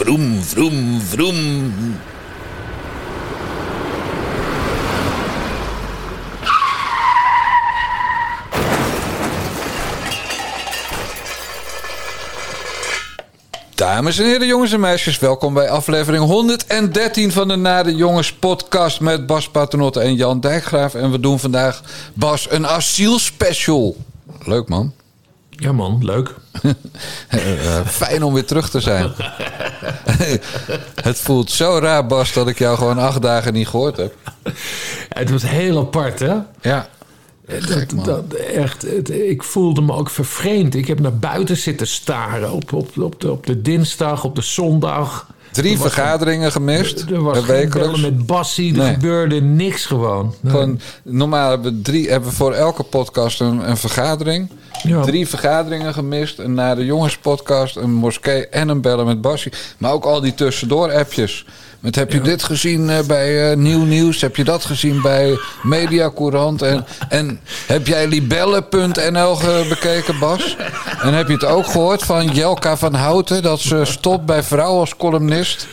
vroom, 0.00 0.42
vroom, 0.42 1.00
vroom. 1.00 1.98
Dames 13.74 14.18
en 14.18 14.24
heren, 14.24 14.46
jongens 14.46 14.72
en 14.72 14.80
meisjes, 14.80 15.18
welkom 15.18 15.54
bij 15.54 15.70
aflevering 15.70 16.24
113 16.24 17.32
van 17.32 17.48
de 17.48 17.56
Nade 17.56 17.94
Jongens 17.94 18.32
podcast 18.32 19.00
met 19.00 19.26
Bas 19.26 19.48
Paternotte 19.48 20.00
en 20.00 20.14
Jan 20.14 20.40
Dijkgraaf. 20.40 20.94
En 20.94 21.10
we 21.10 21.20
doen 21.20 21.38
vandaag, 21.38 21.82
Bas, 22.14 22.50
een 22.50 22.66
asielspecial. 22.66 23.96
Leuk 24.44 24.68
man. 24.68 24.92
Ja 25.60 25.72
man, 25.72 26.04
leuk. 26.04 26.34
Uh, 27.30 27.86
fijn 28.02 28.22
om 28.22 28.34
weer 28.34 28.44
terug 28.44 28.70
te 28.70 28.80
zijn. 28.80 29.10
het 31.08 31.18
voelt 31.18 31.50
zo 31.50 31.78
raar, 31.78 32.06
Bas, 32.06 32.32
dat 32.32 32.48
ik 32.48 32.58
jou 32.58 32.76
gewoon 32.76 32.98
acht 32.98 33.22
dagen 33.22 33.52
niet 33.52 33.68
gehoord 33.68 33.96
heb. 33.96 34.14
Het 35.08 35.30
was 35.30 35.42
heel 35.42 35.78
apart, 35.78 36.18
hè? 36.18 36.36
Ja. 36.60 36.88
Dat, 37.46 38.04
dat, 38.04 38.32
echt, 38.32 38.82
het, 38.82 39.10
ik 39.10 39.42
voelde 39.42 39.80
me 39.80 39.92
ook 39.92 40.10
vervreemd. 40.10 40.74
Ik 40.74 40.86
heb 40.86 41.00
naar 41.00 41.18
buiten 41.18 41.56
zitten 41.56 41.86
staren 41.86 42.52
op, 42.52 42.72
op, 42.72 42.98
op, 42.98 43.20
de, 43.20 43.30
op 43.30 43.46
de 43.46 43.62
dinsdag, 43.62 44.24
op 44.24 44.34
de 44.34 44.42
zondag. 44.42 45.26
Drie 45.52 45.72
Er 45.72 45.78
vergaderingen 45.80 46.52
gemist. 46.52 47.04
Er 47.10 47.22
was 47.22 47.44
wekelijks. 47.46 48.00
met 48.00 48.26
Bassie, 48.26 48.72
er 48.72 48.78
Nee. 48.78 48.92
gebeurde 48.92 49.40
niks 49.40 49.86
gewoon. 49.86 50.34
Nee. 50.40 50.52
Gewoon, 50.52 50.80
normaal 51.04 51.50
hebben 51.50 51.72
we, 51.76 51.82
drie, 51.82 52.10
hebben 52.10 52.28
we 52.28 52.34
voor 52.34 52.52
elke 52.52 52.82
podcast 52.82 53.40
een, 53.40 53.68
een 53.70 53.76
vergadering. 53.76 54.50
Ja. 54.82 55.02
Drie 55.02 55.28
vergaderingen 55.28 55.94
gemist. 55.94 56.38
Een 56.38 56.54
naar 56.54 56.76
de 56.76 56.84
jongenspodcast, 56.84 57.76
een 57.76 57.92
moskee 57.92 58.48
en 58.48 58.68
een 58.68 58.80
bellen 58.80 59.06
met 59.06 59.20
Bassie. 59.20 59.52
Maar 59.78 59.92
ook 59.92 60.04
al 60.04 60.20
die 60.20 60.34
tussendoor-appjes. 60.34 61.44
Met 61.80 61.94
heb 61.94 62.12
je 62.12 62.20
dit 62.20 62.42
gezien 62.42 62.90
eh, 62.90 62.98
bij 63.06 63.50
eh, 63.50 63.56
Nieuw 63.56 63.84
Nieuws? 63.84 64.20
Heb 64.20 64.36
je 64.36 64.44
dat 64.44 64.64
gezien 64.64 65.00
bij 65.02 65.38
Mediacourant? 65.62 66.62
En, 66.62 66.86
en 67.08 67.40
heb 67.66 67.86
jij 67.86 68.06
libelle.nl 68.08 69.34
ge- 69.34 69.66
bekeken, 69.68 70.18
Bas? 70.18 70.56
En 71.02 71.12
heb 71.14 71.26
je 71.26 71.32
het 71.32 71.44
ook 71.44 71.66
gehoord 71.66 72.02
van 72.02 72.26
Jelka 72.28 72.76
van 72.76 72.94
Houten... 72.94 73.42
dat 73.42 73.60
ze 73.60 73.80
stopt 73.84 74.26
bij 74.26 74.42
Vrouw 74.42 74.78
als 74.78 74.96
columnist? 74.96 75.66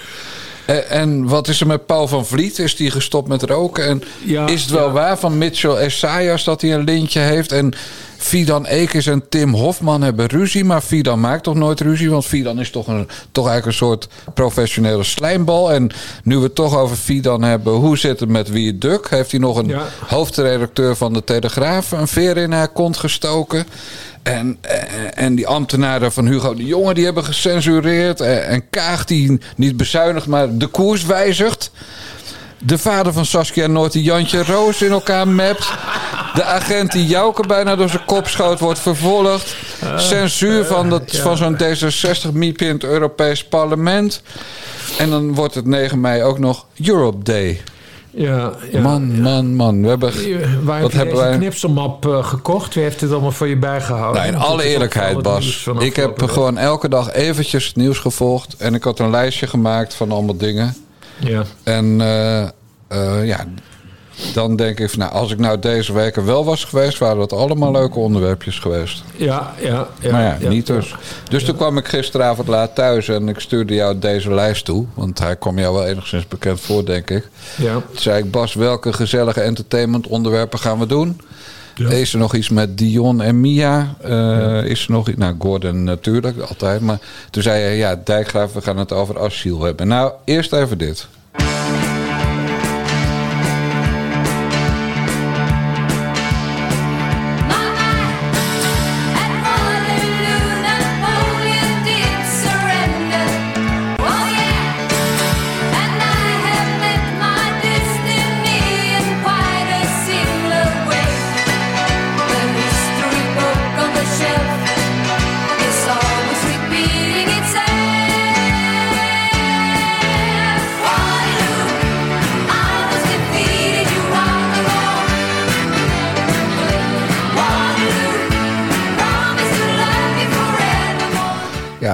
En, 0.66 0.89
en 0.89 1.28
wat 1.28 1.47
is 1.47 1.61
er 1.61 1.67
met 1.67 1.85
Paul 1.85 2.08
van 2.08 2.25
Vliet? 2.25 2.59
Is 2.59 2.75
die 2.75 2.91
gestopt 2.91 3.28
met 3.28 3.44
roken? 3.44 3.85
En 3.88 4.03
Ja, 4.23 4.47
is 4.47 4.61
het 4.61 4.72
wel 4.72 4.85
ja. 4.88 4.91
waar 4.91 5.17
van 5.17 5.38
Mitchell 5.38 5.75
Esaias 5.75 6.44
dat 6.44 6.61
hij 6.61 6.73
een 6.73 6.83
lintje 6.83 7.19
heeft? 7.19 7.52
En 7.52 7.73
Fidan 8.18 8.66
Ekers 8.66 9.06
en 9.08 9.30
Tim 9.30 9.54
Hofman 9.54 10.02
hebben 10.02 10.26
ruzie. 10.28 10.64
Maar 10.66 10.82
Fidan 10.82 11.20
maakt 11.20 11.44
toch 11.44 11.56
nooit 11.56 11.82
ruzie? 11.82 12.10
Want 12.10 12.26
Fidan 12.26 12.59
is 12.59 12.70
toch, 12.70 12.88
een, 12.88 13.08
toch 13.32 13.48
eigenlijk 13.48 13.66
een 13.80 13.88
soort 13.88 14.08
professionele 14.34 15.04
slijmbal. 15.04 15.72
En 15.74 15.90
nu 16.24 16.38
we 16.38 16.44
het 16.44 16.56
toch 16.56 16.78
over 16.78 16.96
Fidan 16.96 17.42
hebben. 17.44 17.74
Hoe 17.74 17.98
zit 17.98 18.20
het 18.20 18.30
met 18.30 18.50
Wie 18.50 18.78
Duk? 18.78 19.09
Heeft 19.09 19.32
hij 19.32 19.40
nog 19.40 19.58
een 19.58 19.68
Ja. 19.68 19.86
hoofdredacteur 20.08 20.96
van 20.96 21.14
de 21.14 21.24
Telegraaf 21.24 21.92
een 21.92 22.08
veer 22.08 22.38
in 22.38 22.52
haar 22.52 22.68
kont 22.72 22.98
gestoken? 22.98 23.66
En, 24.24 24.58
en, 24.62 25.16
en 25.16 25.36
die 25.36 25.48
ambtenaren 25.48 26.12
van 26.12 26.26
Hugo 26.28 26.54
de 26.56 26.66
Jonge 26.66 26.94
die 26.94 27.06
hebben 27.06 27.24
gecensureerd. 27.24 28.22
En, 28.22 28.48
en 28.48 28.70
Kaag 28.70 29.06
die 29.06 29.40
niet 29.56 29.78
bezuinigt, 29.78 30.28
maar 30.28 30.58
de 30.58 30.68
koers 30.68 31.06
wijzigt. 31.06 31.72
De 32.59 32.77
vader 32.77 33.13
van 33.13 33.25
Saskia 33.25 33.67
Noord 33.67 33.91
die 33.91 34.03
Jantje 34.03 34.44
Roos 34.44 34.81
in 34.81 34.91
elkaar 34.91 35.27
mapt. 35.27 35.73
De 36.33 36.44
agent 36.44 36.91
die 36.91 37.05
Jouke 37.05 37.47
bijna 37.47 37.75
door 37.75 37.89
zijn 37.89 38.05
kop 38.05 38.27
schoot 38.27 38.59
wordt 38.59 38.80
vervolgd. 38.80 39.55
Censuur 39.97 40.66
van, 40.66 40.89
dat, 40.89 41.16
van 41.16 41.38
zo'n 41.38 41.58
D66-miepje 41.58 42.66
in 42.66 42.73
het 42.73 42.83
Europees 42.83 43.45
Parlement. 43.45 44.22
En 44.97 45.09
dan 45.09 45.33
wordt 45.35 45.55
het 45.55 45.66
9 45.66 46.00
mei 46.02 46.23
ook 46.23 46.39
nog 46.39 46.66
Europe 46.85 47.23
Day. 47.23 47.61
Ja, 48.11 48.51
ja, 48.72 48.81
man, 48.81 49.12
ja. 49.16 49.22
man, 49.22 49.56
man. 49.56 49.81
We 49.81 49.88
hebben... 49.88 50.13
Waar 50.63 50.81
Wat 50.81 50.91
hebben 50.94 51.16
wij- 51.16 51.38
knipselmap 51.38 52.06
eh, 52.07 52.25
gekocht? 52.25 52.73
Wie 52.73 52.84
heeft 52.84 53.00
dit 53.00 53.12
allemaal 53.12 53.31
voor 53.31 53.47
je 53.47 53.57
bijgehouden? 53.57 54.22
Nou, 54.22 54.34
in 54.34 54.40
alle 54.40 54.63
eerlijkheid, 54.63 55.22
Bas. 55.22 55.67
Ik 55.79 55.96
heb 55.96 56.23
gewoon 56.23 56.57
elke 56.57 56.90
dag 56.90 57.12
eventjes 57.13 57.67
het 57.67 57.75
nieuws 57.75 57.97
gevolgd. 57.97 58.56
En 58.57 58.73
ik 58.73 58.84
had 58.84 59.00
een 59.00 59.09
lijstje 59.09 59.47
gemaakt 59.47 59.94
van 59.94 60.12
allemaal 60.12 60.38
dingen. 60.38 60.75
Ja. 61.19 61.44
En 61.63 62.01
eh, 62.01 62.44
eh, 62.88 63.25
ja, 63.25 63.45
dan 64.33 64.55
denk 64.55 64.79
ik 64.79 64.89
van... 64.89 65.00
Nou, 65.00 65.11
als 65.11 65.31
ik 65.31 65.39
nou 65.39 65.59
deze 65.59 65.94
week 65.94 66.16
er 66.16 66.25
wel 66.25 66.45
was 66.45 66.63
geweest... 66.63 66.97
waren 66.97 67.17
dat 67.17 67.33
allemaal 67.33 67.72
leuke 67.72 68.00
onderwerpjes 68.00 68.59
geweest. 68.59 69.03
Ja, 69.16 69.53
ja, 69.59 69.88
ja. 70.00 70.11
maar 70.11 70.22
ja, 70.22 70.38
ja, 70.39 70.50
niet 70.50 70.67
dus. 70.67 70.95
Dus 71.29 71.44
toen 71.44 71.55
kwam 71.55 71.78
ik 71.78 71.88
gisteravond 71.88 72.47
laat 72.47 72.75
thuis... 72.75 73.07
en 73.07 73.29
ik 73.29 73.39
stuurde 73.39 73.73
jou 73.73 74.00
deze 74.00 74.33
lijst 74.33 74.66
toe. 74.66 74.85
Want 74.94 75.19
hij 75.19 75.35
kwam 75.35 75.59
jou 75.59 75.73
wel 75.73 75.85
enigszins 75.85 76.28
bekend 76.28 76.59
voor, 76.59 76.85
denk 76.85 77.09
ik. 77.09 77.29
Ja. 77.57 77.73
Toen 77.73 77.84
zei 77.94 78.23
ik... 78.23 78.31
Bas, 78.31 78.53
welke 78.53 78.94
gezellige 78.94 79.41
entertainment 79.41 80.07
onderwerpen 80.07 80.59
gaan 80.59 80.79
we 80.79 80.85
doen? 80.85 81.22
Ja. 81.78 81.90
Is 81.90 82.14
er 82.14 82.20
nog 82.20 82.36
iets 82.36 82.50
met 82.50 82.78
Dion 82.78 83.22
en 83.22 83.40
Mia? 83.42 83.96
Eh, 84.02 84.64
Is 84.64 84.86
er 84.86 84.92
nog 84.92 85.08
iets? 85.10 85.18
Nou, 85.18 85.36
Gordon 85.40 85.84
natuurlijk, 85.84 86.40
altijd. 86.40 86.82
Maar 86.82 87.00
toen 87.30 87.44
zei 87.44 87.62
hij, 87.62 87.78
ja, 87.78 88.02
Dijkgraaf, 88.04 88.54
we 88.54 88.62
gaan 88.62 88.78
het 88.78 88.92
over 88.94 89.20
asiel 89.20 89.62
hebben. 89.62 89.88
Nou, 89.88 90.12
eerst 90.26 90.54
even 90.54 90.78
dit. 90.78 91.08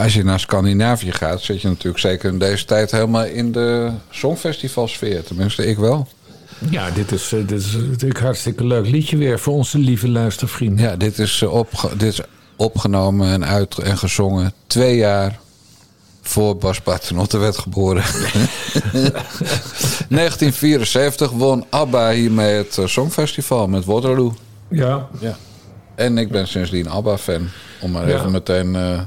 Als 0.03 0.13
je 0.13 0.23
naar 0.23 0.39
Scandinavië 0.39 1.11
gaat, 1.11 1.41
zit 1.41 1.61
je 1.61 1.67
natuurlijk 1.67 1.99
zeker 1.99 2.31
in 2.31 2.39
deze 2.39 2.65
tijd 2.65 2.91
helemaal 2.91 3.25
in 3.25 3.51
de 3.51 3.91
songfestivalsfeer. 4.09 5.23
Tenminste, 5.23 5.65
ik 5.65 5.77
wel. 5.77 6.07
Ja, 6.69 6.91
dit 6.91 7.11
is, 7.11 7.33
eh, 7.33 7.47
dit 7.47 7.59
is 7.59 7.71
natuurlijk 7.73 8.19
een 8.19 8.25
hartstikke 8.25 8.65
leuk 8.65 8.87
liedje 8.87 9.17
weer 9.17 9.39
voor 9.39 9.53
onze 9.53 9.77
lieve 9.77 10.09
luistervrienden. 10.09 10.85
Ja, 10.85 10.95
dit 10.95 11.19
is, 11.19 11.41
eh, 11.41 11.53
opge- 11.53 11.97
dit 11.97 12.11
is 12.13 12.21
opgenomen 12.55 13.27
en, 13.31 13.45
uit 13.45 13.77
en 13.77 13.97
gezongen 13.97 14.53
twee 14.67 14.95
jaar 14.95 15.39
voor 16.21 16.57
Bas 16.57 16.79
Paternotte 16.81 17.37
werd 17.37 17.57
geboren. 17.57 18.03
1974 20.09 21.31
won 21.31 21.65
ABBA 21.69 22.11
hiermee 22.11 22.53
het 22.55 22.77
eh, 22.77 22.85
Songfestival 22.87 23.67
met 23.67 23.85
Waterloo. 23.85 24.33
Ja, 24.69 25.07
Ja. 25.19 25.37
En 25.95 26.17
ik 26.17 26.29
ben 26.31 26.47
sindsdien 26.47 26.89
ABBA-fan. 26.89 27.47
Om 27.81 27.91
maar 27.91 28.09
Ja. 28.09 28.17
even 28.17 28.31
meteen 28.31 28.75
eh, 28.75 28.99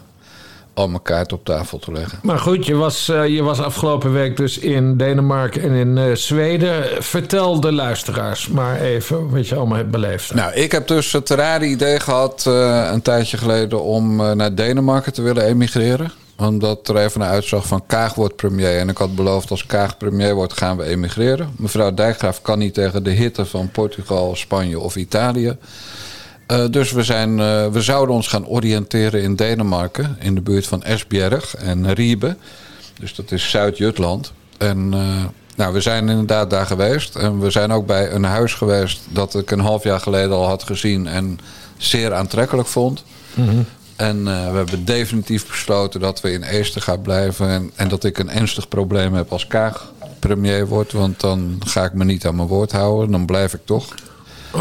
al 0.76 0.88
mijn 0.88 1.02
kaart 1.02 1.32
op 1.32 1.44
tafel 1.44 1.78
te 1.78 1.92
leggen. 1.92 2.18
maar 2.22 2.38
goed, 2.38 2.66
je 2.66 2.74
was, 2.74 3.08
eh, 3.08 3.26
je 3.26 3.42
was 3.42 3.60
afgelopen 3.60 4.12
week 4.12 4.36
dus 4.36 4.58
in 4.58 4.96
Denemarken 4.96 5.62
en 5.62 5.72
in 5.72 5.98
eh, 5.98 6.14
Zweden. 6.14 7.02
Vertel 7.02 7.60
de 7.60 7.72
luisteraars 7.72 8.48
maar 8.48 8.80
even 8.80 9.30
wat 9.30 9.48
je 9.48 9.54
allemaal 9.54 9.76
hebt 9.76 9.90
beleefd. 9.90 10.34
Nou, 10.34 10.52
ik 10.52 10.72
heb 10.72 10.86
dus 10.86 11.12
het 11.12 11.30
rare 11.30 11.64
idee 11.64 12.00
gehad 12.00 12.44
eh, 12.46 12.88
een 12.92 13.02
tijdje 13.02 13.36
geleden 13.36 13.82
om 13.82 14.16
naar 14.16 14.54
Denemarken 14.54 15.12
te 15.12 15.22
willen 15.22 15.44
emigreren. 15.44 16.12
Omdat 16.38 16.88
er 16.88 16.96
even 16.96 17.20
een 17.20 17.26
uitzag 17.26 17.66
van 17.66 17.86
Kaag 17.86 18.14
wordt 18.14 18.36
premier. 18.36 18.78
En 18.78 18.88
ik 18.88 18.96
had 18.96 19.14
beloofd 19.14 19.50
als 19.50 19.66
Kaag 19.66 19.96
premier 19.96 20.34
wordt 20.34 20.52
gaan 20.52 20.76
we 20.76 20.84
emigreren. 20.84 21.54
Mevrouw 21.56 21.94
Dijkgraaf 21.94 22.42
kan 22.42 22.58
niet 22.58 22.74
tegen 22.74 23.02
de 23.02 23.10
hitte 23.10 23.44
van 23.44 23.70
Portugal, 23.70 24.36
Spanje 24.36 24.80
of 24.80 24.96
Italië. 24.96 25.56
Eh, 26.46 26.64
dus 26.70 26.92
we, 26.92 27.02
zijn, 27.02 27.40
eh, 27.40 27.66
we 27.66 27.80
zouden 27.82 28.14
ons 28.14 28.28
gaan 28.28 28.46
oriënteren 28.46 29.22
in 29.22 29.36
Denemarken. 29.36 30.16
In 30.20 30.34
de 30.34 30.40
buurt 30.40 30.66
van 30.66 30.82
Esbjerg 30.82 31.56
en 31.56 31.94
Riebe. 31.94 32.36
Dus 33.00 33.14
dat 33.14 33.32
is 33.32 33.50
Zuid-Jutland. 33.50 34.32
En 34.58 34.94
eh, 34.94 35.24
nou, 35.56 35.72
we 35.72 35.80
zijn 35.80 36.08
inderdaad 36.08 36.50
daar 36.50 36.66
geweest. 36.66 37.16
En 37.16 37.40
we 37.40 37.50
zijn 37.50 37.72
ook 37.72 37.86
bij 37.86 38.12
een 38.12 38.24
huis 38.24 38.54
geweest 38.54 39.00
dat 39.08 39.34
ik 39.34 39.50
een 39.50 39.60
half 39.60 39.82
jaar 39.82 40.00
geleden 40.00 40.32
al 40.32 40.46
had 40.46 40.62
gezien 40.62 41.06
en 41.06 41.38
zeer 41.76 42.14
aantrekkelijk 42.14 42.68
vond. 42.68 43.04
En 43.96 44.28
eh, 44.28 44.50
we 44.50 44.56
hebben 44.56 44.84
definitief 44.84 45.46
besloten 45.46 46.00
dat 46.00 46.20
we 46.20 46.32
in 46.32 46.42
Eester 46.42 46.82
gaan 46.82 47.02
blijven. 47.02 47.48
En, 47.48 47.70
en 47.74 47.88
dat 47.88 48.04
ik 48.04 48.18
een 48.18 48.30
ernstig 48.30 48.68
probleem 48.68 49.14
heb 49.14 49.32
als 49.32 49.46
Kaag 49.46 49.92
premier 50.18 50.66
wordt. 50.66 50.92
Want 50.92 51.20
dan 51.20 51.60
ga 51.64 51.84
ik 51.84 51.92
me 51.92 52.04
niet 52.04 52.26
aan 52.26 52.36
mijn 52.36 52.48
woord 52.48 52.72
houden. 52.72 53.10
Dan 53.10 53.26
blijf 53.26 53.54
ik 53.54 53.60
toch. 53.64 53.94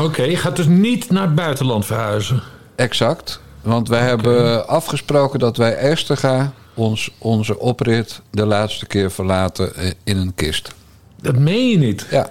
Oké, 0.03 0.21
je 0.23 0.37
gaat 0.37 0.55
dus 0.55 0.65
niet 0.67 1.09
naar 1.09 1.23
het 1.23 1.35
buitenland 1.35 1.85
verhuizen. 1.85 2.41
Exact. 2.75 3.39
Want 3.61 3.87
wij 3.87 4.01
hebben 4.01 4.67
afgesproken 4.67 5.39
dat 5.39 5.57
wij 5.57 5.77
Eester 5.77 6.17
gaan 6.17 6.53
ons, 6.73 7.11
onze 7.17 7.59
oprit 7.59 8.21
de 8.31 8.45
laatste 8.45 8.85
keer 8.85 9.11
verlaten 9.11 9.75
eh, 9.75 9.91
in 10.03 10.17
een 10.17 10.33
kist. 10.35 10.73
Dat 11.21 11.35
meen 11.37 11.69
je 11.69 11.77
niet. 11.77 12.07
Ja. 12.11 12.29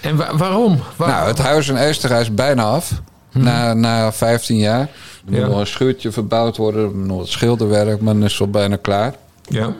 En 0.00 0.16
wa- 0.16 0.36
waarom? 0.36 0.80
Waar- 0.96 1.08
Nou, 1.08 1.26
het 1.28 1.38
huis 1.38 1.68
in 1.68 1.76
Esterhuis 1.76 2.28
is 2.28 2.34
bijna 2.34 2.62
af. 2.62 2.92
Na, 3.32 3.74
na 3.74 4.12
15 4.12 4.56
jaar. 4.56 4.80
Er 4.80 4.88
moet 5.24 5.36
Ja. 5.40 5.46
nog 5.46 5.58
een 5.58 5.66
schuurtje 5.66 6.12
verbouwd 6.12 6.56
worden. 6.56 6.84
Er 6.84 6.94
moet 6.94 7.06
nog 7.06 7.16
wat 7.18 7.28
schilderwerk, 7.28 8.00
maar 8.00 8.14
dan 8.14 8.22
is 8.24 8.32
het 8.32 8.40
al 8.40 8.50
bijna 8.50 8.76
klaar. 8.76 9.14
Ja. 9.48 9.72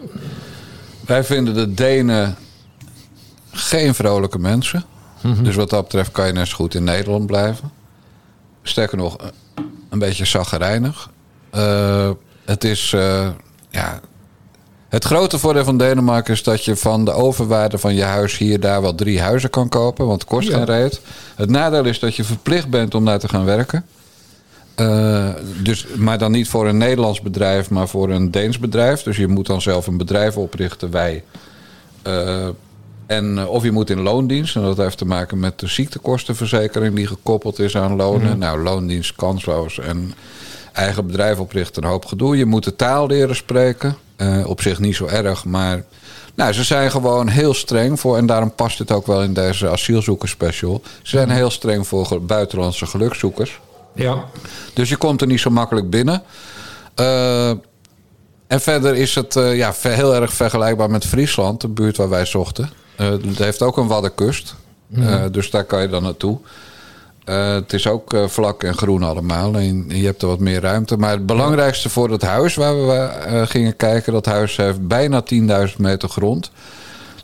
Wij 1.06 1.24
vinden 1.24 1.54
de 1.54 1.74
Denen 1.74 2.36
geen 3.52 3.94
vrolijke 3.94 4.38
mensen. 4.38 4.84
Dus 5.42 5.54
wat 5.54 5.70
dat 5.70 5.82
betreft 5.82 6.10
kan 6.10 6.26
je 6.26 6.32
net 6.32 6.48
zo 6.48 6.54
goed 6.56 6.74
in 6.74 6.84
Nederland 6.84 7.26
blijven. 7.26 7.70
Sterker 8.62 8.96
nog, 8.96 9.16
een- 9.90 9.98
beetje 9.98 10.24
zaggerijnig. 10.24 11.10
Eh, 11.50 12.10
het 12.44 12.64
is... 12.64 12.92
eh, 12.92 13.28
ja, 13.70 14.00
het 14.88 15.04
grote 15.04 15.38
voordeel 15.38 15.64
van 15.64 15.78
Denemarken 15.78 16.32
is 16.34 16.42
dat 16.42 16.64
je 16.64 16.76
van 16.76 17.04
de 17.04 17.12
overwaarde 17.12 17.78
van 17.78 17.94
je 17.94 18.02
huis 18.02 18.38
hier 18.38 18.60
daar 18.60 18.82
wel 18.82 18.94
drie 18.94 19.20
huizen 19.20 19.50
kan 19.50 19.68
kopen. 19.68 20.06
Want 20.06 20.20
het 20.20 20.30
kost 20.30 20.48
Ja. 20.48 20.56
geen 20.56 20.64
reet. 20.64 21.00
Het 21.36 21.50
nadeel 21.50 21.84
is 21.84 21.98
dat 21.98 22.16
je 22.16 22.24
verplicht 22.24 22.68
bent 22.68 22.94
om 22.94 23.04
daar 23.04 23.18
te 23.18 23.28
gaan 23.28 23.44
werken. 23.44 23.84
Eh, 24.74 25.28
dus, 25.62 25.86
maar 25.96 26.18
dan 26.18 26.30
niet 26.32 26.48
voor 26.48 26.66
een 26.68 26.76
Nederlands 26.76 27.20
bedrijf, 27.20 27.70
maar 27.70 27.88
voor 27.88 28.10
een 28.10 28.30
Deens 28.30 28.58
bedrijf. 28.58 29.02
Dus 29.02 29.16
je 29.16 29.26
moet 29.28 29.46
dan 29.46 29.60
zelf 29.62 29.86
een 29.86 29.96
bedrijf 29.96 30.36
oprichten, 30.36 30.90
wij. 30.90 31.24
En, 33.06 33.38
eh, 33.38 33.48
of 33.48 33.62
je 33.62 33.70
moet 33.70 33.90
in 33.90 34.00
loondienst. 34.00 34.56
En 34.56 34.62
dat 34.62 34.76
heeft 34.76 34.98
te 34.98 35.04
maken 35.04 35.38
met 35.38 35.58
de 35.58 35.66
ziektekostenverzekering 35.66 36.94
die 36.94 37.06
gekoppeld 37.06 37.58
is 37.58 37.76
aan 37.76 37.96
lonen. 37.96 38.38
Nou, 38.38 38.62
loondienst 38.62 39.14
kansloos. 39.16 39.78
En 39.78 40.14
eigen 40.72 41.06
bedrijf 41.06 41.38
oprichten, 41.38 41.82
een 41.82 41.88
hoop 41.88 42.04
gedoe. 42.04 42.36
Je 42.36 42.44
moet 42.44 42.64
de 42.64 42.76
taal 42.76 43.06
leren 43.06 43.36
spreken. 43.36 43.96
Eh, 44.16 44.46
op 44.46 44.60
zich 44.60 44.78
niet 44.78 44.96
zo 44.96 45.06
erg, 45.06 45.44
maar... 45.44 45.84
Nou, 46.34 46.52
ze 46.52 46.64
zijn 46.64 46.90
gewoon 46.90 47.28
heel 47.28 47.54
streng 47.54 48.00
voor... 48.00 48.16
en 48.16 48.26
daarom 48.26 48.54
past 48.54 48.78
het 48.78 48.92
ook 48.92 49.06
wel 49.06 49.22
in 49.22 49.32
deze 49.32 49.68
asielzoekersspecial. 49.68 50.82
Ze 51.02 51.16
zijn 51.16 51.30
heel 51.30 51.50
streng 51.50 51.86
voor 51.86 52.22
buitenlandse 52.22 52.86
gelukzoekers. 52.86 53.60
Ja. 53.94 54.24
Dus 54.74 54.88
je 54.88 54.96
komt 54.96 55.20
er 55.20 55.26
niet 55.26 55.40
zo 55.40 55.50
makkelijk 55.50 55.90
binnen. 55.90 56.22
Eh, 56.94 57.48
en 58.46 58.60
verder 58.60 58.94
is 58.94 59.14
het 59.14 59.34
ja, 59.34 59.74
heel 59.80 60.14
erg 60.14 60.32
vergelijkbaar 60.32 60.90
met 60.90 61.04
Friesland, 61.04 61.60
de 61.60 61.68
buurt 61.68 61.96
waar 61.96 62.08
wij 62.08 62.24
zochten. 62.24 62.70
Eh, 62.96 63.08
het 63.08 63.38
heeft 63.38 63.62
ook 63.62 63.76
een 63.76 63.86
waddenkust. 63.86 64.54
Eh, 64.94 65.24
dus 65.30 65.50
daar 65.50 65.64
kan 65.64 65.82
je 65.82 65.88
dan 65.88 66.02
naartoe. 66.02 66.38
Eh, 67.24 67.52
het 67.54 67.72
is 67.72 67.86
ook 67.86 68.16
vlak 68.26 68.62
en 68.62 68.74
groen 68.74 69.02
allemaal. 69.02 69.54
En 69.54 69.84
je 69.88 70.04
hebt 70.04 70.22
er 70.22 70.28
wat 70.28 70.40
meer 70.40 70.60
ruimte. 70.60 70.96
Maar 70.96 71.10
het 71.10 71.26
belangrijkste 71.26 71.88
voor 71.88 72.10
het 72.10 72.22
huis 72.22 72.54
waar 72.54 72.74
we 72.86 73.42
gingen 73.46 73.76
kijken... 73.76 74.12
dat 74.12 74.26
huis 74.26 74.56
heeft 74.56 74.86
bijna 74.88 75.22
10.000 75.68 75.78
meter 75.78 76.08
grond. 76.08 76.50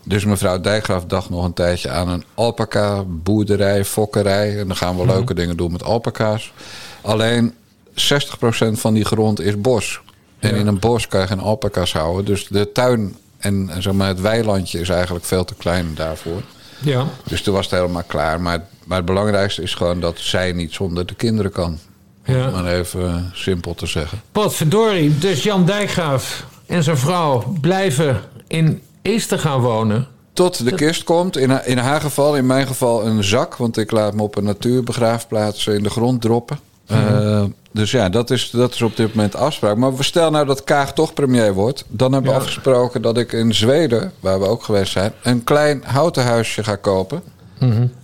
Dus 0.04 0.24
mevrouw 0.24 0.60
Dijkgraaf 0.60 1.04
dacht 1.04 1.30
nog 1.30 1.44
een 1.44 1.52
tijdje 1.52 1.90
aan 1.90 2.08
een 2.08 2.24
alpaca 2.34 3.04
boerderij, 3.06 3.84
fokkerij. 3.84 4.58
En 4.58 4.66
dan 4.66 4.76
gaan 4.76 4.96
we 4.96 5.06
leuke 5.06 5.34
dingen 5.34 5.56
doen 5.56 5.72
met 5.72 5.82
alpaca's. 5.84 6.52
Alleen 7.00 7.54
60% 7.94 8.78
van 8.80 8.94
die 8.94 9.04
grond 9.04 9.40
is 9.40 9.60
bos. 9.60 10.00
En 10.38 10.50
Ja. 10.54 10.56
in 10.56 10.66
een 10.66 10.78
bos 10.78 11.08
kan 11.08 11.20
je 11.20 11.26
geen 11.26 11.40
alpaca's 11.40 11.92
houden. 11.92 12.24
Dus 12.24 12.46
de 12.48 12.72
tuin 12.72 13.16
en 13.42 13.70
zeg 13.78 13.92
maar, 13.92 14.08
het 14.08 14.20
weilandje 14.20 14.80
is 14.80 14.88
eigenlijk 14.88 15.24
veel 15.24 15.44
te 15.44 15.54
klein 15.54 15.90
daarvoor. 15.94 16.42
Ja. 16.78 17.06
Dus 17.24 17.42
toen 17.42 17.54
was 17.54 17.64
het 17.70 17.74
helemaal 17.80 18.02
klaar. 18.06 18.40
Maar, 18.40 18.64
maar 18.84 18.96
het 18.96 19.06
belangrijkste 19.06 19.62
is 19.62 19.74
gewoon 19.74 20.00
dat 20.00 20.18
zij 20.18 20.52
niet 20.52 20.72
zonder 20.72 21.06
de 21.06 21.14
kinderen 21.14 21.52
kan. 21.52 21.78
Om 22.26 22.34
Ja. 22.34 22.50
maar 22.50 22.66
even 22.66 23.08
eh, 23.08 23.16
simpel 23.32 23.74
te 23.74 23.86
zeggen. 23.86 24.20
Potverdorie. 24.32 25.18
Dus 25.18 25.42
Jan 25.42 25.64
Dijkgraaf 25.66 26.46
en 26.66 26.82
zijn 26.82 26.96
vrouw 26.96 27.54
blijven 27.60 28.20
in 28.46 28.82
Eester 29.02 29.38
gaan 29.38 29.60
wonen. 29.60 30.06
Tot 30.32 30.64
de 30.64 30.74
kist 30.74 31.04
komt. 31.04 31.36
In, 31.36 31.64
in 31.64 31.78
haar 31.78 32.00
geval, 32.00 32.36
in 32.36 32.46
mijn 32.46 32.66
geval, 32.66 33.06
een 33.06 33.24
zak. 33.24 33.56
Want 33.56 33.76
ik 33.76 33.90
laat 33.90 34.14
me 34.14 34.22
op 34.22 34.36
een 34.36 34.44
natuurbegraafplaats 34.44 35.66
in 35.66 35.82
de 35.82 35.90
grond 35.90 36.20
droppen. 36.20 36.58
Eh, 36.86 37.44
dus 37.72 37.90
ja, 37.90 38.08
dat 38.08 38.30
is, 38.30 38.50
dat 38.50 38.74
is 38.74 38.82
op 38.82 38.96
dit 38.96 39.14
moment 39.14 39.32
de 39.32 39.38
afspraak. 39.38 39.76
Maar 39.76 39.96
we 39.96 40.02
stel 40.02 40.30
nou 40.30 40.46
dat 40.46 40.64
Kaag 40.64 40.92
toch 40.92 41.14
premier 41.14 41.52
wordt. 41.54 41.84
Dan 41.88 42.12
hebben 42.12 42.30
we 42.30 42.36
Ja. 42.36 42.42
afgesproken 42.42 43.02
dat 43.02 43.18
ik 43.18 43.32
in 43.32 43.54
Zweden, 43.54 44.12
waar 44.20 44.40
we 44.40 44.46
ook 44.46 44.62
geweest 44.62 44.92
zijn, 44.92 45.12
een 45.22 45.44
klein 45.44 45.82
houten 45.86 46.24
huisje 46.24 46.64
ga 46.64 46.76
kopen. 46.76 47.22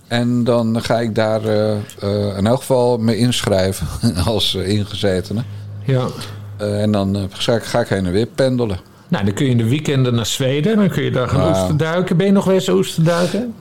En 0.07 0.43
dan 0.43 0.81
ga 0.81 0.99
ik 0.99 1.15
daar 1.15 1.43
eh, 1.45 1.71
eh, 1.71 2.37
in 2.37 2.47
elk 2.47 2.59
geval 2.59 2.97
me 2.97 3.17
inschrijven 3.17 3.87
als 4.25 4.55
ingezetene. 4.55 5.43
Ja. 5.85 6.05
En 6.57 6.91
dan 6.91 7.29
ga, 7.33 7.79
ik, 7.79 7.87
heen 7.87 8.05
en 8.05 8.11
weer 8.11 8.25
pendelen. 8.25 8.79
Nou, 9.07 9.25
dan 9.25 9.33
kun 9.33 9.45
je 9.45 9.51
in 9.51 9.57
de 9.57 9.69
weekenden 9.69 10.15
naar 10.15 10.25
Zweden. 10.25 10.75
Dan 10.77 10.89
kun 10.89 11.03
je 11.03 11.11
daar 11.11 11.27
gaan 11.29 11.39
Nou. 11.39 11.49
oesterduiken. 11.59 12.17
Ben 12.17 12.25
je 12.25 12.31
nog 12.31 12.49
eens 12.49 12.69
oesterduiken? 12.69 13.53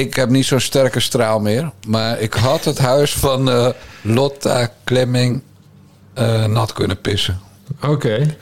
Ik 0.00 0.14
heb 0.14 0.28
niet 0.28 0.46
zo'n 0.46 0.60
sterke 0.60 1.00
straal 1.00 1.40
meer. 1.40 1.70
Maar 1.86 2.20
ik 2.20 2.34
had 2.34 2.64
het 2.64 2.78
huis 2.78 3.12
van 3.14 3.50
eh, 3.50 3.68
Lotta 4.02 4.70
Klemming 4.84 5.42
eh, 6.14 6.44
nat 6.44 6.72
kunnen 6.72 7.00
pissen. 7.00 7.40
Oké. 7.82 8.36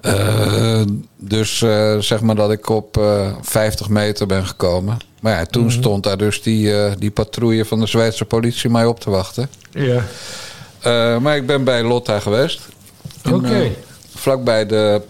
Eh, 0.00 0.82
dus 1.16 1.58
zeg 1.98 2.20
maar 2.20 2.34
dat 2.34 2.50
ik 2.50 2.68
op 2.68 2.96
eh 2.96 3.32
50 3.42 3.88
meter 3.88 4.26
ben 4.26 4.46
gekomen. 4.46 4.96
Maar 5.20 5.38
ja, 5.38 5.44
toen 5.44 5.70
stond 5.70 6.02
daar 6.02 6.16
dus 6.16 6.42
die, 6.42 6.96
die 6.98 7.10
patrouille 7.10 7.64
van 7.64 7.80
de 7.80 7.86
Zweedse 7.86 8.24
politie 8.24 8.70
mij 8.70 8.86
op 8.86 9.00
te 9.00 9.10
wachten. 9.10 9.50
Ja. 9.70 10.02
Maar 11.18 11.36
ik 11.36 11.46
ben 11.46 11.64
bij 11.64 11.82
Lotta 11.82 12.20
geweest. 12.20 12.60
Oké. 13.32 13.60
eh, 13.62 13.70
vlakbij 14.14 14.66
de 14.66 15.02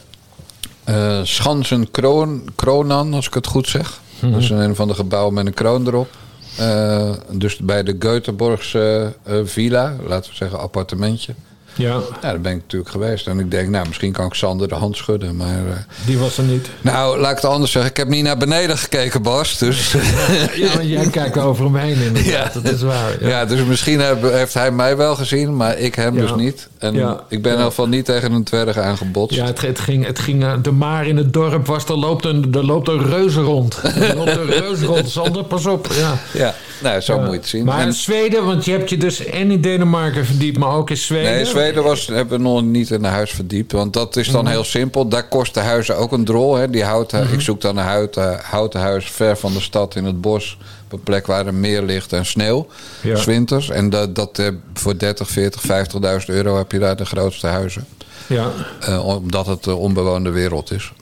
Schansen 1.23 1.91
Kroon, 1.91 2.45
Kronan, 2.57 3.15
als 3.15 3.27
ik 3.27 3.35
het 3.35 3.47
goed 3.47 3.69
zeg. 3.69 4.03
Dat 4.21 4.41
is 4.41 4.51
een 4.51 4.75
van 4.75 4.89
de 4.89 4.95
gebouwen 4.95 5.35
met 5.35 5.47
een 5.47 5.55
kroon 5.55 5.87
erop. 5.87 6.09
Eh, 6.57 7.13
dus 7.31 7.57
bij 7.57 7.83
de 7.83 7.95
Göteborgse 7.99 9.13
eh, 9.23 9.37
villa, 9.45 9.97
laten 10.07 10.31
we 10.31 10.37
zeggen 10.37 10.59
appartementje. 10.59 11.35
Ja, 11.77 11.89
Ja, 11.95 12.01
daar 12.21 12.41
ben 12.41 12.53
ik 12.53 12.59
natuurlijk 12.63 12.91
geweest. 12.91 13.27
En 13.27 13.39
ik 13.39 13.51
denk, 13.51 13.69
nou, 13.69 13.87
misschien 13.87 14.13
kan 14.13 14.27
ik 14.27 14.35
Sander 14.35 14.69
de 14.69 14.75
hand 14.75 14.97
schudden. 14.97 15.37
Maar, 15.37 15.49
eh, 15.49 15.77
die 16.07 16.19
was 16.19 16.39
er 16.39 16.45
niet. 16.45 16.69
nou, 16.81 17.19
laat 17.19 17.31
ik 17.31 17.37
het 17.37 17.45
anders 17.45 17.73
zeggen. 17.73 17.91
Ik 17.91 17.97
heb 17.97 18.09
niet 18.09 18.25
naar 18.25 18.37
beneden 18.37 18.79
gekeken, 18.79 19.23
Bas. 19.23 19.59
Dus, 19.59 19.93
Ja, 20.55 20.75
maar 20.75 20.85
jij 20.85 21.07
kijkt 21.11 21.39
over 21.39 21.65
hem 21.65 21.77
heen 21.77 21.97
inderdaad. 22.01 22.55
Ja. 22.55 22.61
Dat 22.61 22.73
is 22.73 22.83
waar. 22.83 23.11
ja. 23.21 23.29
Ja. 23.29 23.45
dus 23.45 23.65
misschien 23.65 24.01
heb- 24.01 24.23
heeft 24.33 24.55
hij 24.55 24.71
mij 24.71 24.97
wel 24.97 25.17
gezien, 25.17 25.57
maar 25.57 25.79
ik 25.79 25.95
hem 25.95 26.15
dus 26.15 26.35
niet. 26.35 26.69
En 26.79 26.95
ik 27.29 27.43
ben 27.43 27.51
in 27.53 27.57
ieder 27.59 27.59
geval 27.65 27.89
niet 27.89 28.05
tegen 28.05 28.33
een 28.33 28.45
dwerg 28.45 28.79
aangebotst. 28.79 29.37
Ja, 29.37 29.45
het, 29.47 29.61
het 29.61 29.81
ging, 29.81 30.07
het 30.07 30.19
ging, 30.19 30.43
eh, 30.45 30.53
de 30.63 30.71
maar 30.73 31.07
in 31.07 31.17
het 31.17 31.33
dorp 31.33 31.67
was, 31.67 31.85
er 31.85 31.97
loopt 31.99 32.25
een, 32.25 32.49
er 32.55 32.65
loopt 32.65 32.89
een 32.89 33.07
reuze 33.07 33.41
rond. 33.41 33.75
Er 34.05 34.17
loopt 34.17 34.37
een 34.37 34.47
reuze 34.51 34.87
rond, 34.87 35.11
Sander, 35.11 35.45
pas 35.45 35.67
op. 35.67 35.87
Ja. 35.99 36.19
Ja, 36.33 36.55
nou, 36.83 37.01
zo 37.01 37.19
moet 37.19 37.31
je 37.31 37.37
het 37.37 37.47
zien. 37.49 37.65
Maar 37.65 37.81
En- 37.81 37.87
in 37.87 37.93
Zweden, 37.93 38.45
want 38.45 38.65
je 38.65 38.71
hebt 38.71 38.91
je 38.91 38.97
dus 38.97 39.25
en 39.25 39.51
in 39.51 39.61
Denemarken 39.61 40.27
verdiept, 40.27 40.59
maar 40.59 40.71
ook 40.77 40.91
in 40.91 40.97
Zweden. 40.97 41.33
nee, 41.33 41.45
Zweden 41.45 41.64
was, 41.73 42.07
hebben 42.07 42.37
we 42.39 42.45
nog 42.45 42.63
niet 42.63 42.91
in 42.91 43.05
een 43.05 43.11
huis 43.11 43.31
verdiept. 43.31 43.73
Want 43.73 43.93
dat 43.93 44.17
is 44.17 44.29
dan 44.31 44.43
Mhm. 44.43 44.53
heel 44.53 44.65
simpel. 44.65 45.09
Daar 45.09 45.29
kosten 45.29 45.63
huizen 45.65 45.97
ook 45.97 46.13
een 46.13 46.25
drol. 46.25 46.55
Hè. 46.55 46.71
Die 46.71 46.85
houten, 46.85 47.33
Ik 47.33 47.41
zoek 47.41 47.61
dan 47.61 47.77
een 47.77 47.85
houten, 47.85 48.39
houten 48.43 48.81
huis 48.81 49.11
ver 49.11 49.37
van 49.37 49.53
de 49.53 49.61
stad 49.61 49.95
in 49.97 50.05
het 50.05 50.21
bos. 50.21 50.59
Op 50.85 50.93
een 50.93 51.03
plek 51.03 51.27
waar 51.27 51.47
er 51.47 51.55
meer 51.55 51.83
ligt 51.83 52.13
en 52.13 52.27
sneeuw. 52.27 52.67
Ja. 53.03 53.17
S 53.17 53.25
winters. 53.25 53.71
En 53.71 53.91
dat, 53.91 54.15
dat, 54.15 54.39
eh, 54.39 54.49
voor 54.75 54.99
30, 54.99 55.29
40, 55.31 55.61
50.000 55.61 56.29
euro 56.37 56.57
heb 56.57 56.73
je 56.73 56.79
daar 56.79 56.97
de 56.97 57.05
grootste 57.07 57.47
huizen. 57.47 57.87
Ja, 58.27 58.51
Eh, 58.81 59.07
omdat 59.07 59.47
het 59.47 59.65
de 59.65 59.75
onbewoonde 59.75 60.31
wereld 60.31 60.71
is. 60.71 60.93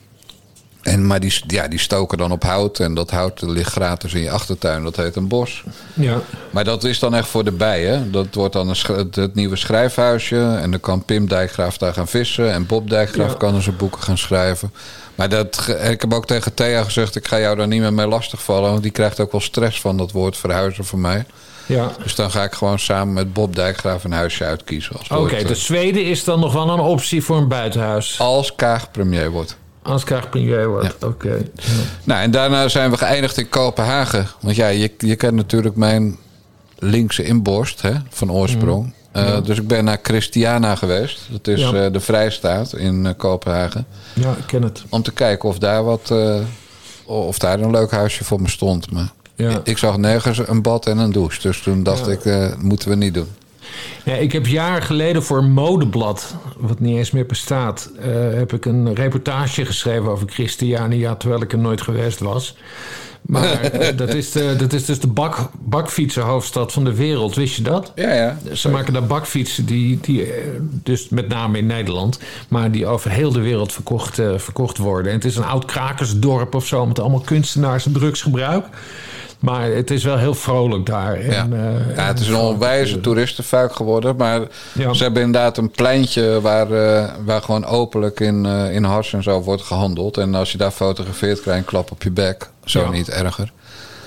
En, 0.83 1.07
maar 1.07 1.21
die, 1.21 1.41
ja, 1.47 1.69
die 1.69 1.79
stoken 1.79 2.19
dan 2.19 2.33
op 2.33 2.43
hout. 2.43 2.79
En 2.79 2.95
dat 2.95 3.11
hout 3.11 3.43
ligt 3.43 3.73
gratis 3.73 4.15
in 4.15 4.21
je 4.21 4.31
achtertuin. 4.31 4.83
Dat 4.83 4.97
heet 4.97 5.17
een 5.17 5.29
bos. 5.29 5.65
ja, 5.95 6.21
Maar 6.51 6.65
dat 6.65 6.85
is 6.85 6.99
dan 6.99 7.15
echt 7.15 7.29
voor 7.29 7.45
de 7.45 7.53
bijen. 7.53 8.13
Dat 8.13 8.27
wordt 8.33 8.53
dan 8.53 8.69
een 8.69 8.97
het, 8.97 9.17
het 9.17 9.35
nieuwe 9.35 9.57
schrijfhuisje. 9.57 10.59
En 10.63 10.71
dan 10.71 10.81
kan 10.81 11.05
Pim 11.05 11.29
Dijkgraaf 11.29 11.79
daar 11.79 11.93
gaan 11.93 12.09
vissen. 12.09 12.53
En 12.53 12.67
Bob 12.67 12.91
Dijkgraaf 12.91 13.31
Ja. 13.31 13.37
kan 13.37 13.63
zijn 13.63 13.77
boeken 13.77 14.03
gaan 14.03 14.19
schrijven. 14.19 14.73
Maar 15.15 15.29
dat, 15.29 15.67
ik 15.91 16.01
heb 16.01 16.15
ook 16.15 16.27
tegen 16.27 16.55
Thea 16.55 16.83
gezegd... 16.85 17.17
ik 17.17 17.27
ga 17.29 17.39
jou 17.39 17.57
daar 17.57 17.67
niet 17.69 17.81
meer 17.81 17.93
mee 17.93 18.07
lastigvallen. 18.07 18.71
Want 18.71 18.83
die 18.83 18.93
krijgt 18.93 19.21
ook 19.21 19.33
wel 19.33 19.41
stress 19.41 19.81
van 19.81 19.97
dat 19.97 20.13
woord 20.13 20.37
verhuizen 20.37 20.85
voor 20.85 20.99
mij. 20.99 21.25
ja. 21.67 21.91
Dus 22.03 22.15
dan 22.15 22.31
ga 22.31 22.43
ik 22.43 22.53
gewoon 22.53 22.79
samen 22.79 23.13
met 23.15 23.33
Bob 23.33 23.55
Dijkgraaf 23.55 24.05
een 24.05 24.13
huisje 24.13 24.45
uitkiezen. 24.45 24.95
Oké, 24.97 25.15
ooit, 25.15 25.33
eh, 25.33 25.47
dus 25.47 25.65
Zweden 25.65 26.05
is 26.05 26.25
dan 26.25 26.41
nog 26.41 26.53
wel 26.53 26.69
een 26.71 26.81
optie 26.81 27.23
voor 27.23 27.37
een 27.37 27.49
buitenhuis. 27.49 28.19
als 28.21 28.55
Kaag 28.55 28.91
premier 28.91 29.31
wordt. 29.31 29.57
Als 29.83 30.05
Kaag 30.05 30.29
premier 30.29 30.69
wordt. 30.69 31.05
Oké. 31.05 31.33
Ja. 31.55 31.63
Nou, 32.05 32.23
en 32.23 32.31
daarna 32.31 32.69
zijn 32.69 32.91
we 32.91 32.97
geëindigd 32.97 33.39
in 33.39 33.49
Kopenhagen. 33.49 34.27
Want 34.41 34.57
ja, 34.57 34.69
je, 34.69 34.93
je 34.99 35.17
kent 35.17 35.35
natuurlijk 35.35 35.77
mijn 35.77 36.17
linkse 36.79 37.23
inborst 37.25 37.83
hè, 37.83 37.93
van 38.11 38.33
oorsprong. 38.33 38.93
Eh, 39.13 39.43
Dus 39.45 39.59
ik 39.59 39.67
ben 39.69 39.85
naar 39.85 39.99
Christiana 40.03 40.75
geweest. 40.77 41.21
Dat 41.31 41.47
is 41.47 41.61
Ja. 41.61 41.73
eh, 41.85 41.93
de 41.93 42.01
Vrijstaat 42.01 42.75
in 42.77 43.07
eh, 43.07 43.13
Kopenhagen. 43.17 43.87
ja, 44.15 44.31
ik 44.31 44.47
ken 44.47 44.63
het. 44.63 44.83
Om 44.89 45.03
te 45.03 45.13
kijken 45.13 45.49
of 45.49 45.59
daar 45.59 45.85
wat... 45.85 46.11
eh, 46.11 46.37
of 47.05 47.39
daar 47.39 47.61
een 47.61 47.71
leuk 47.71 47.91
huisje 47.91 48.25
voor 48.25 48.41
me 48.41 48.49
stond. 48.49 48.91
Maar 48.91 49.09
Ja. 49.35 49.61
ik 49.65 49.79
zag 49.79 49.97
nergens 49.97 50.39
een 50.49 50.63
bad 50.63 50.87
en 50.87 50.99
een 50.99 51.13
douche. 51.13 51.41
Dus 51.43 51.61
toen 51.63 51.83
dacht 51.83 52.07
Ja. 52.07 52.13
ik, 52.13 52.25
eh, 52.25 52.47
moeten 52.59 52.89
we 52.89 52.95
niet 52.95 53.15
doen. 53.15 53.29
Ja, 54.05 54.15
ik 54.15 54.33
heb 54.33 54.47
jaren 54.47 54.83
geleden 54.83 55.23
voor 55.23 55.39
een 55.39 55.53
modeblad, 55.53 56.35
wat 56.57 56.81
niet 56.81 56.97
eens 56.97 57.11
meer 57.11 57.27
bestaat, 57.27 57.91
eh, 58.01 58.11
heb 58.13 58.53
ik 58.53 58.65
een 58.65 58.95
reportage 58.95 59.65
geschreven 59.65 60.11
over 60.11 60.29
Christiania, 60.29 61.15
terwijl 61.15 61.43
ik 61.43 61.53
er 61.53 61.59
nooit 61.59 61.81
geweest 61.81 62.21
was. 62.21 62.57
Maar 63.23 63.61
eh, 63.61 63.97
dat, 63.97 64.15
is 64.15 64.33
de, 64.33 64.55
dat 64.59 64.73
is 64.73 64.85
dus 64.85 65.01
de 65.01 65.07
bak, 65.07 65.51
bakfietsenhoofdstad 65.61 66.73
van 66.73 66.85
de 66.85 66.95
wereld, 66.95 67.35
wist 67.35 67.57
je 67.57 67.63
dat? 67.63 67.93
Ja, 67.95 68.13
ja. 68.15 68.39
Ze 68.53 68.69
maken 68.69 68.93
daar 68.93 69.07
bakfietsen, 69.07 69.65
die, 69.67 69.99
die, 70.01 70.23
eh, 70.23 70.43
dus 70.61 71.09
met 71.09 71.29
name 71.29 71.59
in 71.59 71.67
Nederland, 71.67 72.19
maar 72.49 72.71
die 72.71 72.87
over 72.87 73.11
heel 73.11 73.33
de 73.33 73.41
wereld 73.41 73.73
verkocht, 73.73 74.15
verkocht 74.37 74.79
worden. 74.79 75.13
En 75.13 75.17
het 75.17 75.27
is 75.27 75.37
een 75.37 75.45
oud 75.45 75.65
krakersdorp 75.65 76.55
of 76.55 76.67
zo, 76.67 76.87
met 76.87 77.01
allemaal 77.01 77.21
kunstenaars 77.21 77.87
en 77.87 77.93
drugsgebruik. 77.93 78.67
Maar 79.43 79.71
het 79.71 79.91
is 79.91 80.05
wel 80.05 80.17
heel 80.19 80.35
vrolijk 80.35 80.87
daar. 80.87 81.15
En, 81.15 81.31
Ja. 81.51 81.57
eh, 81.57 81.97
ja, 81.97 82.07
het 82.07 82.21
is 82.21 82.29
een 82.29 82.35
en- 82.35 82.41
onwijze 82.41 83.01
toeristenfuik 83.01 83.75
geworden. 83.75 84.17
Maar 84.17 84.41
Ja. 84.73 84.93
ze 84.93 85.03
hebben 85.03 85.23
inderdaad 85.23 85.57
een 85.57 85.71
pleintje 85.71 86.41
waar, 86.41 86.71
eh, 86.73 87.09
waar 87.25 87.43
gewoon 87.43 87.65
openlijk 87.65 88.21
in, 88.21 88.47
eh 88.47 88.75
in 88.75 88.85
hars 88.85 89.13
en 89.13 89.23
zo 89.23 89.41
wordt 89.43 89.63
gehandeld. 89.63 90.17
En 90.17 90.35
als 90.35 90.53
je 90.53 90.59
daar 90.59 90.71
fotografeert, 90.71 91.41
krijg 91.41 91.57
je 91.57 91.63
een 91.63 91.69
klap 91.69 91.91
op 91.91 92.03
je 92.03 92.11
bek. 92.11 92.51
Zo 92.65 92.81
Ja. 92.81 92.91
niet 92.91 93.09
erger. 93.11 93.53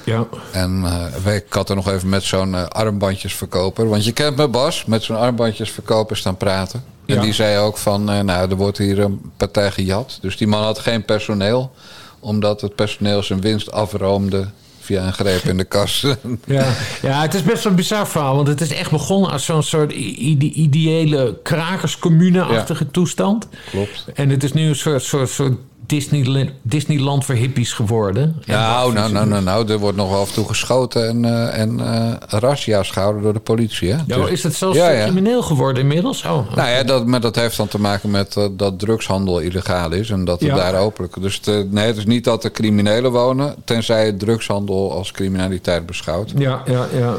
Ja, 0.04 0.26
En 0.52 0.84
eh, 1.26 1.36
ik 1.36 1.46
had 1.54 1.70
er 1.70 1.76
nog 1.76 1.90
even 1.92 2.10
met 2.10 2.24
zo'n 2.24 2.70
armbandjesverkoper. 2.72 3.90
Want 3.90 4.06
je 4.06 4.12
kent 4.12 4.36
me 4.36 4.48
Bas, 4.48 4.86
met 4.86 5.04
zo'n 5.04 5.18
armbandjesverkoper 5.18 6.18
staan 6.18 6.38
praten. 6.38 6.84
En 7.06 7.16
Ja. 7.16 7.22
die 7.22 7.34
zei 7.34 7.58
ook 7.58 7.78
van, 7.78 8.04
nou, 8.04 8.30
er 8.50 8.56
wordt 8.56 8.78
hier 8.78 9.00
een 9.00 9.32
partij 9.38 9.72
gejat. 9.72 10.18
Dus 10.22 10.38
die 10.38 10.48
man 10.48 10.64
had 10.64 10.80
geen 10.80 11.06
personeel. 11.06 11.72
Omdat 12.20 12.62
het 12.62 12.76
personeel 12.76 13.24
zijn 13.24 13.42
winst 13.42 13.72
afroomde 13.72 14.46
via 14.86 15.06
een 15.06 15.14
greep 15.14 15.44
in 15.44 15.58
de 15.58 15.64
kas. 15.64 16.06
Ja, 16.46 16.74
ja, 17.02 17.22
het 17.22 17.34
is 17.34 17.44
best 17.44 17.66
een 17.66 17.76
bizar 17.76 18.08
verhaal. 18.08 18.36
Want 18.36 18.48
het 18.48 18.62
is 18.62 18.74
echt 18.74 18.92
begonnen 18.92 19.32
als 19.32 19.46
zo'n 19.46 19.64
soort 19.64 19.92
ide- 19.92 20.46
ideële 20.54 21.40
krakerscommune-achtige 21.44 22.92
toestand. 22.92 23.48
Klopt. 23.70 24.06
En 24.14 24.30
het 24.30 24.44
is 24.44 24.54
nu 24.54 24.68
een 24.68 24.76
soort, 24.76 25.04
soort, 25.04 25.30
soort 25.30 25.54
Disneyland, 25.88 26.50
Disneyland 26.62 27.26
voor 27.26 27.36
hippies 27.36 27.74
geworden. 27.74 28.42
Nou, 28.46 28.94
nou, 28.94 29.12
nou, 29.12 29.28
nou, 29.28 29.44
nou, 29.44 29.72
er 29.72 29.78
wordt 29.80 29.98
nog 29.98 30.14
af 30.20 30.28
en 30.28 30.34
toe 30.34 30.48
geschoten 30.48 31.08
en, 31.08 31.26
eh 31.26 31.60
en 31.60 31.80
eh 31.80 32.12
razzia's 32.40 32.90
gehouden 32.92 33.22
door 33.24 33.34
de 33.34 33.40
politie. 33.40 33.92
Hè? 33.92 33.98
Ja, 34.08 34.16
Dus- 34.18 34.30
is 34.30 34.44
het 34.44 34.56
zelfs 34.56 34.78
Ja, 34.78 34.90
ja. 34.90 35.04
crimineel 35.04 35.42
geworden 35.42 35.82
inmiddels? 35.82 36.24
Oh, 36.24 36.56
Nou 36.56 36.70
ja, 36.70 36.84
dat, 36.84 37.06
maar 37.06 37.20
dat 37.22 37.36
heeft 37.36 37.58
dan 37.58 37.68
te 37.68 37.80
maken 37.80 38.12
met 38.12 38.36
eh, 38.38 38.46
dat 38.52 38.80
drugshandel 38.80 39.40
illegaal 39.40 39.92
is 39.92 40.10
en 40.10 40.26
dat 40.26 40.40
het 40.40 40.50
Ja. 40.50 40.56
daar 40.56 40.76
openlijk. 40.80 41.22
Dus 41.22 41.42
het, 41.44 41.72
nee, 41.72 41.86
het 41.88 41.98
is 41.98 42.06
niet 42.06 42.24
dat 42.24 42.44
er 42.44 42.52
criminelen 42.52 43.12
wonen, 43.12 43.56
tenzij 43.66 44.06
het 44.06 44.20
drugshandel 44.20 44.92
als 44.94 45.12
criminaliteit 45.12 45.86
beschouwt. 45.86 46.32
ja, 46.38 46.62
ja, 46.66 46.88
ja. 46.94 47.14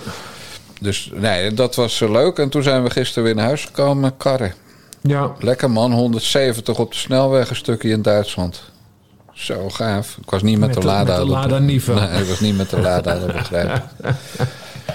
Dus 0.81 1.11
nee, 1.15 1.55
dat 1.55 1.75
was 1.75 2.01
eh, 2.01 2.11
leuk. 2.11 2.39
En 2.39 2.49
toen 2.49 2.63
zijn 2.63 2.83
we 2.83 2.91
gisteren 2.91 3.25
weer 3.25 3.35
naar 3.35 3.45
huis 3.47 3.65
gekomen 3.65 4.01
met 4.01 4.15
karren. 4.17 4.55
Ja, 5.07 5.33
Lekker 5.39 5.71
man, 5.71 5.93
170 5.93 6.79
op 6.79 6.91
de 6.93 6.99
snelweg, 6.99 7.51
een 7.51 7.57
stukje 7.57 7.89
in 7.89 8.03
Duitsland. 8.03 8.63
Zo 9.33 9.69
gaaf. 9.71 10.17
Ik 10.23 10.31
was 10.31 10.43
niet 10.43 10.59
met, 10.59 10.69
Met 10.69 10.81
de 10.81 10.87
Lada. 10.87 11.13
met 11.17 11.27
de 11.27 11.31
Lada 11.33 11.59
Niva. 11.59 11.95
Nee, 12.11 12.23
ik 12.23 12.29
was 12.29 12.41
niet 12.41 12.57
met 12.57 12.71
de 12.71 12.81
Lada, 12.81 13.19
dat 13.19 13.33
begrijp. 13.33 13.83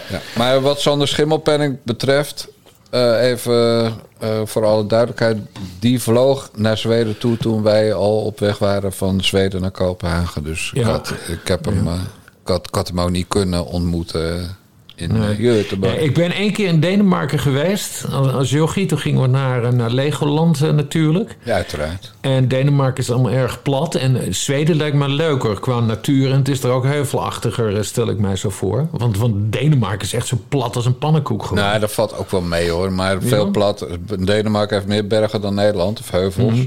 Ja. 0.10 0.20
Maar 0.38 0.62
wat 0.62 0.80
Sander 0.82 1.08
Schimmelpenning 1.08 1.78
betreft, 1.84 2.48
eh, 2.90 3.24
even 3.30 3.94
eh, 4.20 4.42
voor 4.46 4.66
alle 4.66 4.86
duidelijkheid. 4.88 5.38
Die 5.80 6.02
vloog 6.02 6.50
naar 6.56 6.78
Zweden 6.78 7.18
toe 7.18 7.38
toen 7.38 7.64
wij 7.64 7.94
al 7.94 8.22
op 8.22 8.40
weg 8.40 8.58
waren 8.58 8.94
van 8.94 9.24
Zweden 9.24 9.62
naar 9.62 9.72
Kopenhagen. 9.72 10.44
Dus 10.44 10.72
ik, 10.74 10.84
Ja. 10.84 10.90
had, 10.92 11.14
ik, 11.28 11.48
heb 11.48 11.66
hem, 11.66 11.88
eh, 11.88 11.94
ik, 12.42 12.48
had, 12.48 12.68
ik 12.68 12.76
had 12.76 12.88
hem 12.88 13.00
ook 13.00 13.10
niet 13.10 13.28
kunnen 13.28 13.66
ontmoeten 13.66 14.56
in 14.96 15.14
Nee. 15.20 15.36
Göteborg. 15.38 15.94
Ja, 15.94 16.00
ik 16.00 16.14
ben 16.14 16.32
één 16.32 16.52
keer 16.54 16.68
in 16.68 16.80
Denemarken 16.80 17.40
geweest 17.40 18.06
als, 18.12 18.32
als 18.32 18.50
jochie. 18.50 18.86
Toen 18.86 18.98
gingen 19.00 19.22
we 19.22 19.28
naar, 19.28 19.64
eh, 19.64 19.72
naar 19.72 19.90
Legoland 19.92 20.62
eh, 20.62 20.70
natuurlijk. 20.72 21.38
Ja, 21.44 21.54
uiteraard. 21.56 22.12
En 22.22 22.48
Denemarken 22.48 23.04
is 23.04 23.12
allemaal 23.12 23.32
erg 23.32 23.62
plat. 23.62 23.96
En 23.96 24.16
eh, 24.22 24.34
Zweden 24.34 24.76
lijkt 24.76 24.96
me 24.96 25.10
leuker 25.10 25.60
qua 25.60 25.80
natuur. 25.80 26.32
En 26.32 26.38
het 26.38 26.48
is 26.48 26.64
er 26.64 26.70
ook 26.72 26.84
heuvelachtiger, 26.84 27.76
eh, 27.78 27.82
stel 27.84 28.10
ik 28.10 28.18
mij 28.20 28.36
zo 28.36 28.50
voor. 28.50 28.88
Want, 28.92 29.18
want 29.18 29.36
Denemarken 29.54 30.02
is 30.08 30.14
echt 30.14 30.28
zo 30.28 30.38
plat 30.50 30.76
als 30.76 30.86
een 30.86 30.98
pannenkoek. 30.98 31.46
Gewoon. 31.46 31.64
Nou, 31.64 31.80
dat 31.80 31.92
valt 31.92 32.18
ook 32.18 32.32
wel 32.32 32.42
mee 32.42 32.70
hoor. 32.70 32.92
Maar 32.92 33.22
veel 33.22 33.46
Ja? 33.46 33.52
plat. 33.52 33.88
Denemarken 34.20 34.76
heeft 34.76 34.88
meer 34.88 35.08
bergen 35.08 35.42
dan 35.42 35.54
Nederland, 35.56 36.00
of 36.00 36.12
heuvels. 36.12 36.60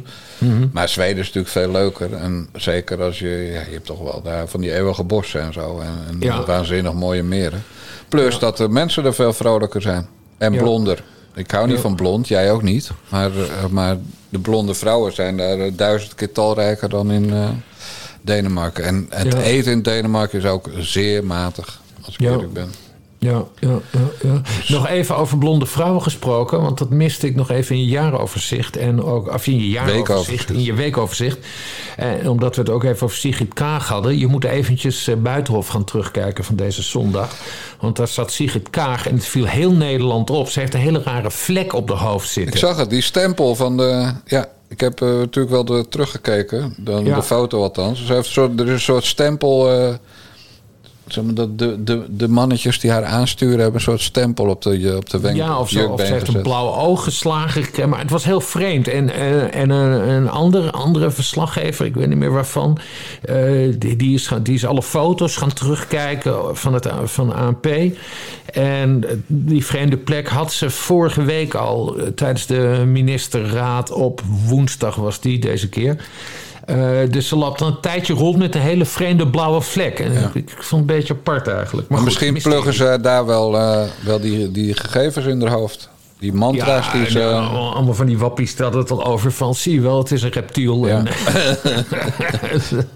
Mhm. 0.48 0.66
Maar 0.72 0.88
Zweden 0.88 1.18
is 1.18 1.26
natuurlijk 1.32 1.52
veel 1.52 1.70
leuker. 1.70 2.12
En 2.14 2.48
zeker 2.52 3.02
als 3.02 3.18
je. 3.18 3.28
Ja, 3.28 3.60
je 3.60 3.72
hebt 3.72 3.86
toch 3.86 4.02
wel 4.02 4.22
daar 4.22 4.48
van 4.48 4.60
die 4.60 4.74
eeuwige 4.74 5.04
bossen 5.04 5.40
en 5.40 5.52
zo. 5.52 5.80
En, 5.80 5.98
en 6.08 6.16
Ja. 6.20 6.44
waanzinnig 6.44 6.92
mooie 6.92 7.22
meren. 7.22 7.62
Plus 8.08 8.38
dat 8.38 8.56
de 8.56 8.68
mensen 8.68 9.04
er 9.04 9.14
veel 9.14 9.32
vrolijker 9.32 9.82
zijn. 9.82 10.06
En 10.38 10.56
blonder. 10.56 11.02
Ik 11.34 11.50
hou 11.50 11.66
niet 11.66 11.80
van 11.80 11.94
blond, 11.96 12.28
jij 12.28 12.52
ook 12.52 12.62
niet. 12.62 12.90
Maar, 13.08 13.30
eh, 13.36 13.66
maar 13.70 13.96
de 14.28 14.38
blonde 14.38 14.74
vrouwen 14.74 15.12
zijn 15.12 15.36
daar 15.36 15.58
eh, 15.58 15.72
duizend 15.76 16.14
keer 16.14 16.32
talrijker 16.32 16.88
dan 16.88 17.10
in 17.10 17.32
eh, 17.32 17.48
Denemarken. 18.22 18.84
En 18.84 19.06
het 19.10 19.34
eten 19.34 19.72
in 19.72 19.82
Denemarken 19.82 20.38
is 20.38 20.44
ook 20.44 20.70
zeer 20.78 21.24
matig, 21.24 21.80
als 22.04 22.14
ik 22.14 22.20
eerlijk 22.20 22.52
ben. 22.52 22.70
Ja, 23.24 23.44
ja, 23.60 23.78
ja, 23.92 24.00
ja. 24.22 24.40
Nog 24.68 24.88
even 24.88 25.16
over 25.16 25.38
blonde 25.38 25.66
vrouwen 25.66 26.02
gesproken, 26.02 26.60
want 26.62 26.78
dat 26.78 26.90
miste 26.90 27.26
ik 27.26 27.34
nog 27.34 27.50
even 27.50 27.74
in 27.76 27.80
je 27.82 27.88
jaaroverzicht. 27.88 28.76
En 28.76 29.02
ook, 29.02 29.32
of 29.34 29.46
in 29.46 29.56
je 29.56 29.68
jaaroverzicht, 29.68 30.50
in 30.50 30.62
je 30.62 30.74
weekoverzicht. 30.74 31.38
En 31.96 32.28
omdat 32.28 32.54
we 32.56 32.60
het 32.60 32.70
ook 32.70 32.84
even 32.84 33.02
over 33.04 33.16
Sigrid 33.16 33.54
Kaag 33.54 33.88
hadden. 33.88 34.18
Je 34.18 34.26
moet 34.26 34.44
eventjes 34.44 35.08
eh, 35.08 35.16
Buitenhof 35.16 35.66
gaan 35.66 35.84
terugkijken 35.84 36.44
van 36.44 36.56
deze 36.56 36.82
zondag. 36.82 37.30
Want 37.80 37.96
daar 37.96 38.08
zat 38.08 38.32
Sigrid 38.32 38.70
Kaag 38.70 39.08
en 39.08 39.14
het 39.14 39.26
viel 39.26 39.44
heel 39.44 39.72
Nederland 39.72 40.30
op. 40.30 40.48
Ze 40.48 40.60
heeft 40.60 40.74
een 40.74 40.80
hele 40.80 41.02
rare 41.02 41.30
vlek 41.30 41.72
op 41.72 41.86
de 41.86 41.92
hoofd 41.94 42.26
Ik 42.26 42.32
zitten. 42.32 42.58
zag 42.58 42.76
het, 42.76 42.90
die 42.90 43.02
stempel 43.02 43.54
van 43.54 43.76
de. 43.76 44.12
Ja, 44.24 44.46
ik 44.68 44.80
heb 44.80 45.00
eh, 45.02 45.08
natuurlijk 45.08 45.54
wel 45.54 45.64
de, 45.64 45.86
teruggekeken. 45.88 46.74
Dan 46.76 47.04
Ja. 47.04 47.14
De 47.14 47.22
foto 47.22 47.62
althans. 47.62 47.98
Dus 47.98 48.06
hij 48.08 48.16
heeft 48.16 48.28
soort, 48.28 48.60
er 48.60 48.66
is 48.66 48.72
een 48.72 48.80
soort 48.80 49.04
stempel. 49.04 49.70
eh, 49.70 49.94
zeg 51.06 51.24
maar, 51.24 51.34
dat 51.34 51.58
de, 51.58 51.84
de, 51.84 52.04
de 52.08 52.28
mannetjes 52.28 52.80
die 52.80 52.90
haar 52.90 53.04
aansturen 53.04 53.58
hebben 53.58 53.74
een 53.74 53.80
soort 53.80 54.00
stempel 54.00 54.46
op 54.48 54.62
de, 54.62 54.94
op 54.96 55.10
de 55.10 55.20
wenk, 55.20 55.36
Ja, 55.36 55.58
of, 55.58 55.70
zo, 55.70 55.86
of 55.88 56.00
ze 56.00 56.06
heeft 56.06 56.20
een 56.20 56.26
gezet. 56.26 56.42
blauw 56.42 56.74
oog 56.74 57.04
geslagen. 57.04 57.88
Maar 57.88 57.98
het 58.00 58.10
was 58.10 58.24
heel 58.24 58.40
vreemd. 58.40 58.88
En, 58.88 59.10
eh, 59.14 59.54
en 59.54 59.70
een, 59.70 60.08
een 60.08 60.28
andere, 60.30 60.70
andere 60.70 61.10
verslaggever, 61.10 61.86
ik 61.86 61.94
weet 61.94 62.08
niet 62.08 62.18
meer 62.18 62.32
waarvan... 62.32 62.78
eh, 63.22 63.34
die, 63.78 63.96
die, 63.96 64.14
is 64.14 64.26
gaan, 64.26 64.42
die 64.42 64.54
is 64.54 64.66
alle 64.66 64.82
foto's 64.82 65.36
gaan 65.36 65.52
terugkijken 65.52 66.56
van, 66.56 66.74
het, 66.74 66.88
van 67.04 67.34
ANP. 67.34 67.66
En 68.52 69.04
die 69.26 69.64
vreemde 69.66 69.96
plek 69.96 70.28
had 70.28 70.52
ze 70.52 70.70
vorige 70.70 71.22
week 71.22 71.54
al... 71.54 71.96
eh, 71.96 72.06
tijdens 72.06 72.46
de 72.46 72.82
ministerraad 72.86 73.90
op 73.92 74.22
woensdag 74.46 74.94
was 74.94 75.20
die 75.20 75.38
deze 75.38 75.68
keer... 75.68 75.96
Eh, 76.66 76.76
dus 77.10 77.28
ze 77.28 77.36
loopt 77.36 77.58
dan 77.58 77.68
een 77.68 77.80
tijdje 77.80 78.14
rond 78.14 78.36
met 78.36 78.54
een 78.54 78.60
hele 78.60 78.84
vreemde 78.84 79.28
blauwe 79.28 79.60
vlek. 79.60 79.98
En 79.98 80.12
ik, 80.12 80.34
ik 80.34 80.48
vond 80.48 80.70
het 80.70 80.72
een 80.72 80.86
beetje 80.96 81.14
apart 81.14 81.48
eigenlijk. 81.48 81.88
Maar 81.88 82.02
Maar 82.02 82.12
goed, 82.12 82.22
misschien 82.22 82.52
pluggen 82.52 82.74
ze 82.74 82.98
daar 83.02 83.26
wel, 83.26 83.58
eh, 83.58 83.82
wel 84.04 84.20
die, 84.20 84.50
die 84.50 84.74
gegevens 84.74 85.26
in 85.26 85.42
haar 85.42 85.50
hoofd. 85.50 85.88
Die 86.18 86.32
mantra's 86.32 86.92
die 86.92 87.10
ze. 87.10 87.24
allemaal 87.24 87.94
van 87.94 88.06
die 88.06 88.18
wappies 88.18 88.50
stelt 88.50 88.74
het 88.74 88.90
al 88.90 89.04
over 89.04 89.32
van... 89.32 89.54
zie 89.54 89.74
je 89.74 89.80
wel, 89.80 89.98
het 89.98 90.10
is 90.12 90.22
een 90.22 90.30
reptiel. 90.30 90.86
Ja. 90.86 90.96
En, 90.96 91.06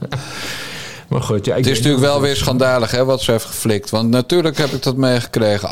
maar 1.08 1.22
goed, 1.22 1.44
ja, 1.44 1.54
ik 1.54 1.64
Het 1.64 1.72
is 1.72 1.76
natuurlijk 1.76 2.04
wel 2.04 2.20
weer 2.20 2.36
schandalig 2.36 2.90
hè, 2.90 3.04
wat 3.04 3.22
ze 3.22 3.30
heeft 3.30 3.44
geflikt. 3.44 3.90
Want 3.90 4.10
natuurlijk 4.10 4.58
heb 4.58 4.70
ik 4.70 4.82
dat 4.82 4.96
meegekregen. 4.96 5.68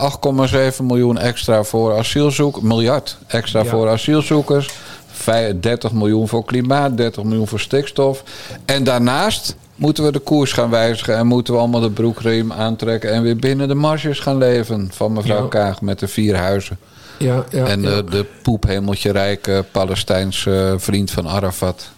8,7 0.76 0.82
miljoen 0.82 1.18
extra 1.18 1.64
voor 1.64 1.98
asielzoekers. 1.98 2.64
Miljard 2.64 3.16
extra 3.26 3.64
voor 3.64 3.88
asielzoekers. 3.88 4.68
Vij- 5.26 5.60
30 5.60 5.92
miljoen 5.92 6.28
voor 6.28 6.44
klimaat. 6.44 6.96
30 6.96 7.22
miljoen 7.22 7.46
voor 7.46 7.60
stikstof. 7.60 8.22
En 8.64 8.84
daarnaast 8.84 9.56
moeten 9.76 10.04
we 10.04 10.12
de 10.12 10.18
koers 10.18 10.52
gaan 10.52 10.70
wijzigen. 10.70 11.16
En 11.16 11.26
moeten 11.26 11.54
we 11.54 11.60
allemaal 11.60 11.80
de 11.80 11.90
broekriem 11.90 12.52
aantrekken. 12.52 13.12
En 13.12 13.22
weer 13.22 13.36
binnen 13.36 13.68
de 13.68 13.74
marges 13.74 14.18
gaan 14.18 14.38
leven. 14.38 14.88
Van 14.92 15.12
mevrouw 15.12 15.42
Ja. 15.42 15.48
Kaag 15.48 15.80
met 15.80 15.98
de 15.98 16.08
vier 16.08 16.36
huizen. 16.36 16.78
Ja, 17.18 17.44
ja, 17.50 17.64
en 17.66 17.82
de, 17.82 18.04
de 18.10 18.24
poephemeltje 18.42 19.12
rijke 19.12 19.64
Palestijnse 19.72 20.74
vriend 20.78 21.10
van 21.10 21.28
Arafat. 21.28 21.90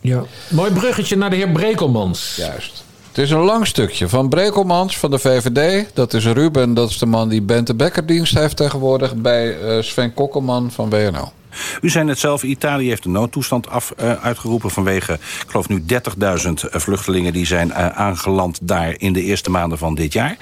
ja. 0.00 0.22
Mooi 0.48 0.72
bruggetje 0.72 1.16
naar 1.16 1.30
de 1.30 1.36
heer 1.36 1.48
Brekelmans. 1.50 2.36
Juist. 2.36 2.84
Het 3.08 3.18
is 3.24 3.30
een 3.30 3.38
lang 3.44 3.66
stukje 3.66 4.08
van 4.08 4.28
Brekelmans 4.28 4.98
van 4.98 5.10
de 5.10 5.18
VVD. 5.18 5.86
Dat 5.94 6.14
is 6.14 6.26
Ruben, 6.26 6.74
dat 6.74 6.90
is 6.90 6.98
de 6.98 7.06
man 7.06 7.28
die 7.28 7.42
Bente 7.42 7.74
Bekkerdienst 7.74 8.34
heeft 8.38 8.56
tegenwoordig... 8.56 9.14
bij 9.14 9.60
eh, 9.60 9.82
Sven 9.82 10.14
Kokkelman 10.14 10.70
van 10.70 10.90
WNO. 10.90 11.32
U 11.80 11.88
zei 11.88 12.04
net 12.04 12.18
zelf, 12.18 12.42
Italië 12.42 12.88
heeft 12.88 13.04
een 13.04 13.12
noodtoestand 13.12 13.68
af, 13.68 13.90
eh, 13.90 14.12
uitgeroepen 14.12 14.70
vanwege, 14.70 15.12
ik 15.12 15.44
geloof 15.46 15.68
nu 15.68 15.84
30.000 15.84 16.64
vluchtelingen 16.70 17.32
die 17.32 17.46
zijn 17.46 17.72
eh, 17.72 17.88
aangeland 17.88 18.58
daar 18.62 18.94
in 18.98 19.12
de 19.12 19.22
eerste 19.22 19.50
maanden 19.50 19.78
van 19.78 19.94
dit 19.94 20.12
jaar. 20.12 20.36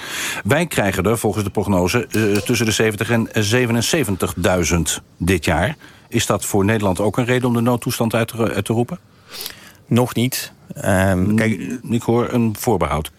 Wij 0.45 0.67
krijgen 0.67 1.05
er 1.05 1.19
volgens 1.19 1.45
de 1.45 1.51
prognose 1.51 2.07
eh, 2.07 2.37
tussen 2.37 2.67
de 2.67 2.73
70 2.73 3.11
en 3.11 3.29
77.000 4.97 5.03
dit 5.17 5.45
jaar. 5.45 5.77
Is 6.09 6.27
dat 6.27 6.45
voor 6.45 6.65
Nederland 6.65 7.01
ook 7.01 7.19
een 7.19 7.25
reden 7.25 7.49
om 7.49 7.55
de 7.55 7.61
noodtoestand 7.61 8.15
uit 8.15 8.29
te, 8.29 8.53
uit 8.53 8.65
te 8.65 8.73
roepen? 8.73 8.99
Nog 9.91 10.15
niet. 10.15 10.53
Ehm, 10.75 11.35
kijk, 11.35 11.61
Ik 11.91 12.03
hoor 12.03 12.33
een 12.33 12.57
voorbehoud. 12.59 13.11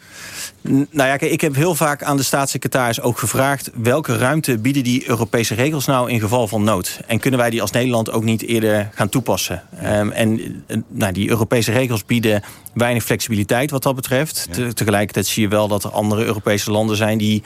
Nou 0.61 1.09
ja, 1.09 1.17
kijk, 1.17 1.31
ik 1.31 1.41
heb 1.41 1.55
heel 1.55 1.75
vaak 1.75 2.03
aan 2.03 2.17
de 2.17 2.23
staatssecretaris 2.23 3.01
ook 3.01 3.17
gevraagd... 3.17 3.71
welke 3.73 4.17
ruimte 4.17 4.57
bieden 4.57 4.83
die 4.83 5.09
Europese 5.09 5.55
regels 5.55 5.85
nou 5.85 6.11
in 6.11 6.19
geval 6.19 6.47
van 6.47 6.63
nood? 6.63 6.99
En 7.07 7.19
kunnen 7.19 7.39
wij 7.39 7.49
die 7.49 7.61
als 7.61 7.71
Nederland 7.71 8.11
ook 8.11 8.23
niet 8.23 8.41
eerder 8.41 8.89
gaan 8.93 9.09
toepassen? 9.09 9.63
Ehm, 9.81 10.09
en 10.09 10.63
eh, 10.67 10.77
nou, 10.87 11.13
die 11.13 11.29
Europese 11.29 11.71
regels 11.71 12.05
bieden 12.05 12.43
weinig 12.73 13.03
flexibiliteit 13.03 13.71
wat 13.71 13.83
dat 13.83 13.95
betreft. 13.95 14.47
Te- 14.51 14.73
tegelijkertijd 14.73 15.25
zie 15.27 15.43
je 15.43 15.49
wel 15.49 15.67
dat 15.67 15.83
er 15.83 15.91
andere 15.91 16.25
Europese 16.25 16.71
landen 16.71 16.95
zijn... 16.95 17.17
die 17.17 17.43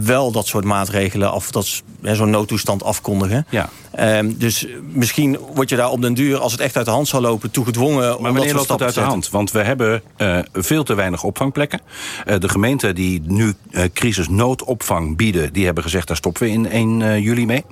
wel 0.00 0.32
dat 0.32 0.46
soort 0.46 0.64
maatregelen 0.64 1.32
of 1.32 1.50
dat 1.50 1.82
zo'n 2.02 2.30
noodtoestand 2.30 2.82
afkondigen. 2.82 3.46
Ja. 3.50 3.68
Ehm, 3.90 4.32
dus 4.36 4.66
misschien 4.92 5.38
word 5.54 5.68
je 5.68 5.76
daar 5.76 5.90
op 5.90 6.02
den 6.02 6.14
duur, 6.14 6.38
als 6.38 6.52
het 6.52 6.60
echt 6.60 6.76
uit 6.76 6.86
de 6.86 6.92
hand 6.92 7.08
zal 7.08 7.20
lopen, 7.20 7.50
toe 7.50 7.64
gedwongen 7.64 7.96
om 7.96 8.00
Maar 8.02 8.08
dat 8.08 8.22
wanneer 8.22 8.42
soort 8.42 8.54
loopt 8.54 8.68
dat 8.68 8.78
stappen 8.78 8.86
uit 8.86 8.94
de 8.94 9.12
hand? 9.12 9.30
Want 9.30 9.50
we 9.50 9.62
hebben 9.62 10.02
eh, 10.16 10.38
veel 10.52 10.84
te 10.84 10.94
weinig 10.94 11.22
opvangplekken. 11.22 11.80
Eh, 12.24 12.38
de 12.38 12.48
gemeenten 12.48 12.94
die 12.94 13.22
nu 13.24 13.54
eh, 13.70 13.84
crisisnoodopvang 13.92 15.16
bieden... 15.16 15.52
die 15.52 15.64
hebben 15.64 15.82
gezegd, 15.82 16.06
daar 16.06 16.16
stoppen 16.16 16.42
we 16.42 16.48
in 16.48 16.70
1 16.70 17.02
eh, 17.02 17.18
juli 17.18 17.46
mee. 17.46 17.64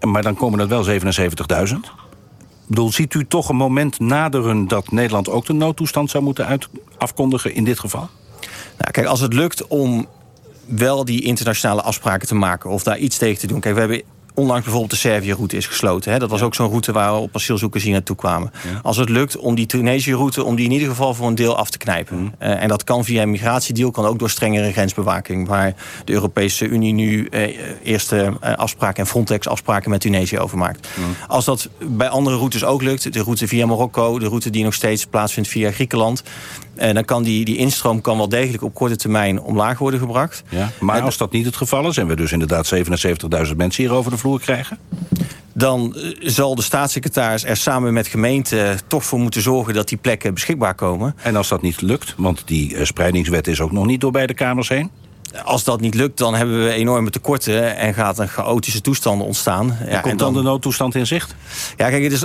Maar 0.00 0.22
dan 0.22 0.34
komen 0.34 0.60
er 0.60 0.68
wel 0.68 0.84
77.000. 0.84 1.74
Ik 2.70 2.76
bedoel, 2.76 2.92
ziet 2.92 3.14
u 3.14 3.26
toch 3.26 3.48
een 3.48 3.56
moment 3.56 3.98
naderen... 3.98 4.68
dat 4.68 4.90
Nederland 4.90 5.28
ook 5.28 5.46
de 5.46 5.52
noodtoestand 5.52 6.10
zou 6.10 6.24
moeten 6.24 6.46
uit 6.46 6.68
afkondigen 6.98 7.54
in 7.54 7.64
dit 7.64 7.78
geval? 7.78 8.08
Nou, 8.78 8.90
kijk, 8.90 9.06
als 9.06 9.20
het 9.20 9.32
lukt 9.32 9.66
om 9.66 10.06
wel 10.70 11.04
die 11.04 11.22
internationale 11.22 11.82
afspraken 11.82 12.28
te 12.28 12.34
maken 12.34 12.70
of 12.70 12.82
daar 12.82 12.98
iets 12.98 13.18
tegen 13.18 13.38
te 13.38 13.46
doen. 13.46 13.60
Kijk, 13.60 13.74
we 13.74 13.80
hebben 13.80 14.02
onlangs 14.34 14.62
bijvoorbeeld 14.62 14.92
de 14.92 15.08
Servië-route 15.08 15.56
is 15.56 15.66
gesloten. 15.66 16.12
Hè? 16.12 16.18
Dat 16.18 16.30
was 16.30 16.42
ook 16.42 16.54
zo'n 16.54 16.68
route 16.68 16.92
waarop 16.92 17.34
asielzoekers 17.34 17.82
hier 17.82 17.92
naartoe 17.92 18.16
kwamen. 18.16 18.52
Als 18.82 18.96
het 18.96 19.08
lukt 19.08 19.36
om 19.36 19.54
die 19.54 19.66
Tunesië-route, 19.66 20.44
om 20.44 20.56
die 20.56 20.64
in 20.64 20.72
ieder 20.72 20.88
geval 20.88 21.14
voor 21.14 21.26
een 21.26 21.34
deel 21.34 21.56
af 21.56 21.70
te 21.70 21.78
knijpen. 21.78 22.34
Eh, 22.38 22.62
en 22.62 22.68
dat 22.68 22.84
kan 22.84 23.04
via 23.04 23.22
een 23.22 23.30
migratiedeal, 23.30 23.90
kan 23.90 24.04
ook 24.04 24.18
door 24.18 24.30
strengere 24.30 24.72
grensbewaking. 24.72 25.48
Waar 25.48 25.74
de 26.04 26.12
Europese 26.12 26.66
Unie 26.66 26.92
nu 26.92 27.26
eh, 27.26 27.56
eerste 27.82 28.36
eh, 28.40 28.54
afspraken 28.54 29.02
en 29.02 29.06
Frontex-afspraken 29.06 29.90
met 29.90 30.00
Tunesië 30.00 30.38
over 30.38 30.58
maakt. 30.58 30.88
Als 31.28 31.44
dat 31.44 31.68
bij 31.78 32.08
andere 32.08 32.36
routes 32.36 32.64
ook 32.64 32.82
lukt, 32.82 33.12
de 33.12 33.22
route 33.22 33.48
via 33.48 33.66
Marokko, 33.66 34.18
de 34.18 34.26
route 34.26 34.50
die 34.50 34.64
nog 34.64 34.74
steeds 34.74 35.06
plaatsvindt 35.06 35.48
via 35.48 35.70
Griekenland. 35.70 36.22
En 36.80 36.94
dan 36.94 37.04
kan 37.04 37.22
die, 37.22 37.44
die 37.44 37.56
instroom 37.56 38.00
kan 38.00 38.16
wel 38.16 38.28
degelijk 38.28 38.62
op 38.62 38.74
korte 38.74 38.96
termijn 38.96 39.40
omlaag 39.40 39.78
worden 39.78 40.00
gebracht. 40.00 40.42
Ja. 40.48 40.70
Maar 40.80 41.00
als 41.00 41.16
dat 41.16 41.32
niet 41.32 41.46
het 41.46 41.56
geval 41.56 41.88
is... 41.88 41.96
en 41.96 42.06
we 42.06 42.16
dus 42.16 42.32
inderdaad 42.32 42.74
77.000 42.74 43.56
mensen 43.56 43.84
hier 43.84 43.92
over 43.92 44.10
de 44.10 44.16
vloer 44.16 44.40
krijgen... 44.40 44.78
Dan 45.52 45.96
eh, 45.96 46.02
zal 46.20 46.54
de 46.54 46.62
staatssecretaris 46.62 47.44
er 47.44 47.56
samen 47.56 47.92
met 47.92 48.06
gemeenten 48.06 48.80
toch 48.86 49.04
voor 49.04 49.18
moeten 49.18 49.42
zorgen 49.42 49.74
dat 49.74 49.88
die 49.88 49.98
plekken 49.98 50.34
beschikbaar 50.34 50.74
komen. 50.74 51.14
en 51.22 51.36
als 51.36 51.48
dat 51.48 51.62
niet 51.62 51.80
lukt, 51.80 52.14
want 52.16 52.42
die 52.46 52.76
eh, 52.76 52.84
spreidingswet 52.84 53.46
is 53.46 53.60
ook 53.60 53.72
nog 53.72 53.86
niet 53.86 54.00
door 54.00 54.12
beide 54.12 54.34
kamers 54.34 54.68
heen... 54.68 54.90
Als 55.44 55.64
dat 55.64 55.80
niet 55.80 55.94
lukt, 55.94 56.18
dan 56.18 56.34
hebben 56.34 56.64
we 56.64 56.70
enorme 56.70 57.10
tekorten 57.10 57.76
en 57.76 57.94
gaat 57.94 58.18
een 58.18 58.28
chaotische 58.28 58.80
toestand 58.80 59.22
ontstaan. 59.22 59.78
Ja, 59.88 60.00
komt 60.00 60.18
dan 60.18 60.32
de 60.34 60.42
noodtoestand 60.42 60.94
in 60.94 61.06
zicht? 61.06 61.34
Ja, 61.76 61.88
kijk, 61.88 62.02
het 62.02 62.12
is, 62.12 62.24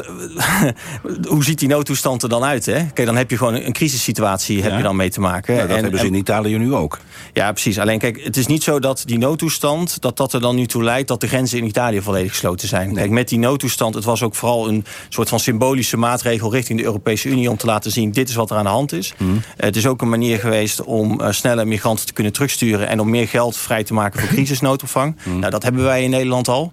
hoe 1.27 1.43
ziet 1.43 1.59
die 1.59 1.67
noodtoestand 1.67 2.23
er 2.23 2.29
dan 2.29 2.43
uit? 2.43 2.65
Hè? 2.65 2.85
Kijk, 2.93 3.05
dan 3.07 3.15
heb 3.15 3.29
je 3.29 3.37
gewoon 3.37 3.53
een 3.53 3.73
crisissituatie 3.73 4.61
heb 4.61 4.71
Ja. 4.71 4.77
je 4.77 4.83
dan 4.83 4.95
mee 4.95 5.09
te 5.09 5.19
maken. 5.19 5.55
Nou, 5.55 5.67
dat 5.67 5.75
En- 5.77 5.83
hebben 5.83 5.99
ze 5.99 6.05
en- 6.07 6.13
in 6.13 6.19
Italië 6.19 6.57
nu 6.57 6.73
ook. 6.73 6.99
Ja, 7.33 7.51
precies. 7.51 7.79
Alleen 7.79 7.99
kijk, 7.99 8.23
het 8.23 8.37
is 8.37 8.47
niet 8.47 8.63
zo 8.63 8.79
dat 8.79 9.03
die 9.05 9.17
noodtoestand... 9.17 10.01
dat 10.01 10.17
dat 10.17 10.33
er 10.33 10.39
dan 10.41 10.55
nu 10.55 10.65
toe 10.65 10.83
leidt 10.83 11.07
dat 11.07 11.21
de 11.21 11.27
grenzen 11.27 11.57
in 11.57 11.65
Italië 11.65 12.01
volledig 12.01 12.31
gesloten 12.31 12.67
zijn. 12.67 12.93
Kijk, 12.93 13.09
met 13.09 13.29
die 13.29 13.39
noodtoestand, 13.39 13.95
het 13.95 14.03
was 14.03 14.23
ook 14.23 14.35
vooral 14.35 14.67
een 14.67 14.85
soort 15.09 15.29
van 15.29 15.39
symbolische 15.39 15.97
maatregel... 15.97 16.51
richting 16.51 16.79
de 16.79 16.85
Europese 16.85 17.29
Unie 17.29 17.49
om 17.49 17.57
te 17.57 17.65
laten 17.65 17.91
zien... 17.91 18.11
dit 18.11 18.29
is 18.29 18.35
wat 18.35 18.49
er 18.49 18.57
aan 18.57 18.63
de 18.63 18.69
hand 18.69 18.91
is. 18.91 19.13
Mhm. 19.17 19.31
Het 19.57 19.75
is 19.75 19.85
ook 19.87 20.01
een 20.01 20.09
manier 20.09 20.39
geweest 20.39 20.83
om 20.83 21.21
eh, 21.21 21.31
sneller 21.31 21.67
migranten 21.67 22.05
te 22.05 22.13
kunnen 22.13 22.33
terugsturen... 22.33 22.87
en 22.95 23.01
om 23.01 23.09
meer 23.09 23.27
geld 23.27 23.57
vrij 23.57 23.83
te 23.83 23.93
maken 23.93 24.19
voor 24.19 24.29
crisisnoodopvang. 24.35 25.15
Mhm. 25.23 25.39
Nou, 25.39 25.51
dat 25.51 25.63
hebben 25.63 25.83
wij 25.83 26.03
in 26.03 26.09
Nederland 26.09 26.47
al. 26.47 26.71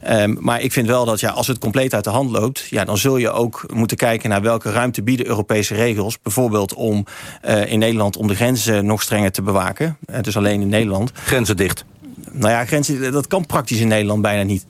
Ehm, 0.00 0.36
maar 0.38 0.60
ik 0.60 0.72
vind 0.72 0.86
wel 0.86 1.04
dat 1.04 1.20
ja, 1.20 1.30
als 1.30 1.46
het 1.46 1.58
compleet 1.58 1.94
uit 1.94 2.04
de 2.04 2.10
hand 2.10 2.30
loopt... 2.30 2.66
Ja, 2.70 2.84
dan 2.84 2.98
zul 2.98 3.16
je 3.16 3.30
ook 3.30 3.64
moeten 3.74 3.96
kijken 3.96 4.28
naar 4.28 4.42
welke 4.42 4.70
ruimte 4.70 5.02
bieden 5.02 5.26
Europese 5.26 5.74
regels. 5.74 6.18
Bijvoorbeeld 6.22 6.74
om 6.74 7.04
eh, 7.42 7.72
in 7.72 7.78
Nederland 7.78 8.16
om 8.16 8.26
de 8.26 8.34
grenzen 8.34 8.86
nog 8.86 9.02
strenger 9.02 9.32
te 9.32 9.42
bewaken. 9.42 9.96
Het 10.06 10.26
is 10.26 10.36
alleen 10.36 10.60
in 10.60 10.68
Nederland. 10.68 11.10
Grenzen 11.14 11.56
dicht. 11.56 11.84
Nou 12.32 12.52
ja, 12.52 12.64
grenzen, 12.64 13.12
dat 13.12 13.26
kan 13.26 13.46
praktisch 13.46 13.80
in 13.80 13.88
Nederland 13.88 14.22
bijna 14.22 14.42
niet. 14.42 14.66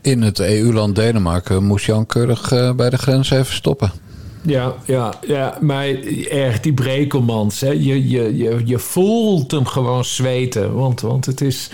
In 0.00 0.22
het 0.22 0.38
EU-land 0.38 0.94
Denemarken 0.96 1.64
moest 1.64 1.86
Jan 1.86 2.06
Keurig 2.06 2.52
eh, 2.52 2.72
bij 2.72 2.90
de 2.90 2.98
grens 2.98 3.30
even 3.30 3.54
stoppen. 3.54 3.92
Ja, 4.42 4.74
ja, 4.84 5.14
ja, 5.26 5.58
maar 5.60 5.86
erg 6.30 6.60
die 6.60 6.72
Brekelmans. 6.72 7.60
Hè. 7.60 7.68
Je, 7.70 8.08
je, 8.08 8.36
je, 8.36 8.60
je 8.64 8.78
voelt 8.78 9.50
hem 9.50 9.66
gewoon 9.66 10.04
zweten. 10.04 10.74
Want, 10.74 11.00
want 11.00 11.26
het 11.26 11.40
is. 11.40 11.70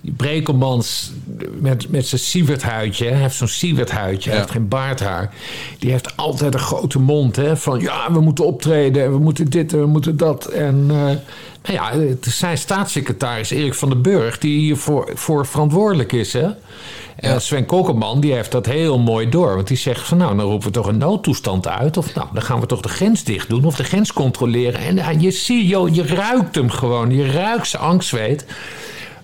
Die 0.00 0.12
Brekelmans 0.12 1.12
met, 1.60 1.88
met 1.90 2.06
zijn 2.06 2.20
sieverthuidje. 2.20 3.04
Hij 3.08 3.20
heeft 3.20 3.34
zo'n 3.36 3.48
sieverthuidje. 3.48 4.28
Hij 4.28 4.38
Ja. 4.38 4.44
heeft 4.44 4.54
geen 4.54 4.68
baardhaar. 4.68 5.34
Die 5.78 5.90
heeft 5.90 6.16
altijd 6.16 6.54
een 6.54 6.60
grote 6.60 6.98
mond. 6.98 7.36
Hè, 7.36 7.56
van 7.56 7.80
ja, 7.80 8.12
we 8.12 8.20
moeten 8.20 8.46
optreden. 8.46 9.02
en 9.04 9.12
We 9.12 9.18
moeten 9.18 9.50
dit 9.50 9.72
en 9.72 9.78
we 9.80 9.86
moeten 9.86 10.16
dat. 10.16 10.46
En. 10.46 10.84
eh, 10.88 10.96
nou 11.64 11.74
ja, 11.74 11.98
het 12.08 12.26
is 12.26 12.38
zijn 12.38 12.58
staatssecretaris 12.58 13.50
Erik 13.50 13.74
van 13.74 13.88
den 13.88 14.02
Burg. 14.02 14.38
die 14.38 14.60
hiervoor 14.60 15.10
voor 15.14 15.46
verantwoordelijk 15.46 16.12
is. 16.12 16.32
Hè? 16.32 16.48
En 17.16 17.40
Sven 17.40 17.66
Kokkelman 17.66 18.20
die 18.20 18.32
heeft 18.32 18.52
dat 18.52 18.66
heel 18.66 18.98
mooi 18.98 19.28
door. 19.28 19.54
Want 19.54 19.68
die 19.68 19.76
zegt 19.76 20.08
van 20.08 20.18
nou, 20.18 20.36
dan 20.36 20.46
roepen 20.46 20.66
we 20.66 20.72
toch 20.72 20.86
een 20.86 20.98
noodtoestand 20.98 21.68
uit. 21.68 21.96
Of 21.96 22.14
nou, 22.14 22.26
dan 22.32 22.42
gaan 22.42 22.60
we 22.60 22.66
toch 22.66 22.80
de 22.80 22.88
grens 22.88 23.24
dicht 23.24 23.48
doen. 23.48 23.64
Of 23.64 23.76
de 23.76 23.84
grens 23.84 24.12
controleren. 24.12 24.80
En 24.80 24.96
ja, 24.96 25.10
je 25.10 25.30
ziet, 25.30 25.68
joh, 25.68 25.94
je 25.94 26.06
ruikt 26.06 26.54
hem 26.54 26.70
gewoon. 26.70 27.10
Je 27.10 27.32
ruikt 27.32 27.66
zijn 27.66 27.82
angstzweet. 27.82 28.44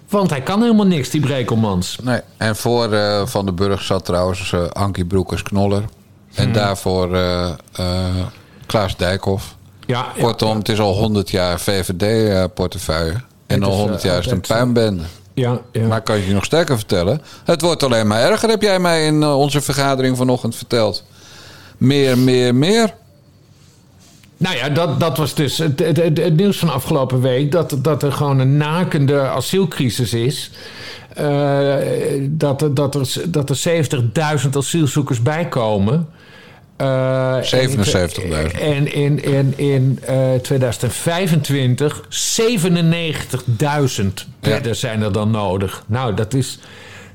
Want 0.08 0.30
hij 0.30 0.40
kan 0.40 0.62
helemaal 0.62 0.86
niks, 0.86 1.10
die 1.10 1.20
Brekelmans. 1.20 1.98
Nee. 2.02 2.20
En 2.36 2.56
voor 2.56 2.92
eh, 2.92 3.26
Van 3.26 3.44
den 3.44 3.54
Burg 3.54 3.82
zat 3.82 4.04
trouwens 4.04 4.52
eh, 4.52 4.66
Ankie 4.66 5.04
Broekers-Knoller. 5.04 5.84
En 6.34 6.52
daarvoor 6.52 7.14
eh, 7.14 7.48
eh, 7.72 7.86
Klaas 8.66 8.96
Dijkhoff. 8.96 9.56
Ja, 9.86 10.06
ja, 10.16 10.22
Kortom, 10.22 10.58
het 10.58 10.68
is 10.68 10.80
al 10.80 10.94
100 10.94 11.30
jaar 11.30 11.60
VVD-portefeuille. 11.60 13.20
En 13.46 13.62
al 13.62 13.70
is, 13.70 13.76
100 13.76 13.98
eh, 13.98 14.10
jaar 14.10 14.18
is 14.18 14.26
een 14.26 14.42
eh, 14.42 14.56
puinbende. 14.56 15.02
Ja, 15.38 15.60
ja. 15.72 15.86
Maar 15.86 16.02
kan 16.02 16.16
ik 16.16 16.26
je 16.26 16.32
nog 16.32 16.44
sterker 16.44 16.76
vertellen? 16.76 17.20
Het 17.44 17.60
wordt 17.60 17.82
alleen 17.82 18.06
maar 18.06 18.20
erger, 18.30 18.48
heb 18.48 18.62
jij 18.62 18.78
mij 18.78 19.06
in 19.06 19.22
eh, 19.22 19.38
onze 19.38 19.60
vergadering 19.60 20.16
vanochtend 20.16 20.56
verteld. 20.56 21.04
Meer, 21.78 22.18
meer, 22.18 22.54
meer. 22.54 22.94
Nou 24.36 24.56
ja, 24.56 24.68
dat, 24.68 25.00
dat 25.00 25.16
was 25.16 25.34
dus 25.34 25.58
het, 25.58 25.78
het, 25.78 25.96
het- 25.96 26.18
het 26.18 26.36
nieuws 26.36 26.58
van 26.58 26.68
afgelopen 26.72 27.20
week. 27.20 27.52
Dat, 27.52 27.76
dat 27.82 28.02
er 28.02 28.12
gewoon 28.12 28.38
een 28.38 28.56
nakende 28.56 29.20
asielcrisis 29.20 30.12
is. 30.12 30.50
Eh, 31.14 31.74
dat, 32.20 32.68
dat 32.72 32.94
er, 32.94 33.30
dat 33.30 33.50
er 33.50 33.84
70.000 34.44 34.50
asielzoekers 34.56 35.22
bijkomen. 35.22 36.08
Eh, 36.78 37.52
en 37.52 37.60
in- 37.70 37.84
77.000. 38.50 38.60
En 38.60 38.92
in, 38.92 39.22
in, 39.22 39.52
in 39.58 39.98
eh, 40.06 40.34
2025 40.42 42.02
97.000 44.00 44.26
bedden 44.40 44.76
zijn 44.76 45.02
er 45.02 45.12
dan 45.12 45.30
nodig. 45.30 45.82
Nou, 45.86 46.14
dat 46.14 46.34
is, 46.34 46.58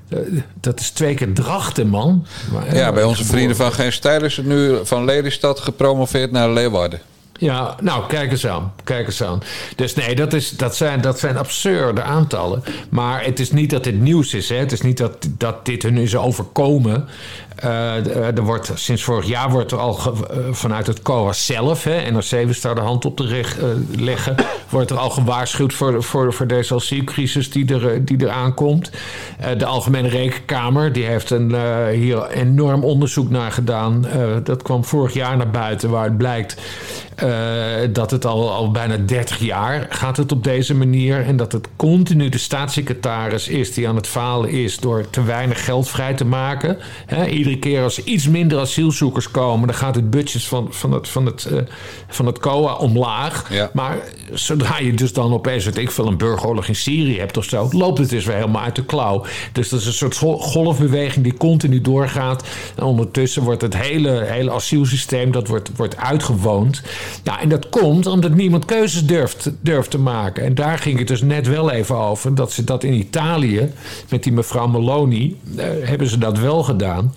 eh, 0.10 0.18
dat 0.62 0.80
is 0.80 0.90
twee 0.90 1.14
keer 1.14 1.34
drachten, 1.34 1.88
man. 1.88 2.26
Maar, 2.52 2.76
Ja, 2.76 2.88
eh, 2.88 2.94
bij 2.94 3.04
onze 3.04 3.26
vrienden 3.26 3.56
van 3.56 3.72
Geen 3.74 3.92
Stijl 3.94 4.24
is 4.24 4.38
het 4.38 4.46
nu 4.46 4.78
van 4.84 5.06
Lelystad 5.06 5.60
gepromoveerd 5.60 6.32
naar 6.32 6.50
Leeuwarden. 6.50 7.00
Ja, 7.40 7.76
nou, 7.82 8.08
kijk 8.08 8.32
eens 8.32 8.48
aan. 8.48 8.74
Kijk 8.84 9.06
eens 9.06 9.24
aan. 9.24 9.42
Dus 9.76 9.94
nee, 9.94 10.16
dat, 10.16 10.34
is, 10.34 10.50
dat, 10.50 10.76
zijn, 10.76 11.02
dat 11.02 11.20
zijn 11.20 11.38
absurde 11.38 12.02
aantallen. 12.02 12.64
Maar 12.90 13.24
het 13.26 13.40
is 13.40 13.52
niet 13.52 13.70
dat 13.70 13.84
dit 13.84 14.00
nieuws 14.00 14.34
is. 14.34 14.50
Hè. 14.50 14.56
Het 14.56 14.72
is 14.72 14.82
niet 14.82 14.98
dat, 14.98 15.28
dat 15.38 15.66
dit 15.66 15.84
hun 15.84 15.98
is 15.98 16.16
overkomen. 16.16 17.08
Eh, 17.64 18.38
er 18.38 18.44
wordt, 18.44 18.72
sinds 18.74 19.04
vorig 19.04 19.26
jaar 19.26 19.50
wordt 19.50 19.72
er 19.72 19.78
al 19.78 20.00
eh, 20.00 20.38
vanuit 20.52 20.88
het 20.88 21.02
COA 21.02 21.34
zelf... 21.34 21.84
Hè, 21.84 22.12
NRC 22.12 22.30
wist 22.30 22.62
daar 22.62 22.76
de 22.76 22.82
hand 22.82 23.06
op 23.06 23.18
te 23.18 23.24
eh, 23.24 23.66
leggen... 24.02 24.36
wordt 24.70 24.92
er 24.92 24.98
al 24.98 25.10
gewaarschuwd 25.10 25.74
voor, 25.74 26.04
voor, 26.04 26.34
voor 26.34 26.48
deze 26.48 26.76
asielcrisis 26.76 27.50
die 27.50 27.74
er, 27.74 28.06
die 28.06 28.18
er 28.18 28.30
aankomt. 28.30 28.92
De 29.58 29.66
Algemene 29.66 30.08
Rekenkamer 30.08 30.92
die 30.92 31.06
heeft 31.06 31.30
een, 31.30 31.56
hier 31.92 32.30
enorm 32.30 32.84
onderzoek 32.84 33.30
naar 33.30 33.52
gedaan. 33.52 34.06
Dat 34.44 34.62
kwam 34.62 34.86
vorig 34.86 35.14
jaar 35.14 35.38
naar 35.38 35.50
buiten, 35.50 35.90
waaruit 35.90 36.18
blijkt 36.18 36.56
eh, 37.16 37.30
dat 37.90 38.12
het 38.12 38.26
al, 38.26 38.52
al 38.52 38.72
bijna 38.72 38.98
30 38.98 39.40
jaar 39.40 39.88
gaat 39.90 40.18
het 40.18 40.32
op 40.32 40.44
deze 40.44 40.76
manier. 40.76 41.26
En 41.26 41.36
dat 41.36 41.52
het 41.52 41.68
continu 41.76 42.30
de 42.30 42.38
staatssecretaris 42.38 43.48
is 43.48 43.74
die 43.74 43.88
aan 43.88 43.96
het 43.96 44.08
falen 44.08 44.50
is 44.50 44.78
door 44.78 45.10
te 45.10 45.24
weinig 45.24 45.66
geld 45.66 45.90
vrij 45.90 46.14
te 46.14 46.26
maken. 46.26 46.78
Hè, 47.06 47.24
iedere 47.54 47.76
keer 47.76 47.84
als 47.84 47.98
er 47.98 48.04
iets 48.04 48.28
minder 48.28 48.60
asielzoekers 48.60 49.32
komen, 49.32 49.68
dan 49.68 49.76
gaat 49.76 49.96
het 49.96 50.10
budget 50.10 50.44
van, 50.44 50.68
van, 50.70 50.92
het, 50.92 51.10
van, 51.10 51.26
het, 51.26 51.46
eh, 51.46 51.58
van 52.08 52.26
het 52.26 52.40
COA 52.40 52.74
omlaag. 52.74 53.54
Ja. 53.54 53.70
Maar 53.74 53.98
zodra 54.32 54.80
je 54.80 54.94
dus 54.94 55.14
dan 55.14 55.34
opeens, 55.34 55.66
weet 55.66 55.78
ik 55.78 55.92
veel, 55.92 56.08
een 56.08 56.18
burgeroorlog 56.18 56.68
in 56.68 56.76
Syrië 56.76 57.20
hebt 57.20 57.38
of 57.38 57.44
zo, 57.44 57.68
loopt 57.72 57.98
het 57.98 58.10
dus 58.10 58.26
weer 58.26 58.36
helemaal 58.36 58.62
uit 58.62 58.76
de 58.76 58.86
klauw. 58.86 59.26
Dus 59.52 59.70
dat 59.70 59.80
is 59.80 59.86
een 59.86 59.94
soort 59.94 60.18
go- 60.18 60.38
golfbeweging 60.38 61.24
die 61.24 61.38
continu 61.38 61.82
doorgaat. 61.82 62.44
En 62.76 62.84
ondertussen 62.84 63.44
wordt 63.44 63.62
het 63.62 63.78
hele, 63.78 64.24
hele 64.26 64.52
asielsysteem 64.52 65.32
dat 65.32 65.48
wordt, 65.48 65.70
wordt 65.76 65.98
uitgewoond. 65.98 66.82
Ja, 67.24 67.42
en 67.42 67.50
dat 67.50 67.70
komt 67.70 68.06
omdat 68.06 68.34
niemand 68.34 68.66
keuzes 68.66 69.06
durft, 69.06 69.52
durft 69.62 69.92
te 69.92 70.00
maken. 70.00 70.44
En 70.44 70.56
daar 70.56 70.78
ging 70.78 70.98
het 71.00 71.08
dus 71.08 71.22
net 71.22 71.48
wel 71.48 71.72
even 71.72 71.96
over. 71.98 72.36
Dat 72.36 72.52
ze 72.52 72.64
dat 72.64 72.84
in 72.84 72.94
Italië, 72.94 73.72
met 74.10 74.24
die 74.24 74.32
mevrouw 74.32 74.68
Meloni, 74.68 75.40
eh, 75.56 75.66
hebben 75.82 76.08
ze 76.08 76.18
dat 76.18 76.40
wel 76.40 76.64
gedaan. 76.64 77.14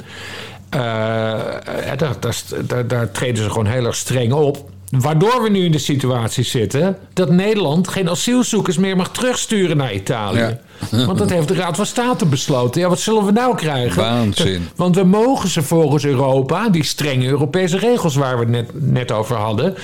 Eh, 0.69 1.93
eh, 1.93 1.99
daar, 1.99 2.87
daar, 2.87 3.11
treden 3.11 3.43
ze 3.43 3.51
gewoon 3.51 3.67
heel 3.67 3.87
erg 3.87 3.97
streng 3.97 4.33
op. 4.33 4.71
Waardoor 4.91 5.43
we 5.43 5.49
nu 5.49 5.65
in 5.65 5.73
de 5.73 5.79
situatie 5.79 6.45
zitten 6.45 6.97
dat 7.13 7.31
Nederland 7.31 7.89
geen 7.89 8.11
asielzoekers 8.11 8.79
meer 8.79 8.97
mag 8.97 9.11
terugsturen 9.11 9.77
naar 9.77 9.93
Italië. 9.93 10.59
Want 11.07 11.19
dat 11.19 11.31
heeft 11.31 11.49
de 11.49 11.55
Raad 11.55 11.77
van 11.77 11.87
State 11.87 12.27
besloten. 12.27 12.81
Ja, 12.81 12.89
wat 12.89 13.01
zullen 13.01 13.25
we 13.25 13.33
nou 13.33 13.57
krijgen? 13.57 14.03
Waanzin. 14.03 14.69
Want 14.77 14.95
we 14.95 15.05
mogen 15.05 15.49
ze 15.49 15.63
volgens 15.63 16.05
Europa, 16.05 16.69
die 16.69 16.85
strenge 16.85 17.27
Europese 17.27 17.79
regels 17.79 18.15
waar 18.15 18.35
we 18.35 18.41
het 18.41 18.51
net, 18.51 18.71
net 18.93 19.13
over 19.13 19.37
hadden, 19.37 19.75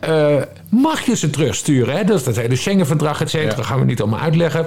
eh, 0.00 0.36
mag 0.68 1.06
je 1.06 1.16
ze 1.16 1.30
terugsturen. 1.30 1.96
Hè? 1.96 2.04
Dat 2.04 2.18
is 2.18 2.24
dat 2.24 2.36
hele 2.36 2.56
Schengen-verdrag, 2.56 3.20
et 3.20 3.30
cetera. 3.30 3.56
Ja. 3.56 3.62
gaan 3.62 3.78
we 3.78 3.84
niet 3.84 4.00
allemaal 4.00 4.20
uitleggen. 4.20 4.66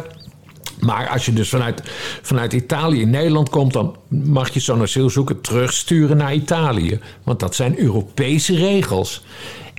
Maar 0.82 1.10
als 1.10 1.26
je 1.26 1.34
dus 1.34 1.50
vanuit, 1.50 1.82
vanuit 2.22 2.54
Italië 2.54 3.02
in 3.02 3.10
Nederland 3.10 3.50
komt, 3.50 3.74
dan 3.74 3.96
mag 4.08 4.50
je 4.50 4.60
zo'n 4.60 4.82
asielzoeker 4.82 5.42
terugsturen 5.42 6.18
naar 6.18 6.34
Italië. 6.34 7.00
Want 7.24 7.40
dat 7.40 7.56
zijn 7.56 7.80
Europese 7.80 8.56
regels. 8.56 9.24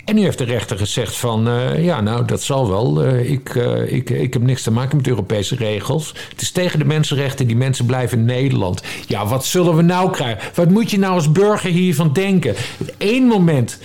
En 0.05 0.15
nu 0.15 0.23
heeft 0.23 0.39
de 0.39 0.45
rechter 0.45 0.79
gezegd 0.79 1.17
van, 1.17 1.49
eh, 1.49 1.85
ja 1.85 2.01
nou 2.01 2.25
dat 2.25 2.43
zal 2.43 2.69
wel. 2.69 3.03
Eh, 3.03 3.31
ik, 3.31 3.55
eh, 3.57 3.93
ik, 3.93 4.11
ik 4.11 4.33
heb 4.33 4.43
niks 4.43 4.63
te 4.63 4.71
maken 4.71 4.97
met 4.97 5.07
Europese 5.07 5.57
regels. 5.57 6.15
Het 6.29 6.41
is 6.41 6.51
tegen 6.51 6.79
de 6.79 6.85
mensenrechten, 6.85 7.47
die 7.47 7.57
mensen 7.57 7.87
blijven 7.87 8.19
in 8.19 8.25
Nederland. 8.25 8.83
Ja, 9.07 9.27
wat 9.27 9.45
zullen 9.45 9.77
we 9.77 9.83
nou 9.83 10.11
krijgen? 10.11 10.51
Wat 10.55 10.71
moet 10.71 10.91
je 10.91 10.99
nou 10.99 11.15
als 11.15 11.33
burger 11.33 11.71
hiervan 11.71 12.13
denken? 12.13 12.55
Op 12.79 12.95
één 12.99 13.25
moment 13.27 13.79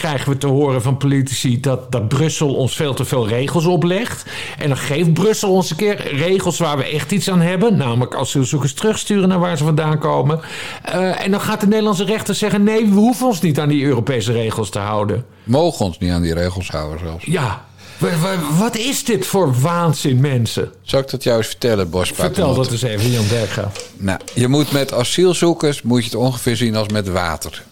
krijgen 0.00 0.30
we 0.32 0.38
te 0.38 0.46
horen 0.46 0.82
van 0.82 0.96
politici 0.96 1.60
dat, 1.60 1.92
dat 1.92 2.08
Brussel 2.08 2.54
ons 2.54 2.76
veel 2.76 2.94
te 2.94 3.04
veel 3.04 3.28
regels 3.28 3.64
oplegt. 3.66 4.24
En 4.58 4.68
dan 4.68 4.76
geeft 4.76 5.12
Brussel 5.12 5.50
ons 5.52 5.70
een 5.70 5.76
keer 5.76 6.14
regels 6.16 6.58
waar 6.58 6.76
we 6.76 6.84
echt 6.84 7.12
iets 7.12 7.30
aan 7.30 7.40
hebben. 7.40 7.76
Namelijk 7.76 8.14
asielzoekers 8.14 8.74
terugsturen 8.74 9.28
naar 9.28 9.38
waar 9.38 9.56
ze 9.56 9.64
vandaan 9.64 9.98
komen. 9.98 10.40
Eh, 10.84 11.24
en 11.24 11.30
dan 11.30 11.40
gaat 11.40 11.60
de 11.60 11.66
Nederlandse 11.66 12.04
rechter 12.04 12.34
zeggen: 12.34 12.62
nee, 12.62 12.84
we 12.86 12.94
hoeven 12.94 13.26
ons 13.26 13.40
niet 13.40 13.58
aan 13.60 13.68
die 13.68 13.84
Europese 13.84 14.32
regels 14.32 14.70
te 14.70 14.78
houden. 14.78 15.24
Mogen 15.44 15.84
ons 15.84 15.98
niet 15.98 16.10
aan 16.10 16.22
die 16.22 16.34
regels 16.34 16.68
houden 16.68 16.98
zelfs. 16.98 17.24
Ja, 17.24 17.64
wa- 17.98 18.08
wa- 18.20 18.56
wat 18.58 18.76
is 18.76 19.04
dit 19.04 19.26
voor 19.26 19.60
waanzin, 19.60 20.20
mensen? 20.20 20.70
Zal 20.82 21.00
ik 21.00 21.10
dat 21.10 21.22
jou 21.22 21.38
eens 21.38 21.46
vertellen, 21.46 21.90
Bos 21.90 22.10
Vertel 22.10 22.54
dat 22.54 22.70
eens 22.70 22.82
even, 22.82 23.10
Jan 23.10 23.28
Berggraaf. 23.28 23.90
Nou, 23.96 24.18
je 24.34 24.48
moet 24.48 24.72
met 24.72 24.92
asielzoekers 24.92 25.82
moet 25.82 25.98
je 25.98 26.04
het 26.04 26.14
ongeveer 26.18 26.56
zien 26.56 26.76
als 26.76 26.88
met 26.88 27.08
water. 27.08 27.62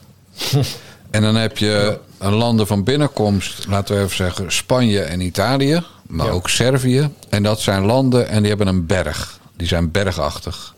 en 1.10 1.22
dan 1.22 1.34
heb 1.34 1.58
je 1.58 1.98
een 2.18 2.34
landen 2.34 2.66
van 2.66 2.84
binnenkomst, 2.84 3.66
laten 3.66 3.96
we 3.96 4.02
even 4.02 4.16
zeggen 4.16 4.52
Spanje 4.52 5.00
en 5.00 5.20
Italië, 5.20 5.82
maar 6.06 6.26
Ja. 6.26 6.32
ook 6.32 6.48
Servië. 6.48 7.10
En 7.28 7.42
dat 7.42 7.60
zijn 7.60 7.84
landen 7.84 8.28
en 8.28 8.38
die 8.40 8.48
hebben 8.48 8.66
een 8.66 8.86
berg. 8.86 9.38
Die 9.56 9.66
zijn 9.68 9.90
bergachtig. 9.90 10.74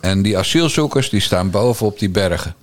En 0.00 0.22
die 0.22 0.38
asielzoekers 0.38 1.10
die 1.10 1.20
staan 1.20 1.50
bovenop 1.50 1.98
die 1.98 2.10
bergen. 2.10 2.54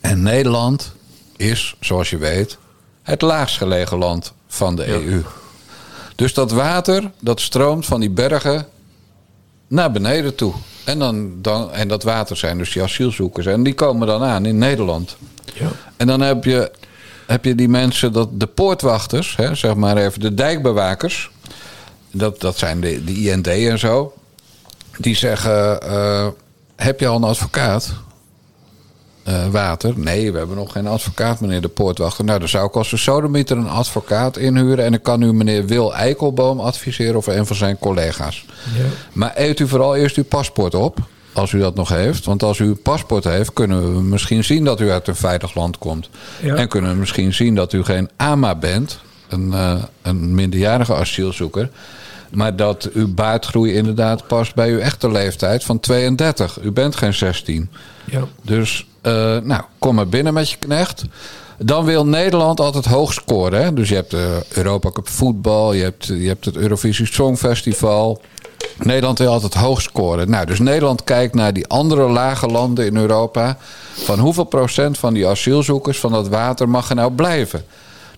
En 0.00 0.22
Nederland 0.22 0.92
is, 1.36 1.74
zoals 1.80 2.10
je 2.10 2.16
weet, 2.16 2.58
het 3.02 3.22
laagst 3.22 3.56
gelegen 3.56 3.98
land 3.98 4.32
van 4.48 4.76
de 4.76 4.86
EU. 4.86 5.22
Dus 6.14 6.34
dat 6.34 6.50
water, 6.50 7.10
dat 7.20 7.40
stroomt 7.40 7.86
van 7.86 8.00
die 8.00 8.10
bergen 8.10 8.66
naar 9.68 9.92
beneden 9.92 10.34
toe. 10.34 10.52
En, 10.84 10.98
dan, 10.98 11.42
dan, 11.42 11.72
en 11.72 11.88
dat 11.88 12.02
water 12.02 12.36
zijn 12.36 12.58
dus 12.58 12.72
die 12.72 12.82
asielzoekers. 12.82 13.46
En 13.46 13.62
die 13.62 13.74
komen 13.74 14.06
dan 14.06 14.22
aan 14.22 14.46
in 14.46 14.58
Nederland. 14.58 15.16
Ja. 15.54 15.68
En 15.96 16.06
dan 16.06 16.20
heb 16.20 16.44
je, 16.44 16.70
heb 17.26 17.44
je 17.44 17.54
die 17.54 17.68
mensen, 17.68 18.12
dat, 18.12 18.40
de 18.40 18.46
poortwachters, 18.46 19.36
hè, 19.36 19.54
zeg 19.54 19.74
maar 19.74 19.96
even 19.96 20.20
de 20.20 20.34
dijkbewakers. 20.34 21.30
Dat, 22.10 22.40
dat 22.40 22.58
zijn 22.58 22.80
de, 22.80 23.04
de 23.04 23.12
IND 23.12 23.46
en 23.46 23.78
zo. 23.78 24.12
Die 24.98 25.16
zeggen: 25.16 25.82
eh, 25.82 26.26
Heb 26.76 27.00
je 27.00 27.06
al 27.06 27.16
een 27.16 27.24
advocaat? 27.24 27.92
Eh, 29.22 29.46
water? 29.48 29.92
Nee, 29.96 30.32
we 30.32 30.38
hebben 30.38 30.56
nog 30.56 30.72
geen 30.72 30.86
advocaat, 30.86 31.40
meneer 31.40 31.60
de 31.60 31.68
poortwachter. 31.68 32.24
Nou, 32.24 32.38
dan 32.38 32.48
zou 32.48 32.66
ik 32.66 32.74
als 32.74 32.90
de 32.90 32.96
sodemieter 32.96 33.56
een 33.56 33.68
advocaat 33.68 34.36
inhuren. 34.36 34.84
En 34.84 34.90
dan 34.90 35.00
kan 35.00 35.22
u 35.22 35.32
meneer 35.32 35.66
Wil 35.66 35.94
Eikelboom 35.94 36.60
adviseren 36.60 37.16
of 37.16 37.26
een 37.26 37.46
van 37.46 37.56
zijn 37.56 37.78
collega's. 37.78 38.44
Maar 39.12 39.32
eet 39.34 39.60
u 39.60 39.68
vooral 39.68 39.96
eerst 39.96 40.16
uw 40.16 40.24
paspoort 40.24 40.74
op. 40.74 40.98
Als 41.36 41.52
u 41.52 41.58
dat 41.58 41.74
nog 41.74 41.88
heeft. 41.88 42.24
Want 42.24 42.42
als 42.42 42.58
u 42.58 42.64
een 42.64 42.82
paspoort 42.82 43.24
heeft, 43.24 43.52
kunnen 43.52 43.94
we 43.94 44.02
misschien 44.02 44.44
zien 44.44 44.64
dat 44.64 44.80
u 44.80 44.90
uit 44.90 45.08
een 45.08 45.16
veilig 45.16 45.54
land 45.54 45.78
komt. 45.78 46.08
Ja. 46.42 46.54
En 46.54 46.68
kunnen 46.68 46.90
we 46.90 46.96
misschien 46.96 47.34
zien 47.34 47.54
dat 47.54 47.72
u 47.72 47.84
geen 47.84 48.10
AMA 48.16 48.54
bent. 48.54 48.98
Een, 49.28 49.52
eh, 49.52 49.82
een 50.02 50.34
minderjarige 50.34 50.94
asielzoeker. 50.94 51.70
Maar 52.30 52.56
dat 52.56 52.90
uw 52.92 53.14
baardgroei 53.14 53.72
inderdaad 53.72 54.26
past 54.26 54.54
bij 54.54 54.70
uw 54.70 54.78
echte 54.78 55.10
leeftijd 55.10 55.64
van 55.64 55.80
32. 55.80 56.58
U 56.62 56.70
bent 56.70 56.96
geen 56.96 57.14
16. 57.14 57.70
Ja. 58.04 58.24
Dus, 58.42 58.86
eh, 59.00 59.12
nou, 59.42 59.62
kom 59.78 59.94
maar 59.94 60.08
binnen 60.08 60.34
met 60.34 60.50
je 60.50 60.56
knecht. 60.56 61.04
Dan 61.58 61.84
wil 61.84 62.06
Nederland 62.06 62.60
altijd 62.60 62.84
hoog 62.84 63.12
scoren. 63.12 63.62
Hè? 63.62 63.72
Dus 63.72 63.88
je 63.88 63.94
hebt 63.94 64.10
de 64.10 64.42
Europa 64.48 64.90
Cup 64.90 65.08
voetbal, 65.08 65.72
je 65.72 65.82
hebt, 65.82 66.06
je 66.06 66.28
hebt 66.28 66.44
het 66.44 66.56
Eurovisie 66.56 67.06
Songfestival. 67.06 68.20
Nederland 68.82 69.18
wil 69.18 69.32
altijd 69.32 69.54
hoog 69.54 69.82
scoren. 69.82 70.30
Nou, 70.30 70.46
dus 70.46 70.58
Nederland 70.58 71.04
kijkt 71.04 71.34
naar 71.34 71.52
die 71.52 71.66
andere 71.66 72.08
lage 72.08 72.46
landen 72.46 72.86
in 72.86 72.96
Europa. 72.96 73.58
Van 73.94 74.18
hoeveel 74.18 74.44
procent 74.44 74.98
van 74.98 75.14
die 75.14 75.26
asielzoekers 75.26 75.98
van 75.98 76.12
dat 76.12 76.28
water 76.28 76.68
mag 76.68 76.88
er 76.88 76.94
nou 76.94 77.12
blijven? 77.12 77.64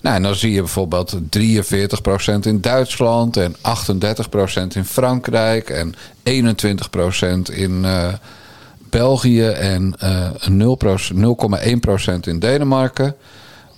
Nou, 0.00 0.16
en 0.16 0.22
dan 0.22 0.34
zie 0.34 0.52
je 0.52 0.60
bijvoorbeeld 0.60 1.16
43% 1.38 2.38
in 2.40 2.60
Duitsland 2.60 3.36
en 3.36 3.56
38% 3.56 3.58
in 4.74 4.84
Frankrijk 4.84 5.70
en 5.70 5.94
21% 6.22 7.52
in 7.52 7.84
eh, 7.84 8.08
België 8.90 9.46
en 9.46 9.94
eh 9.98 10.30
0,1% 10.50 12.20
in 12.20 12.38
Denemarken. 12.38 13.14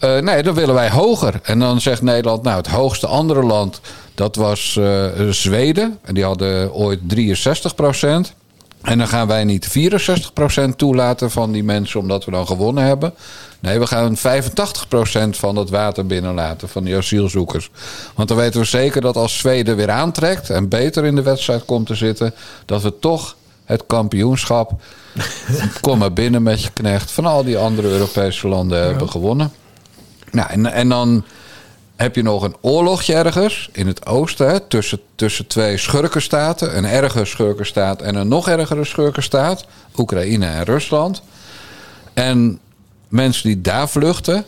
Eh, 0.01 0.19
nee, 0.19 0.43
dan 0.43 0.55
willen 0.55 0.75
wij 0.75 0.91
hoger. 0.91 1.41
En 1.43 1.59
dan 1.59 1.81
zegt 1.81 2.03
Nederland, 2.03 2.43
nou, 2.43 2.57
het 2.57 2.67
hoogste 2.67 3.07
andere 3.07 3.43
land, 3.43 3.81
dat 4.15 4.37
was 4.37 4.77
eh, 4.77 5.05
Zweden. 5.31 5.99
En 6.03 6.15
die 6.15 6.25
hadden 6.25 6.75
ooit 6.75 7.01
63% 7.01 8.35
En 8.83 8.99
dan 8.99 9.09
gaan 9.09 9.27
wij 9.27 9.45
niet 9.45 9.69
64% 9.69 10.77
toelaten 10.77 11.31
van 11.31 11.53
die 11.53 11.65
mensen 11.65 12.01
omdat 12.01 12.25
we 12.25 12.31
dan 12.31 12.47
gewonnen 12.47 12.85
hebben. 12.85 13.15
Nee, 13.61 13.79
we 13.79 13.87
gaan 13.87 14.17
85% 14.17 14.21
van 15.31 15.55
dat 15.55 15.71
water 15.71 16.07
binnenlaten 16.07 16.69
van 16.69 16.85
die 16.85 16.97
asielzoekers. 16.97 17.71
Want 18.15 18.29
dan 18.29 18.37
weten 18.37 18.61
we 18.61 18.67
zeker 18.67 19.01
dat 19.01 19.17
als 19.17 19.39
Zweden 19.39 19.77
weer 19.77 19.91
aantrekt 19.91 20.51
en 20.51 20.69
beter 20.69 21.05
in 21.05 21.15
de 21.15 21.23
wedstrijd 21.23 21.65
komt 21.65 21.87
te 21.87 21.95
zitten, 21.95 22.35
dat 22.65 22.83
we 22.83 22.99
toch 22.99 23.37
het 23.65 23.85
kampioenschap, 23.87 24.73
kom 25.81 25.99
maar 25.99 26.13
binnen 26.13 26.43
met 26.43 26.63
je 26.63 26.71
knecht, 26.73 27.11
van 27.11 27.27
al 27.27 27.45
die 27.45 27.59
andere 27.59 27.89
Europese 27.89 28.49
landen 28.49 28.83
hebben 28.83 29.09
gewonnen. 29.09 29.53
Nou, 30.31 30.51
en, 30.51 30.67
en 30.67 30.89
dan 30.89 31.25
heb 31.97 32.15
je 32.15 32.23
nog 32.23 32.43
een 32.43 32.57
oorlogje 32.61 33.15
ergens 33.15 33.69
in 33.73 33.87
het 33.87 34.07
oosten 34.07 34.69
tussen, 34.69 35.01
tussen 35.15 35.47
twee 35.47 35.77
schurkenstaten. 35.77 36.77
Een 36.77 36.85
erge 36.85 37.25
schurkenstaat 37.25 38.03
en 38.03 38.15
een 38.15 38.29
nog 38.29 38.49
ergere 38.49 38.85
schurkenstaat. 38.85 39.67
Oekraïne 39.97 40.47
en 40.47 40.65
Rusland. 40.65 41.23
En 42.13 42.59
mensen 43.09 43.49
die 43.49 43.61
daar 43.61 43.89
vluchten, 43.89 44.45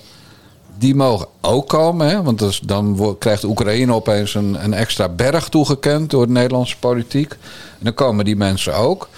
die 0.79 0.95
mogen 0.95 1.27
ook 1.41 1.69
komen. 1.69 2.09
Hè, 2.09 2.23
want 2.23 2.69
dan 2.69 3.17
krijgt 3.19 3.45
Oekraïne 3.45 3.95
opeens 3.95 4.35
een, 4.35 4.65
een 4.65 4.75
extra 4.75 5.09
berg 5.09 5.49
toegekend 5.49 6.11
door 6.11 6.27
de 6.27 6.33
Nederlandse 6.33 6.79
politiek. 6.79 7.33
En 7.33 7.39
dan 7.85 7.95
komen 7.95 8.25
die 8.25 8.37
mensen 8.37 8.75
ook. 8.75 9.09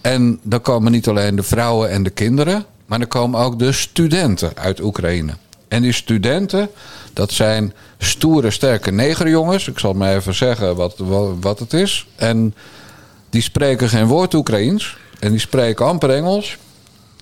En 0.00 0.40
dan 0.42 0.60
komen 0.60 0.92
niet 0.92 1.08
alleen 1.08 1.36
de 1.36 1.42
vrouwen 1.42 1.90
en 1.90 2.02
de 2.02 2.10
kinderen, 2.10 2.64
maar 2.86 2.98
dan 2.98 3.08
komen 3.08 3.40
ook 3.40 3.58
de 3.58 3.72
studenten 3.72 4.52
uit 4.54 4.80
Oekraïne. 4.80 5.32
En 5.74 5.82
die 5.82 5.92
studenten, 5.92 6.70
dat 7.12 7.32
zijn 7.32 7.72
stoere, 7.98 8.50
sterke 8.50 8.90
negerjongens. 8.90 9.68
Ik 9.68 9.78
zal 9.78 9.92
maar 9.92 10.14
even 10.14 10.34
zeggen 10.34 10.76
wat, 10.76 10.94
wat, 10.98 11.28
wat 11.40 11.58
het 11.58 11.72
is. 11.72 12.06
En 12.16 12.54
die 13.30 13.42
spreken 13.42 13.88
geen 13.88 14.06
woord 14.06 14.34
Oekraïens. 14.34 14.96
En 15.18 15.30
die 15.30 15.40
spreken 15.40 15.86
amper 15.86 16.10
Engels. 16.10 16.56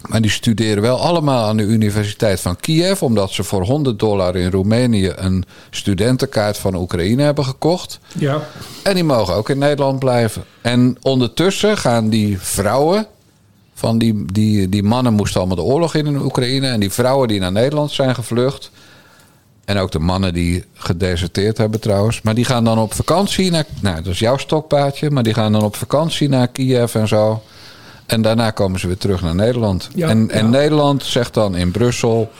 Maar 0.09 0.21
die 0.21 0.31
studeren 0.31 0.83
wel 0.83 1.01
allemaal 1.01 1.49
aan 1.49 1.57
de 1.57 1.63
Universiteit 1.63 2.41
van 2.41 2.57
Kiev, 2.57 3.03
omdat 3.03 3.31
ze 3.31 3.43
voor 3.43 3.63
100 3.63 3.99
dollar 3.99 4.37
in 4.37 4.51
Roemenië 4.51 5.13
een 5.17 5.45
studentenkaart 5.71 6.59
van 6.59 6.75
Oekraïne 6.75 7.23
hebben 7.23 7.45
gekocht. 7.45 7.99
Ja. 8.19 8.43
En 8.83 8.95
die 8.95 9.05
mogen 9.05 9.35
ook 9.35 9.49
in 9.49 9.59
Nederland 9.59 9.99
blijven. 9.99 10.45
En 10.61 10.97
ondertussen 11.03 11.79
gaan 11.79 12.09
die 12.09 12.41
vrouwen. 12.41 13.07
Van 13.83 13.99
die, 13.99 14.25
die, 14.33 14.69
die 14.69 14.83
mannen 14.83 15.13
moesten 15.13 15.41
allemaal 15.41 15.57
de 15.57 15.73
oorlog 15.73 15.95
in 15.95 16.07
in 16.07 16.23
Oekraïne. 16.23 16.67
En 16.67 16.81
die 16.81 16.91
vrouwen 16.91 17.29
die 17.29 17.41
naar 17.41 17.53
Nederland 17.53 17.91
zijn 17.91 18.15
gevlucht. 18.15 18.71
En 19.65 19.79
ook 19.79 19.91
de 19.91 19.99
mannen 19.99 20.35
die 20.35 20.65
gedeserteerd 20.75 21.59
hebben 21.59 21.81
trouwens. 21.81 22.23
Maar 22.23 22.35
die 22.35 22.45
gaan 22.45 22.65
dan 22.65 22.79
op 22.79 22.95
vakantie 22.95 23.51
naar. 23.51 23.65
Nou, 23.81 23.97
dat 23.97 24.13
is 24.13 24.19
jouw 24.19 24.37
stokpaardje. 24.37 25.11
Maar 25.11 25.23
die 25.23 25.35
gaan 25.35 25.53
dan 25.53 25.63
op 25.63 25.77
vakantie 25.77 26.29
naar 26.29 26.49
Kiev 26.49 26.95
en 26.95 27.09
zo. 27.09 27.43
En 28.07 28.23
daarna 28.23 28.51
komen 28.51 28.81
ze 28.81 28.87
weer 28.87 28.99
terug 28.99 29.23
naar 29.23 29.35
Nederland. 29.35 29.89
Ja, 29.95 30.09
en, 30.09 30.31
en 30.31 30.45
ja. 30.45 30.51
Nederland 30.51 31.05
zegt 31.05 31.35
dan 31.35 31.57
in 31.57 31.71
Brussel. 31.71 32.31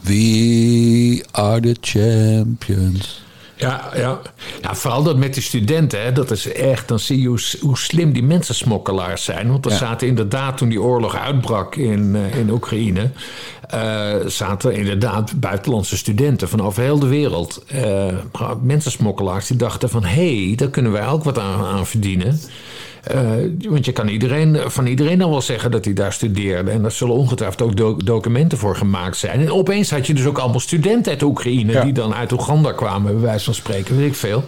We 0.00 1.24
are 1.30 1.60
the 1.60 1.76
champions. 1.80 3.25
Ja, 3.58 3.90
ja. 3.94 4.18
ja, 4.62 4.74
vooral 4.74 5.02
dat 5.02 5.16
met 5.16 5.34
die 5.34 5.42
studenten, 5.42 6.02
hè, 6.02 6.12
dat 6.12 6.30
is 6.30 6.52
echt, 6.52 6.88
dan 6.88 6.98
zie 6.98 7.20
je 7.20 7.28
hoe, 7.28 7.40
hoe 7.60 7.78
slim 7.78 8.12
die 8.12 8.22
mensensmokkelaars 8.22 9.24
zijn. 9.24 9.48
Want 9.48 9.64
er 9.64 9.70
Ja. 9.70 9.76
zaten 9.76 10.06
inderdaad, 10.08 10.56
toen 10.56 10.68
die 10.68 10.82
oorlog 10.82 11.16
uitbrak 11.16 11.76
in, 11.76 12.16
eh, 12.16 12.38
in 12.38 12.50
Oekraïne, 12.50 13.10
eh, 13.68 14.14
zaten 14.26 14.74
inderdaad 14.74 15.40
buitenlandse 15.40 15.96
studenten 15.96 16.48
van 16.48 16.60
over 16.62 16.82
heel 16.82 16.98
de 16.98 17.06
wereld. 17.06 17.64
eh, 17.66 18.06
mensensmokkelaars 18.62 19.46
die 19.46 19.56
dachten 19.56 19.88
van, 19.90 20.04
hé, 20.04 20.44
hey, 20.46 20.54
daar 20.56 20.68
kunnen 20.68 20.92
wij 20.92 21.06
ook 21.06 21.24
wat 21.24 21.38
aan, 21.38 21.64
aan 21.64 21.86
verdienen. 21.86 22.40
Eh, 23.06 23.20
want 23.68 23.84
je 23.84 23.92
kan 23.92 24.08
iedereen, 24.08 24.58
van 24.66 24.86
iedereen 24.86 25.18
dan 25.18 25.30
wel 25.30 25.42
zeggen 25.42 25.70
dat 25.70 25.84
hij 25.84 25.94
daar 25.94 26.12
studeerde. 26.12 26.70
En 26.70 26.82
daar 26.82 26.90
zullen 26.92 27.14
ongetwijfeld 27.14 27.62
ook 27.62 27.76
do- 27.76 27.96
documenten 28.04 28.58
voor 28.58 28.76
gemaakt 28.76 29.16
zijn. 29.16 29.40
En 29.40 29.52
opeens 29.52 29.90
had 29.90 30.06
je 30.06 30.14
dus 30.14 30.24
ook 30.26 30.38
allemaal 30.38 30.60
studenten 30.60 31.12
uit 31.12 31.22
Oekraïne... 31.22 31.72
Ja. 31.72 31.84
die 31.84 31.92
dan 31.92 32.14
uit 32.14 32.32
Oeganda 32.32 32.72
kwamen, 32.72 33.12
bij 33.12 33.22
wijze 33.22 33.44
van 33.44 33.54
spreken, 33.54 33.96
weet 33.96 34.06
ik 34.06 34.14
veel. 34.14 34.44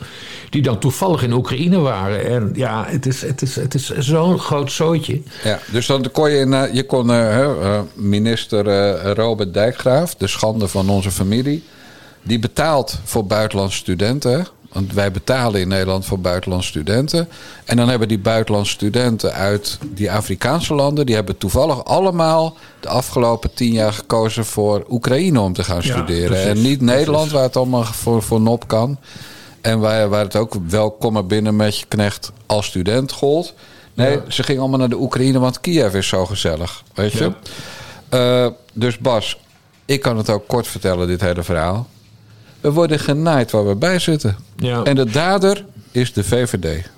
Die 0.51 0.63
dan 0.63 0.79
toevallig 0.79 1.23
in 1.23 1.33
Oekraïne 1.33 1.79
waren. 1.79 2.27
En 2.27 2.51
ja, 2.55 2.85
het 2.89 3.07
is, 3.07 3.23
het 3.23 3.43
is, 3.43 3.57
het 3.57 3.75
is 3.75 3.87
zo'n 3.99 4.39
groot 4.39 4.73
zootje. 4.73 5.21
Ja, 5.45 5.59
dus 5.73 5.87
dan 5.87 6.11
kon 6.13 6.31
je, 6.31 6.45
na- 6.45 6.69
je 6.73 6.85
kon, 6.87 7.11
eh, 7.11 7.17
hè, 7.17 7.61
eh, 7.63 7.81
minister 7.95 8.67
eh, 8.69 9.13
Robert 9.13 9.55
Dijkgraaf, 9.55 10.15
de 10.15 10.27
schande 10.27 10.69
van 10.69 10.89
onze 10.89 11.11
familie, 11.11 11.63
die 12.23 12.39
betaalt 12.39 12.99
voor 13.05 13.27
buitenlandse 13.27 13.79
studenten. 13.79 14.47
Want 14.73 14.93
wij 14.93 15.11
betalen 15.13 15.61
in 15.61 15.69
Nederland 15.69 16.05
voor 16.05 16.19
buitenlandse 16.21 16.69
studenten. 16.69 17.29
En 17.65 17.77
dan 17.77 17.89
hebben 17.89 18.09
die 18.09 18.19
buitenlandse 18.19 18.73
studenten 18.73 19.33
uit 19.33 19.79
die 19.95 20.13
Afrikaanse 20.13 20.75
landen, 20.75 21.07
die 21.07 21.15
hebben 21.15 21.39
toevallig 21.39 21.85
allemaal 21.85 22.57
de 22.81 22.89
afgelopen 22.89 23.55
tien 23.55 23.73
jaar 23.73 23.93
gekozen 23.93 24.45
voor 24.45 24.85
Oekraïne 24.91 25.41
om 25.41 25.53
te 25.53 25.65
gaan 25.65 25.77
Ja, 25.83 25.83
studeren. 25.83 26.27
precies, 26.29 26.47
en 26.47 26.55
niet 26.63 26.79
precies. 26.79 26.97
Nederland, 26.97 27.31
waar 27.31 27.43
het 27.43 27.57
allemaal 27.57 27.85
voor, 27.85 28.23
voor 28.23 28.41
nop 28.41 28.69
kan. 28.69 28.99
En 29.61 29.79
waar, 29.79 30.09
waar 30.09 30.25
het 30.25 30.37
ook 30.37 30.55
welkom 30.69 31.13
maar 31.13 31.27
binnen 31.27 31.57
met 31.57 31.79
je 31.79 31.87
knecht 31.87 32.33
als 32.47 32.67
student 32.67 33.13
gold. 33.13 33.55
Nee, 33.95 34.11
Ja. 34.11 34.23
ze 34.29 34.43
gingen 34.43 34.61
allemaal 34.61 34.79
naar 34.79 34.89
de 34.89 35.01
Oekraïne, 35.01 35.39
want 35.39 35.61
Kiev 35.61 35.95
is 35.95 36.09
zo 36.09 36.27
gezellig. 36.27 36.83
Weet 36.95 37.13
je? 37.13 37.33
Eh, 38.09 38.47
dus 38.73 38.99
Bas, 38.99 39.39
ik 39.85 40.01
kan 40.03 40.17
het 40.17 40.31
ook 40.31 40.47
kort 40.47 40.67
vertellen, 40.67 41.07
dit 41.07 41.21
hele 41.21 41.43
verhaal. 41.43 41.87
We 42.61 42.73
worden 42.73 42.99
genaaid 42.99 43.51
waar 43.51 43.67
we 43.67 43.75
bij 43.75 43.99
zitten. 43.99 44.37
Ja. 44.57 44.83
En 44.83 44.95
de 44.95 45.05
dader 45.11 45.65
is 45.91 46.13
de 46.13 46.25
VVD. 46.25 46.91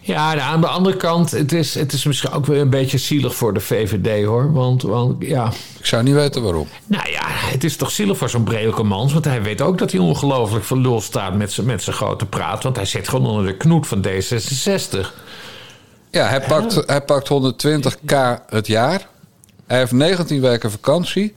Ja, 0.00 0.40
aan 0.40 0.60
de 0.60 0.66
andere 0.66 0.96
kant, 0.96 1.30
het 1.30 1.52
is, 1.52 1.74
het 1.74 1.92
is 1.92 2.04
misschien 2.04 2.30
ook 2.30 2.46
weer 2.46 2.60
een 2.60 2.70
beetje 2.70 2.98
zielig 2.98 3.34
voor 3.34 3.54
de 3.54 3.60
VVD 3.60 4.24
hoor. 4.24 4.52
Want, 4.52 4.82
want 4.82 5.16
ja, 5.26 5.52
Ik 5.78 5.86
zou 5.86 6.02
niet 6.02 6.14
weten 6.14 6.42
waarom. 6.42 6.68
nou 6.86 7.10
ja, 7.10 7.22
het 7.26 7.64
is 7.64 7.76
toch 7.76 7.90
zielig 7.90 8.16
voor 8.18 8.30
zo'n 8.30 8.44
Breukemans. 8.44 9.12
Want 9.12 9.24
hij 9.24 9.42
weet 9.42 9.60
ook 9.60 9.78
dat 9.78 9.90
hij 9.90 10.00
ongelooflijk 10.00 10.70
lul 10.70 11.00
staat 11.00 11.34
met 11.34 11.52
zijn 11.52 11.66
met 11.66 11.82
zijn 11.82 11.96
grote 11.96 12.26
praat. 12.26 12.62
Want 12.62 12.76
hij 12.76 12.84
zit 12.84 13.08
gewoon 13.08 13.26
onder 13.26 13.46
de 13.46 13.56
knoet 13.56 13.86
van 13.86 14.06
D66. 14.06 14.98
Ja, 16.10 16.26
hij 16.28 16.40
pakt, 16.40 16.82
hij 16.86 17.00
pakt 17.02 17.28
120k 17.28 18.14
het 18.48 18.66
jaar. 18.66 19.06
Hij 19.66 19.78
heeft 19.78 19.92
19 19.92 20.40
weken 20.40 20.70
vakantie. 20.70 21.34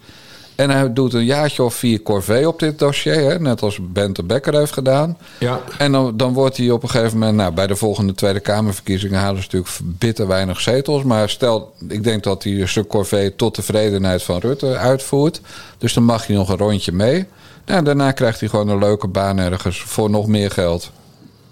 En 0.58 0.70
hij 0.70 0.94
doet 0.94 1.14
een 1.14 1.26
jaartje 1.26 1.64
of 1.64 1.74
vier 1.74 2.02
corvée 2.02 2.48
op 2.48 2.60
dit 2.60 2.80
dossier. 2.80 3.16
Hè? 3.16 3.40
Net 3.40 3.62
als 3.62 3.80
Bente 3.82 4.24
Becker 4.24 4.58
heeft 4.58 4.72
gedaan. 4.74 5.18
Ja. 5.40 5.62
En 5.78 5.92
dan, 5.92 6.18
dan 6.18 6.34
wordt 6.34 6.58
hij 6.58 6.72
op 6.72 6.84
een 6.84 6.90
gegeven 6.90 7.18
moment... 7.18 7.38
Nou, 7.38 7.54
bij 7.54 7.68
de 7.68 7.76
volgende 7.76 8.14
Tweede 8.14 8.40
Kamerverkiezingen 8.40 9.20
halen 9.20 9.44
ze 9.44 9.48
natuurlijk 9.52 9.98
bitter 10.00 10.28
weinig 10.28 10.62
zetels. 10.62 11.04
Maar 11.04 11.30
stel, 11.30 11.74
ik 11.88 12.04
denk 12.04 12.24
dat 12.24 12.44
hij 12.44 12.68
zijn 12.68 12.88
corvée 12.88 13.36
tot 13.36 13.54
tevredenheid 13.54 14.24
van 14.24 14.40
Rutte 14.40 14.78
uitvoert. 14.78 15.42
Dus 15.78 15.94
dan 15.94 16.04
mag 16.04 16.28
hij 16.28 16.36
nog 16.36 16.50
een 16.50 16.58
rondje 16.58 16.92
mee. 16.92 17.26
Nou, 17.66 17.84
daarna 17.84 18.12
krijgt 18.12 18.40
hij 18.40 18.50
gewoon 18.50 18.70
een 18.70 18.80
leuke 18.80 19.08
baan 19.08 19.38
ergens 19.38 19.82
voor 19.82 20.10
nog 20.10 20.28
meer 20.28 20.52
geld. 20.52 20.92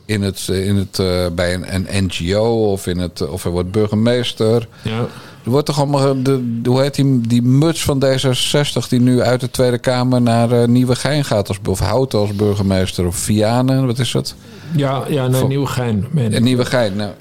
In 0.05 0.21
het, 0.21 0.47
in 0.47 0.75
het, 0.75 0.99
eh, 0.99 1.25
bij 1.35 1.53
een, 1.53 1.75
een 1.75 2.05
NGO 2.05 2.71
of, 2.71 2.87
in 2.87 2.97
het, 2.97 3.27
of 3.29 3.43
hij 3.43 3.51
wordt 3.51 3.71
burgemeester. 3.71 4.67
Ja. 4.81 4.99
Er 5.43 5.51
wordt 5.51 5.65
toch 5.65 5.77
allemaal, 5.77 6.23
de, 6.23 6.61
hoe 6.63 6.81
heet 6.81 6.95
die, 6.95 7.21
die 7.21 7.41
muts 7.41 7.83
van 7.83 8.03
D66 8.05 8.87
die 8.89 8.99
nu 9.01 9.21
uit 9.21 9.39
de 9.41 9.51
Tweede 9.51 9.77
Kamer 9.77 10.21
naar 10.21 10.51
eh, 10.51 10.67
Nieuwegein 10.67 11.25
gaat, 11.25 11.47
als, 11.47 11.59
of 11.67 11.79
Houten 11.79 12.19
als 12.19 12.35
burgemeester, 12.35 13.05
of 13.05 13.15
Vianen, 13.15 13.85
wat 13.85 13.99
is 13.99 14.11
dat? 14.11 14.35
Ja, 14.75 15.03
ja 15.09 15.31
Voor- 15.31 15.47
Nieuwegein. 15.47 16.05
Ja. 16.15 16.39
Nieuwegein, 16.39 16.95
nou, 16.95 17.11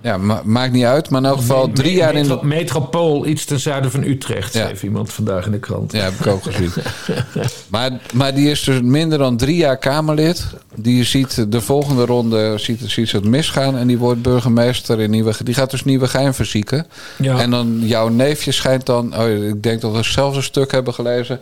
ja, 0.00 0.16
ma- 0.16 0.42
maakt 0.44 0.72
niet 0.72 0.84
uit, 0.84 1.10
maar 1.10 1.20
in 1.20 1.26
elk 1.26 1.36
geval 1.38 1.70
drie 1.72 1.94
jaar 1.94 2.14
in 2.14 2.28
de... 2.28 2.38
Metropool, 2.42 3.26
iets 3.26 3.44
ten 3.44 3.60
zuiden 3.60 3.90
van 3.90 4.02
Utrecht, 4.02 4.54
Ja. 4.54 4.64
schreef 4.64 4.82
iemand 4.82 5.12
vandaag 5.12 5.46
in 5.46 5.52
de 5.52 5.58
krant. 5.58 5.92
Ja, 5.92 5.98
heb 6.04 6.12
ik 6.20 6.26
ook 6.26 6.42
gezien. 6.42 6.72
maar, 7.68 7.90
maar 8.14 8.34
die 8.34 8.50
is 8.50 8.62
dus 8.64 8.80
minder 8.82 9.18
dan 9.18 9.36
drie 9.36 9.56
jaar 9.56 9.76
Kamerlid. 9.76 10.46
Die 10.74 11.04
ziet 11.04 11.52
de 11.52 11.60
volgende 11.60 12.04
ronde 12.06 12.54
ziet, 12.58 12.80
ziet 12.86 13.08
ze 13.08 13.16
het 13.16 13.24
misgaan. 13.24 13.76
En 13.76 13.86
die 13.86 13.98
wordt 13.98 14.22
burgemeester 14.22 15.00
in 15.00 15.10
Nieuwegein. 15.10 15.44
Die 15.44 15.54
gaat 15.54 15.70
dus 15.70 15.84
Nieuwegein 15.84 16.34
verzieken. 16.34 16.86
Ja. 17.16 17.38
En 17.38 17.50
dan 17.50 17.78
jouw 17.82 18.08
neefje 18.08 18.52
schijnt 18.52 18.86
dan... 18.86 19.16
Oh, 19.18 19.28
ik 19.28 19.62
denk 19.62 19.80
dat 19.80 19.92
we 19.92 20.02
zelfs 20.02 20.36
een 20.36 20.42
stuk 20.42 20.72
hebben 20.72 20.94
gelezen. 20.94 21.40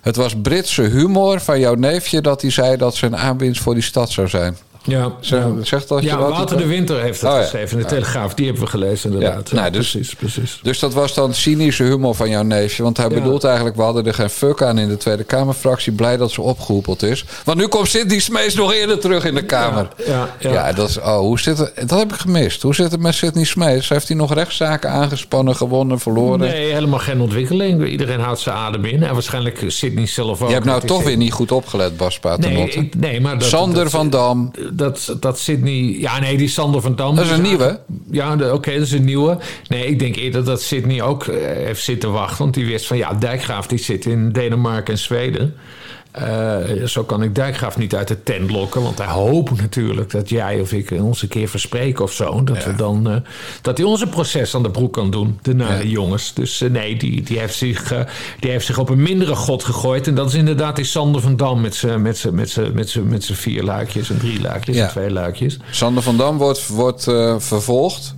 Het 0.00 0.16
was 0.16 0.34
Britse 0.42 0.82
humor 0.82 1.40
van 1.40 1.60
jouw 1.60 1.74
neefje... 1.74 2.20
dat 2.20 2.40
hij 2.42 2.50
zei 2.50 2.76
dat 2.76 2.94
ze 2.96 3.06
een 3.06 3.16
aanwinst 3.16 3.60
voor 3.62 3.74
die 3.74 3.82
stad 3.82 4.10
zou 4.10 4.28
zijn. 4.28 4.56
Ja, 4.84 5.12
Zeg, 5.20 5.42
ja. 5.42 5.52
Zegt 5.62 5.88
dat 5.88 6.02
je 6.02 6.08
ja? 6.08 6.18
Wouter 6.18 6.56
de 6.56 6.66
Winter 6.66 7.00
heeft 7.00 7.20
het 7.20 7.30
Oh 7.30 7.38
geschreven 7.38 7.76
in 7.76 7.82
de 7.82 7.88
Telegraaf. 7.88 8.34
Die 8.34 8.46
hebben 8.46 8.64
we 8.64 8.70
gelezen 8.70 9.12
inderdaad. 9.12 9.50
Ja, 9.50 9.56
nou, 9.56 9.70
dus- 9.70 9.90
precies, 9.90 10.14
precies. 10.14 10.58
Dus 10.62 10.78
dat 10.78 10.94
was 10.94 11.14
dan 11.14 11.34
cynische 11.34 11.82
humor 11.82 12.14
van 12.14 12.30
jouw 12.30 12.42
neefje. 12.42 12.82
Want 12.82 12.96
hij 12.96 13.08
bedoelt 13.08 13.44
eigenlijk, 13.44 13.76
we 13.76 13.82
hadden 13.82 14.06
er 14.06 14.14
geen 14.14 14.30
fuck 14.30 14.62
aan 14.62 14.78
in 14.78 14.88
de 14.88 14.96
Tweede 14.96 15.24
Kamerfractie. 15.24 15.92
Blij 15.92 16.16
dat 16.16 16.30
ze 16.30 16.40
opgehoepeld 16.42 17.02
is. 17.02 17.24
Want 17.44 17.58
nu 17.58 17.66
komt 17.66 17.88
Sidney 17.88 18.18
Smees 18.18 18.54
nog 18.54 18.72
eerder 18.72 18.98
terug 18.98 19.24
in 19.24 19.34
de 19.34 19.44
Kamer. 19.44 19.88
Ja, 20.06 20.34
ja, 20.38 20.52
Ja, 20.52 20.72
dat 20.72 20.88
is. 20.88 20.98
Oh, 20.98 21.18
hoe 21.18 21.40
zit 21.40 21.58
het? 21.58 21.88
Dat 21.88 21.98
heb 21.98 22.12
ik 22.12 22.18
gemist. 22.18 22.62
Hoe 22.62 22.74
zit 22.74 22.90
het 22.92 23.00
met 23.00 23.14
Sidney 23.14 23.44
Smees? 23.44 23.88
Heeft 23.88 24.08
hij 24.08 24.16
nog 24.16 24.34
rechtszaken 24.34 24.90
aangespannen, 24.90 25.56
gewonnen, 25.56 25.98
verloren? 25.98 26.38
Nee, 26.38 26.72
helemaal 26.72 26.98
geen 26.98 27.20
ontwikkeling. 27.20 27.86
Iedereen 27.86 28.20
houdt 28.20 28.40
zijn 28.40 28.56
adem 28.56 28.84
in. 28.84 29.02
En 29.02 29.12
waarschijnlijk 29.12 29.64
Sydney 29.66 30.06
zelf 30.06 30.42
ook. 30.42 30.48
Je 30.48 30.54
hebt 30.54 30.66
nou 30.66 30.86
toch 30.86 31.02
weer 31.02 31.16
niet 31.16 31.32
goed 31.32 31.52
opgelet, 31.52 31.96
Bas 31.96 32.18
Paternotte. 32.18 32.78
Nee, 32.78 32.90
nee, 32.96 33.20
maar 33.20 33.38
dat, 33.38 33.48
Sander 33.48 33.82
dat, 33.82 33.92
van 33.92 34.10
Dam. 34.10 34.50
Dat, 34.78 35.16
dat 35.20 35.38
Sydney... 35.38 35.96
Ja, 35.98 36.18
nee, 36.18 36.36
die 36.36 36.48
Sander 36.48 36.80
van 36.80 36.96
Dam... 36.96 37.16
Dat 37.16 37.24
is 37.24 37.30
een 37.30 37.42
nieuwe. 37.42 37.80
Ja, 38.10 38.32
oké, 38.52 38.72
dat 38.72 38.82
is 38.82 38.92
een 38.92 39.04
nieuwe. 39.04 39.38
Nee, 39.68 39.86
ik 39.86 39.98
denk 39.98 40.16
eerder 40.16 40.44
dat 40.44 40.62
Sydney 40.62 41.02
ook 41.02 41.26
eh, 41.26 41.40
heeft 41.40 41.84
zitten 41.84 42.12
wachten. 42.12 42.38
Want 42.38 42.54
die 42.54 42.66
wist 42.66 42.86
van, 42.86 42.96
ja, 42.96 43.14
Dijkgraaf 43.14 43.66
die 43.66 43.78
zit 43.78 44.06
in 44.06 44.32
Denemarken 44.32 44.92
en 44.92 44.98
Zweden. 44.98 45.54
Eh, 46.18 46.84
zo 46.86 47.04
kan 47.04 47.22
ik 47.22 47.34
Dijkgraaf 47.34 47.76
niet 47.78 47.94
uit 47.94 48.08
de 48.08 48.22
tent 48.22 48.50
lokken. 48.50 48.82
Want 48.82 48.98
hij 48.98 49.06
hoopt 49.06 49.60
natuurlijk 49.60 50.10
dat 50.10 50.28
jij 50.28 50.60
of 50.60 50.72
ik 50.72 50.90
ons 50.90 51.22
een 51.22 51.28
keer 51.28 51.48
verspreken 51.48 52.04
of 52.04 52.12
zo. 52.12 52.44
Dat, 52.44 52.64
we 52.64 52.74
dan, 52.74 53.10
eh, 53.10 53.16
dat 53.62 53.78
hij 53.78 53.86
onze 53.86 54.06
proces 54.06 54.54
aan 54.54 54.62
de 54.62 54.70
broek 54.70 54.92
kan 54.92 55.10
doen. 55.10 55.38
De 55.42 55.54
nare 55.54 55.82
Ja. 55.84 55.88
jongens. 55.90 56.34
Dus 56.34 56.60
eh, 56.60 56.70
nee, 56.70 56.96
die, 56.96 57.22
die, 57.22 57.38
heeft 57.38 57.54
zich, 57.54 57.94
die 58.40 58.50
heeft 58.50 58.66
zich 58.66 58.78
op 58.78 58.88
een 58.88 59.02
mindere 59.02 59.34
god 59.34 59.64
gegooid. 59.64 60.06
En 60.06 60.14
dat 60.14 60.28
is 60.28 60.34
inderdaad 60.34 60.76
die 60.76 60.84
Sander 60.84 61.20
van 61.20 61.36
Dam 61.36 61.60
met 61.60 61.74
zijn 61.74 62.02
met 62.02 62.18
z'n- 62.18 62.34
met 62.34 62.50
z'n- 62.50 62.70
met 62.74 62.88
z'n- 62.90 63.06
met 63.08 63.24
z'n 63.24 63.32
vier 63.32 63.62
luikjes 63.62 64.10
en 64.10 64.18
drie 64.18 64.40
luikjes 64.40 64.76
Ja. 64.76 64.84
en 64.84 64.90
twee 64.90 65.10
luikjes. 65.10 65.58
Sander 65.70 66.02
van 66.02 66.16
Dam 66.16 66.38
wordt, 66.38 66.66
wordt 66.66 67.02
vervolgd 67.38 68.14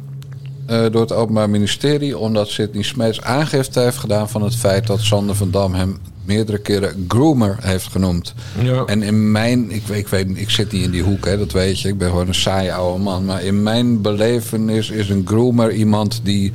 door 0.67 1.01
het 1.01 1.13
Openbaar 1.13 1.51
Ministerie. 1.51 2.19
omdat 2.19 2.49
Sidney 2.49 2.83
Smees 2.83 3.21
aangifte 3.23 3.81
heeft 3.81 3.97
gedaan 3.97 4.29
van 4.29 4.43
het 4.43 4.57
feit 4.57 4.87
dat 4.87 5.01
Sander 5.01 5.35
van 5.35 5.51
Dam 5.51 5.75
hem 5.75 5.99
meerdere 6.31 6.59
keren 6.59 7.05
groomer 7.09 7.57
heeft 7.61 7.87
genoemd. 7.87 8.35
Ja. 8.63 8.85
En 8.85 9.03
in 9.03 9.31
mijn, 9.33 9.71
ik, 9.71 9.87
weet- 9.87 9.99
ik 9.99 10.09
weet, 10.09 10.27
ik 10.35 10.51
zit 10.51 10.73
niet 10.73 10.83
in 10.85 10.91
die 10.91 11.03
hoek, 11.03 11.25
hè, 11.27 11.39
dat 11.39 11.53
weet 11.53 11.81
je. 11.81 11.89
Ik 11.89 11.99
ben 11.99 12.09
gewoon 12.09 12.29
een 12.29 12.35
saaie 12.35 12.73
oude 12.73 13.03
man. 13.03 13.25
Maar 13.25 13.43
in 13.43 13.63
mijn 13.63 14.01
belevenis 14.03 14.91
is 14.91 15.09
een 15.09 15.23
groomer 15.27 15.73
iemand 15.73 16.21
die 16.23 16.53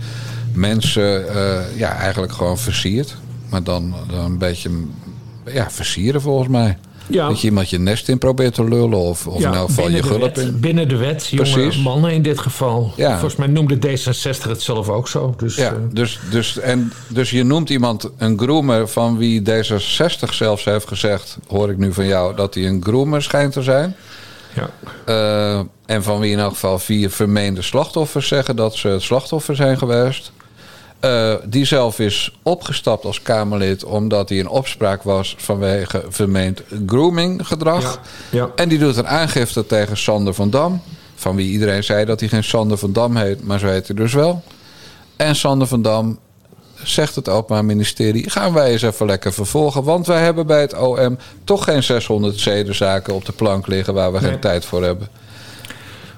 mensen 0.53 1.29
eh, 1.29 1.77
ja, 1.77 1.95
eigenlijk 1.97 2.31
gewoon 2.33 2.57
versiert. 2.57 3.15
Maar 3.49 3.63
dan, 3.63 3.93
dan 4.09 4.25
een 4.25 4.37
beetje 4.37 4.69
ja, 5.45 5.69
versieren 5.71 6.21
volgens 6.21 6.49
mij. 6.49 6.77
Ja. 7.07 7.27
Dat 7.27 7.41
je 7.41 7.47
iemand 7.47 7.69
je 7.69 7.79
nest 7.79 8.09
in 8.09 8.17
probeert 8.17 8.53
te 8.53 8.63
lullen 8.63 8.97
of, 8.97 9.27
of 9.27 9.43
elk 9.43 9.55
geval 9.55 9.89
je 9.89 10.03
gulp 10.03 10.37
in. 10.37 10.59
Binnen 10.59 10.87
de 10.87 10.95
wet, 10.95 11.27
jonge 11.27 11.51
Precies. 11.51 11.81
mannen 11.83 12.11
in 12.11 12.21
dit 12.21 12.39
geval. 12.39 12.93
Ja. 12.95 13.11
Volgens 13.11 13.35
mij 13.35 13.47
noemde 13.47 13.75
D66 13.75 14.41
het 14.47 14.61
zelf 14.61 14.89
ook 14.89 15.07
zo. 15.07 15.33
Dus, 15.37 15.55
Ja, 15.55 15.71
eh, 15.71 15.77
dus, 15.91 16.19
dus, 16.31 16.59
en, 16.59 16.91
dus 17.07 17.29
je 17.29 17.43
noemt 17.43 17.69
iemand 17.69 18.09
een 18.17 18.39
groomer 18.39 18.87
van 18.87 19.17
wie 19.17 19.41
D66 19.41 20.29
zelfs 20.29 20.63
heeft 20.63 20.87
gezegd, 20.87 21.37
hoor 21.47 21.69
ik 21.69 21.77
nu 21.77 21.93
van 21.93 22.05
jou, 22.07 22.35
dat 22.35 22.53
hij 22.53 22.65
een 22.67 22.83
groomer 22.83 23.23
schijnt 23.23 23.53
te 23.53 23.61
zijn. 23.61 23.95
ja. 24.53 24.69
Eh, 25.05 25.59
en 25.85 26.03
van 26.03 26.19
wie 26.19 26.31
in 26.31 26.39
elk 26.39 26.53
geval 26.53 26.79
vier 26.79 27.09
vermeende 27.09 27.61
slachtoffers 27.61 28.27
zeggen 28.27 28.55
dat 28.55 28.75
ze 28.75 28.87
het 28.87 29.01
slachtoffer 29.01 29.55
zijn 29.55 29.77
geweest. 29.77 30.31
Eh, 31.05 31.33
die 31.43 31.65
zelf 31.65 31.99
is 31.99 32.31
opgestapt 32.43 33.05
als 33.05 33.21
Kamerlid 33.21 33.83
omdat 33.83 34.29
hij 34.29 34.37
in 34.37 34.47
opspraak 34.47 35.03
was 35.03 35.35
vanwege 35.37 36.03
vermeend 36.09 36.61
grooming 36.85 37.47
gedrag. 37.47 37.99
Ja, 38.29 38.39
ja. 38.39 38.49
En 38.55 38.69
die 38.69 38.79
doet 38.79 38.97
een 38.97 39.07
aangifte 39.07 39.65
tegen 39.65 39.97
Sander 39.97 40.33
van 40.33 40.49
Dam. 40.49 40.81
Van 41.15 41.35
wie 41.35 41.51
iedereen 41.51 41.83
zei 41.83 42.05
dat 42.05 42.19
hij 42.19 42.29
geen 42.29 42.43
Sander 42.43 42.77
van 42.77 42.93
Dam 42.93 43.15
heet, 43.15 43.43
maar 43.43 43.59
zo 43.59 43.67
heet 43.67 43.87
hij 43.87 43.95
dus 43.95 44.13
wel. 44.13 44.43
En 45.15 45.35
Sander 45.35 45.67
van 45.67 45.81
Dam 45.81 46.19
zegt 46.83 47.15
het 47.15 47.29
Openbaar 47.29 47.65
Ministerie... 47.65 48.29
gaan 48.29 48.53
wij 48.53 48.71
eens 48.71 48.81
even 48.81 49.05
lekker 49.05 49.33
vervolgen. 49.33 49.83
Want 49.83 50.07
wij 50.07 50.23
hebben 50.23 50.47
bij 50.47 50.61
het 50.61 50.77
OM 50.77 51.17
toch 51.43 51.63
geen 51.63 51.83
600 51.83 52.39
zedenzaken 52.39 53.13
op 53.13 53.25
de 53.25 53.31
plank 53.31 53.67
liggen... 53.67 53.93
waar 53.93 54.11
we 54.11 54.19
Nee. 54.19 54.29
geen 54.29 54.39
tijd 54.39 54.65
voor 54.65 54.83
hebben. 54.83 55.07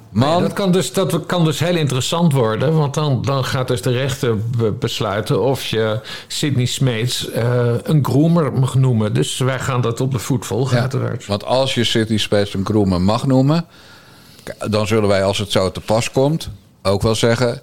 Nee, 0.10 0.30
Man, 0.30 0.42
dat, 0.42 0.54
kan 0.54 0.72
dus, 0.72 0.94
dat 0.94 1.26
kan 1.26 1.46
dus 1.46 1.60
heel 1.60 1.76
interessant 1.76 2.34
worden. 2.34 2.74
Want 2.78 2.94
dan, 2.94 3.22
dan 3.22 3.46
gaat 3.46 3.68
dus 3.68 3.82
de 3.82 3.92
rechter 3.92 4.38
be- 4.40 4.72
besluiten 4.72 5.42
of 5.42 5.66
je 5.66 6.00
Sidney 6.28 6.66
Smeets 6.66 7.30
eh, 7.30 7.66
een 7.84 8.06
groomer 8.06 8.54
mag 8.54 8.76
noemen. 8.76 9.14
Dus 9.14 9.38
wij 9.38 9.60
gaan 9.60 9.82
dat 9.82 10.02
op 10.02 10.12
de 10.12 10.20
voet 10.20 10.46
volgen, 10.46 10.76
Ja, 10.76 10.82
uiteraard. 10.82 11.26
want 11.26 11.46
als 11.46 11.74
je 11.74 11.84
City 11.84 12.18
Space 12.18 12.58
een 12.58 12.66
groomer 12.66 13.02
mag 13.02 13.26
noemen... 13.26 13.66
dan 14.70 14.88
zullen 14.88 15.10
wij, 15.10 15.24
als 15.24 15.38
het 15.38 15.52
zo 15.52 15.72
te 15.72 15.80
pas 15.82 16.12
komt, 16.12 16.50
ook 16.84 17.02
wel 17.02 17.16
zeggen... 17.16 17.62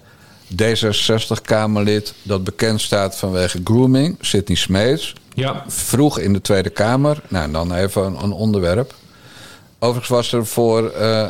D66-Kamerlid 0.61 2.13
dat 2.23 2.43
bekend 2.43 2.81
staat 2.81 3.17
vanwege 3.17 3.59
grooming, 3.63 4.17
Sidney 4.21 4.57
Smeets... 4.57 5.13
Ja, 5.33 5.63
vroeg 5.67 6.19
in 6.19 6.33
de 6.33 6.41
Tweede 6.41 6.69
Kamer. 6.69 7.21
Nou, 7.27 7.51
dan 7.51 7.73
even 7.73 8.03
een, 8.05 8.23
een 8.23 8.31
onderwerp. 8.31 8.93
Overigens 9.79 10.09
was 10.09 10.31
er 10.33 10.45
voor 10.45 10.89
eh, 10.89 11.27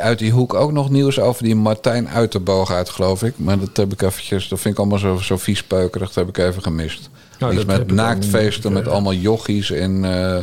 uit 0.00 0.18
die 0.18 0.32
hoek 0.32 0.54
ook 0.54 0.72
nog 0.72 0.90
nieuws 0.90 1.18
over 1.18 1.42
die 1.42 1.54
Martijn 1.54 2.08
Uiterboog 2.08 2.72
uit, 2.72 2.88
geloof 2.88 3.22
ik. 3.22 3.34
Maar 3.36 3.58
dat 3.58 3.76
heb 3.76 3.92
ik 3.92 4.02
eventjes, 4.02 4.48
dat 4.48 4.60
vind 4.60 4.74
ik 4.74 4.80
allemaal 4.80 4.98
zo, 4.98 5.16
zo 5.16 5.36
viespeukerig. 5.36 6.06
Dat 6.06 6.26
heb 6.26 6.28
ik 6.28 6.44
even 6.44 6.62
gemist. 6.62 7.10
Nou, 7.38 7.54
Iets 7.54 7.64
met 7.64 7.90
naaktfeesten 7.90 8.70
niet, 8.70 8.78
met 8.78 8.86
eh. 8.86 8.92
allemaal 8.92 9.14
jochies 9.14 9.70
in 9.70 10.04
eh, 10.04 10.38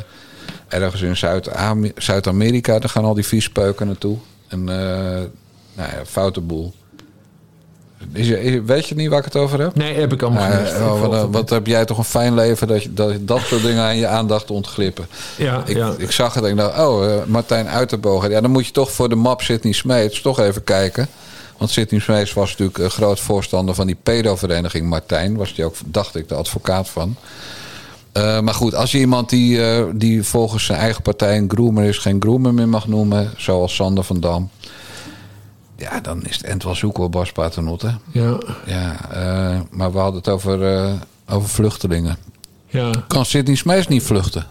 ergens 0.67 1.01
in 1.01 1.17
Zuid-Amerika. 1.95 2.79
Daar 2.79 2.89
gaan 2.89 3.05
al 3.05 3.13
die 3.13 3.25
viespeuken 3.25 3.87
naartoe. 3.87 4.17
En 4.47 4.59
eh, 4.59 4.75
nou 5.73 5.89
ja, 5.91 6.05
foute 6.05 6.41
boel. 6.41 6.73
Weet 8.65 8.87
je 8.87 8.95
niet 8.95 9.09
waar 9.09 9.19
ik 9.19 9.25
het 9.25 9.35
over 9.35 9.59
heb? 9.61 9.75
nee, 9.75 9.93
heb 9.93 10.13
ik 10.13 10.21
allemaal 10.21 10.51
oh, 10.51 11.23
Ik 11.23 11.31
wat, 11.31 11.49
heb 11.49 11.67
jij 11.67 11.85
toch 11.85 11.97
een 11.97 12.03
fijn 12.03 12.33
leven 12.33 12.67
dat 12.67 12.83
je, 12.83 12.93
dat, 12.93 13.13
dat 13.27 13.41
soort 13.41 13.61
dingen 13.61 13.83
aan 13.83 13.97
je 13.97 14.07
aandacht 14.07 14.51
ontglippen. 14.51 15.07
niet. 15.37 15.47
Ja, 15.47 15.63
Ik, 15.65 15.75
ja. 15.75 15.93
ik 15.97 16.11
zag 16.11 16.33
het 16.33 16.43
en 16.43 16.49
ik 16.49 16.57
dacht, 16.57 16.79
oh, 16.79 17.05
eh, 17.05 17.23
Martijn 17.25 17.67
Uiterbogen. 17.67 18.29
Ja, 18.29 18.41
dan 18.41 18.51
moet 18.51 18.65
je 18.65 18.71
toch 18.71 18.91
voor 18.91 19.09
de 19.09 19.15
map 19.15 19.41
Sidney 19.41 19.73
Smeets 19.73 20.21
toch 20.21 20.39
even 20.39 20.63
kijken. 20.63 21.07
Want 21.57 21.71
Sidney 21.71 21.99
Smeets 21.99 22.33
was 22.33 22.49
natuurlijk 22.49 22.77
een 22.77 22.89
groot 22.89 23.19
voorstander 23.19 23.75
van 23.75 23.87
die 23.87 23.97
pedovereniging 24.03 24.89
Martijn. 24.89 25.35
Was 25.35 25.55
die 25.55 25.65
ook, 25.65 25.75
dacht 25.85 26.15
ik, 26.15 26.29
de 26.29 26.35
advocaat 26.35 26.89
van. 26.89 27.15
Maar 28.13 28.53
goed, 28.53 28.75
als 28.75 28.91
je 28.91 28.97
iemand 28.97 29.29
die, 29.29 29.61
die 29.95 30.23
volgens 30.23 30.65
zijn 30.65 30.79
eigen 30.79 31.01
partij 31.01 31.37
een 31.37 31.49
groomer 31.49 31.83
is... 31.83 31.97
geen 31.97 32.21
groomer 32.21 32.53
meer 32.53 32.67
mag 32.67 32.87
noemen, 32.87 33.33
zoals 33.37 33.75
Sander 33.75 34.03
van 34.03 34.19
Dam... 34.19 34.49
ja, 35.79 35.99
dan 35.99 36.23
is 36.25 36.35
het 36.37 36.45
end 36.45 36.63
wel 36.63 36.75
zoeken 36.75 37.01
hoor, 37.01 37.09
Bas 37.09 37.31
Paternotte. 37.31 37.97
ja, 38.11 38.37
Ja, 38.65 39.11
eh, 39.11 39.59
maar 39.69 39.91
we 39.91 39.97
hadden 39.97 40.15
het 40.19 40.29
over, 40.29 40.75
eh, 40.75 40.93
over 41.29 41.49
vluchtelingen. 41.49 42.17
ja. 42.67 42.91
Kan 43.07 43.25
Sidney 43.25 43.55
Smeets 43.55 43.87
niet 43.87 44.03
vluchten? 44.03 44.45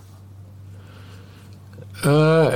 Eh, 2.03 2.47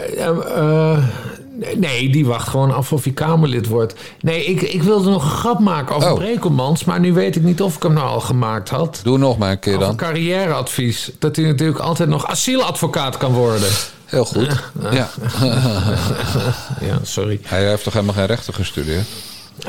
nee, 1.77 2.11
die 2.11 2.27
wacht 2.27 2.49
gewoon 2.49 2.75
af 2.75 2.93
of 2.93 3.05
hij 3.05 3.13
Kamerlid 3.13 3.67
wordt. 3.67 3.95
Nee, 4.21 4.45
ik, 4.45 4.63
ik 4.63 4.83
wilde 4.83 5.11
nog 5.11 5.25
een 5.25 5.31
grap 5.31 5.59
maken 5.59 5.97
over 5.97 6.11
Oh. 6.11 6.17
Brekelmans... 6.19 6.85
maar 6.85 7.01
nu 7.01 7.13
weet 7.13 7.37
ik 7.37 7.43
niet 7.43 7.63
of 7.63 7.77
ik 7.77 7.83
hem 7.83 7.93
nou 7.93 8.09
al 8.09 8.21
gemaakt 8.21 8.69
had. 8.69 9.01
Doe 9.03 9.19
nog 9.19 9.39
maar 9.39 9.51
een 9.51 9.59
keer 9.59 9.75
Over 9.75 9.87
dan. 9.87 9.97
carrièreadvies. 9.97 11.11
Dat 11.19 11.37
hij 11.37 11.45
natuurlijk 11.45 11.79
altijd 11.79 12.09
nog 12.09 12.27
asieladvocaat 12.27 13.17
kan 13.17 13.33
worden. 13.33 13.69
Heel 14.05 14.25
goed. 14.25 14.61
Ja. 14.91 15.09
Ja, 16.81 16.99
sorry. 17.03 17.41
Hij 17.43 17.69
heeft 17.69 17.85
toch 17.85 17.93
helemaal 17.93 18.15
geen 18.15 18.27
rechten 18.27 18.55
gestudeerd? 18.55 19.07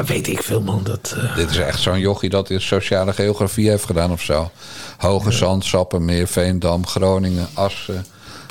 Weet 0.05 0.27
ik 0.27 0.43
veel, 0.43 0.61
man. 0.61 0.79
Dat, 0.83 1.15
eh, 1.17 1.35
Dit 1.35 1.49
is 1.49 1.57
echt 1.57 1.81
zo'n 1.81 1.99
jochie 1.99 2.29
dat 2.29 2.49
in 2.49 2.61
sociale 2.61 3.13
geografie 3.13 3.69
heeft 3.69 3.85
gedaan 3.85 4.11
of 4.11 4.21
zo. 4.21 4.51
Hoge 4.97 5.31
Zand, 5.31 5.65
Sappemeer, 5.65 6.27
Veendam, 6.27 6.87
Groningen, 6.87 7.47
Assen. 7.53 8.05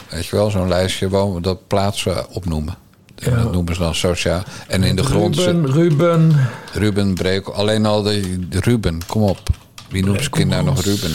Weet 0.08 0.26
je 0.26 0.36
wel, 0.36 0.50
zo'n 0.50 0.68
lijstje. 0.68 1.40
Dat 1.40 1.66
plaatsen 1.66 2.30
opnoemen. 2.30 2.74
En 3.22 3.42
Dat 3.42 3.52
noemen 3.52 3.74
ze 3.74 3.80
dan 3.80 3.94
sociaal. 3.94 4.42
En 4.68 4.82
in 4.82 4.96
de 4.96 5.04
grond... 5.04 5.36
Ruben, 5.36 5.72
Ruben. 5.72 6.48
Ruben 6.72 7.14
Brekel. 7.14 7.54
Alleen 7.54 7.86
al 7.86 8.02
de, 8.02 8.48
de 8.48 8.60
Ruben, 8.60 9.00
kom 9.06 9.22
op. 9.22 9.40
Wie 9.88 10.04
noemt 10.04 10.18
zijn 10.18 10.30
kind 10.30 10.50
nou 10.50 10.64
nog 10.64 10.82
Ruben? 10.82 11.10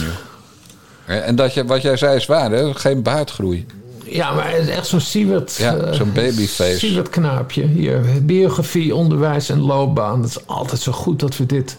Hè, 1.04 1.18
En 1.18 1.36
dat 1.36 1.54
je, 1.54 1.64
wat 1.64 1.82
jij 1.82 1.96
zei 1.96 2.16
is 2.16 2.26
waar, 2.26 2.50
hè? 2.50 2.74
Geen 2.74 3.02
baardgroei. 3.02 3.66
Ja, 4.04 4.32
maar 4.32 4.50
het 4.50 4.62
is 4.62 4.68
echt 4.68 4.86
zo'n 4.86 5.00
Siewert... 5.00 5.56
Ja, 5.56 5.76
eh, 5.76 5.92
zo'n 5.92 6.12
babyface. 6.12 6.78
Siewert 6.78 7.10
knaapje. 7.10 7.66
Hier, 7.66 8.00
biografie, 8.22 8.94
onderwijs 8.94 9.48
en 9.48 9.60
loopbaan. 9.60 10.20
Het 10.20 10.30
is 10.30 10.46
altijd 10.46 10.80
zo 10.80 10.92
goed 10.92 11.20
dat 11.20 11.36
we 11.36 11.46
dit 11.46 11.76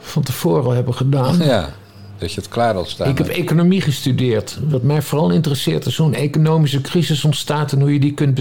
van 0.00 0.22
tevoren 0.22 0.64
al 0.64 0.70
hebben 0.70 0.94
gedaan. 0.94 1.38
Ja, 1.38 1.70
dat 2.18 2.32
je 2.32 2.40
het 2.40 2.48
klaar 2.50 2.74
had 2.74 2.88
staan. 2.88 3.08
Ik 3.08 3.18
heb 3.18 3.28
economie 3.28 3.80
gestudeerd. 3.80 4.58
Wat 4.68 4.82
mij 4.82 5.02
vooral 5.02 5.30
interesseert 5.30 5.86
is 5.86 5.96
hoe 5.96 6.06
een 6.06 6.14
economische 6.14 6.80
crisis 6.80 7.24
ontstaat... 7.24 7.72
en 7.72 7.80
hoe 7.80 7.92
je 7.92 8.00
die 8.00 8.14
kunt 8.14 8.40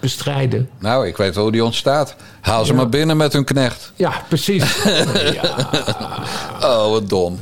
bestrijden. 0.00 0.68
Nou, 0.78 1.06
ik 1.06 1.16
weet 1.16 1.34
wel 1.34 1.42
hoe 1.42 1.52
die 1.52 1.64
ontstaat. 1.64 2.16
Haal 2.40 2.64
ze 2.64 2.74
maar 2.74 2.88
binnen 2.88 3.16
met 3.16 3.32
hun 3.32 3.44
knecht. 3.44 3.92
Ja, 3.96 4.12
precies. 4.28 4.82
ja, 5.42 5.68
Oh, 6.62 6.90
wat 6.90 7.08
dom. 7.08 7.38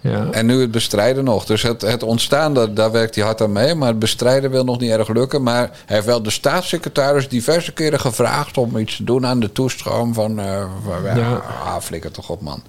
Ja. 0.00 0.28
En 0.30 0.46
nu 0.46 0.60
het 0.60 0.70
bestrijden 0.70 1.24
nog. 1.24 1.44
Dus 1.44 1.62
het, 1.62 1.82
het 1.82 2.02
ontstaan, 2.02 2.54
daar, 2.54 2.74
daar 2.74 2.90
werkt 2.90 3.14
hij 3.14 3.24
hard 3.24 3.40
aan 3.40 3.52
mee. 3.52 3.74
Maar 3.74 3.88
het 3.88 3.98
bestrijden 3.98 4.50
wil 4.50 4.64
nog 4.64 4.78
niet 4.78 4.90
erg 4.90 5.08
lukken. 5.08 5.42
Maar 5.42 5.70
hij 5.86 5.94
heeft 5.96 6.06
wel 6.06 6.22
de 6.22 6.30
staatssecretaris 6.30 7.28
diverse 7.28 7.72
keren 7.72 8.00
gevraagd... 8.00 8.58
om 8.58 8.76
iets 8.76 8.96
te 8.96 9.04
doen 9.04 9.26
aan 9.26 9.40
de 9.40 9.52
toestroom 9.52 10.14
van... 10.14 10.38
eh 10.38 10.62
ja, 11.04 11.16
Ja. 11.16 11.42
ah, 11.64 11.80
flikker 11.80 12.10
toch 12.10 12.28
op, 12.28 12.40
man. 12.40 12.62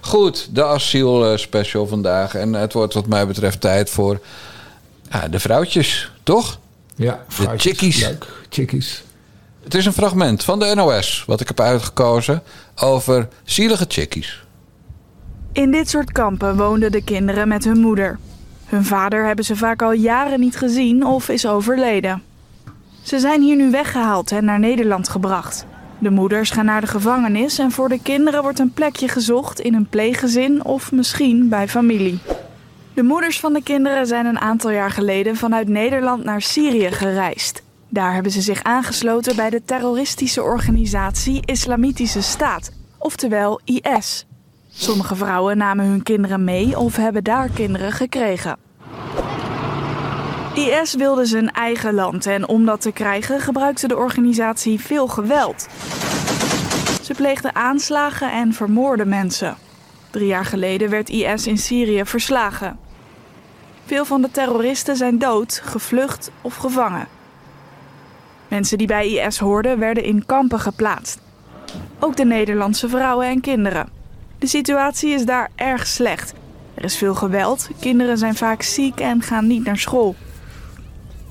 Goed, 0.00 0.48
de 0.50 0.64
asielspecial 0.64 1.86
vandaag. 1.86 2.34
En 2.34 2.52
het 2.52 2.72
wordt 2.72 2.94
wat 2.94 3.06
mij 3.06 3.26
betreft 3.26 3.60
tijd 3.60 3.90
voor 3.90 4.20
ja, 5.10 5.28
de 5.28 5.40
vrouwtjes, 5.40 6.10
toch? 6.22 6.58
ja 6.96 7.24
fruitjes. 7.28 7.62
chickies. 7.62 8.00
Leuk, 8.00 8.26
chickies. 8.48 9.02
Het 9.64 9.74
is 9.74 9.86
een 9.86 9.92
fragment 9.92 10.44
van 10.44 10.58
de 10.58 10.74
NOS... 10.74 11.24
wat 11.26 11.40
ik 11.40 11.48
heb 11.48 11.60
uitgekozen 11.60 12.42
over 12.76 13.28
zielige 13.44 13.84
chickies. 13.88 14.41
In 15.52 15.70
dit 15.70 15.88
soort 15.88 16.12
kampen 16.12 16.56
woonden 16.56 16.92
de 16.92 17.04
kinderen 17.04 17.48
met 17.48 17.64
hun 17.64 17.80
moeder. 17.80 18.18
Hun 18.66 18.84
vader 18.84 19.26
hebben 19.26 19.44
ze 19.44 19.56
vaak 19.56 19.82
al 19.82 19.92
jaren 19.92 20.40
niet 20.40 20.56
gezien 20.56 21.06
of 21.06 21.28
is 21.28 21.46
overleden. 21.46 22.22
Ze 23.02 23.18
zijn 23.18 23.42
hier 23.42 23.56
nu 23.56 23.70
weggehaald 23.70 24.32
en 24.32 24.44
naar 24.44 24.58
Nederland 24.58 25.08
gebracht. 25.08 25.66
De 25.98 26.10
moeders 26.10 26.50
gaan 26.50 26.64
naar 26.64 26.80
de 26.80 26.86
gevangenis 26.86 27.58
en 27.58 27.70
voor 27.70 27.88
de 27.88 28.02
kinderen 28.02 28.42
wordt 28.42 28.58
een 28.58 28.72
plekje 28.72 29.08
gezocht 29.08 29.60
in 29.60 29.74
een 29.74 29.86
pleeggezin 29.86 30.64
of 30.64 30.92
misschien 30.92 31.48
bij 31.48 31.68
familie. 31.68 32.18
De 32.94 33.02
moeders 33.02 33.40
van 33.40 33.52
de 33.52 33.62
kinderen 33.62 34.06
zijn 34.06 34.26
een 34.26 34.40
aantal 34.40 34.70
jaar 34.70 34.90
geleden 34.90 35.36
vanuit 35.36 35.68
Nederland 35.68 36.24
naar 36.24 36.42
Syrië 36.42 36.90
gereisd. 36.90 37.62
Daar 37.88 38.14
hebben 38.14 38.32
ze 38.32 38.40
zich 38.40 38.62
aangesloten 38.62 39.36
bij 39.36 39.50
de 39.50 39.62
terroristische 39.64 40.42
organisatie 40.42 41.46
Islamitische 41.46 42.22
Staat, 42.22 42.72
oftewel 42.98 43.60
IS. 43.64 44.26
Sommige 44.74 45.16
vrouwen 45.16 45.56
namen 45.56 45.86
hun 45.86 46.02
kinderen 46.02 46.44
mee 46.44 46.78
of 46.78 46.96
hebben 46.96 47.24
daar 47.24 47.48
kinderen 47.48 47.92
gekregen. 47.92 48.56
IS 50.54 50.94
wilde 50.94 51.24
zijn 51.24 51.50
eigen 51.50 51.94
land 51.94 52.26
en 52.26 52.48
om 52.48 52.64
dat 52.64 52.80
te 52.80 52.92
krijgen 52.92 53.40
gebruikte 53.40 53.88
de 53.88 53.96
organisatie 53.96 54.80
veel 54.80 55.08
geweld. 55.08 55.66
Ze 57.02 57.14
pleegde 57.14 57.54
aanslagen 57.54 58.32
en 58.32 58.52
vermoorde 58.52 59.04
mensen. 59.04 59.56
Drie 60.10 60.26
jaar 60.26 60.44
geleden 60.44 60.90
werd 60.90 61.08
IS 61.08 61.46
in 61.46 61.58
Syrië 61.58 62.04
verslagen. 62.04 62.78
Veel 63.84 64.04
van 64.04 64.22
de 64.22 64.30
terroristen 64.30 64.96
zijn 64.96 65.18
dood, 65.18 65.60
gevlucht 65.64 66.30
of 66.40 66.56
gevangen. 66.56 67.08
Mensen 68.48 68.78
die 68.78 68.86
bij 68.86 69.08
IS 69.08 69.38
hoorden 69.38 69.78
werden 69.78 70.04
in 70.04 70.26
kampen 70.26 70.60
geplaatst. 70.60 71.18
Ook 71.98 72.16
de 72.16 72.24
Nederlandse 72.24 72.88
vrouwen 72.88 73.26
en 73.26 73.40
kinderen. 73.40 74.01
De 74.42 74.48
situatie 74.48 75.10
is 75.10 75.24
daar 75.24 75.50
erg 75.54 75.86
slecht. 75.86 76.34
Er 76.74 76.84
is 76.84 76.96
veel 76.96 77.14
geweld, 77.14 77.68
kinderen 77.80 78.18
zijn 78.18 78.34
vaak 78.34 78.62
ziek 78.62 79.00
en 79.00 79.22
gaan 79.22 79.46
niet 79.46 79.64
naar 79.64 79.76
school. 79.76 80.14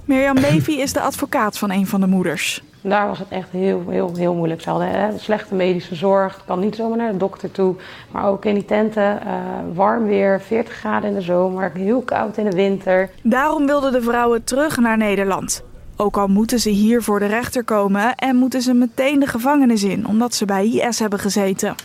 Mirjam 0.06 0.38
Levy 0.50 0.72
is 0.72 0.94
de 0.94 1.02
advocaat 1.02 1.58
van 1.58 1.72
een 1.72 1.88
van 1.88 2.00
de 2.00 2.08
moeders. 2.08 2.64
Daar 2.82 3.08
was 3.08 3.20
het 3.20 3.28
echt 3.30 3.50
heel, 3.52 3.84
heel, 3.90 4.16
heel 4.16 4.34
moeilijk. 4.34 4.62
Ze 4.62 4.70
hadden 4.70 4.90
hè, 4.90 5.18
slechte 5.18 5.56
medische 5.56 5.96
zorg, 5.96 6.44
kan 6.46 6.60
niet 6.60 6.76
zomaar 6.76 6.98
naar 6.98 7.12
de 7.12 7.18
dokter 7.18 7.52
toe. 7.52 7.76
Maar 8.12 8.26
ook 8.26 8.46
in 8.46 8.54
die 8.54 8.66
tenten, 8.66 9.22
eh, 9.22 9.34
warm 9.74 10.06
weer, 10.06 10.42
40 10.42 10.74
graden 10.74 11.10
in 11.10 11.16
de 11.16 11.22
zomer, 11.22 11.72
heel 11.74 12.02
koud 12.02 12.38
in 12.38 12.50
de 12.50 12.56
winter. 12.56 13.10
Daarom 13.24 13.66
wilden 13.66 13.92
de 13.92 14.02
vrouwen 14.02 14.44
terug 14.44 14.78
naar 14.78 14.98
Nederland. 14.98 15.64
Ook 15.96 16.18
al 16.18 16.28
moeten 16.28 16.60
ze 16.60 16.70
hier 16.70 17.04
voor 17.04 17.20
de 17.20 17.26
rechter 17.26 17.64
komen 17.64 18.16
en 18.16 18.36
moeten 18.36 18.62
ze 18.62 18.74
meteen 18.74 19.20
de 19.20 19.28
gevangenis 19.28 19.84
in, 19.84 20.08
omdat 20.08 20.34
ze 20.34 20.46
bij 20.46 20.66
IS 20.66 21.00
hebben 21.00 21.20
gezeten. 21.20 21.76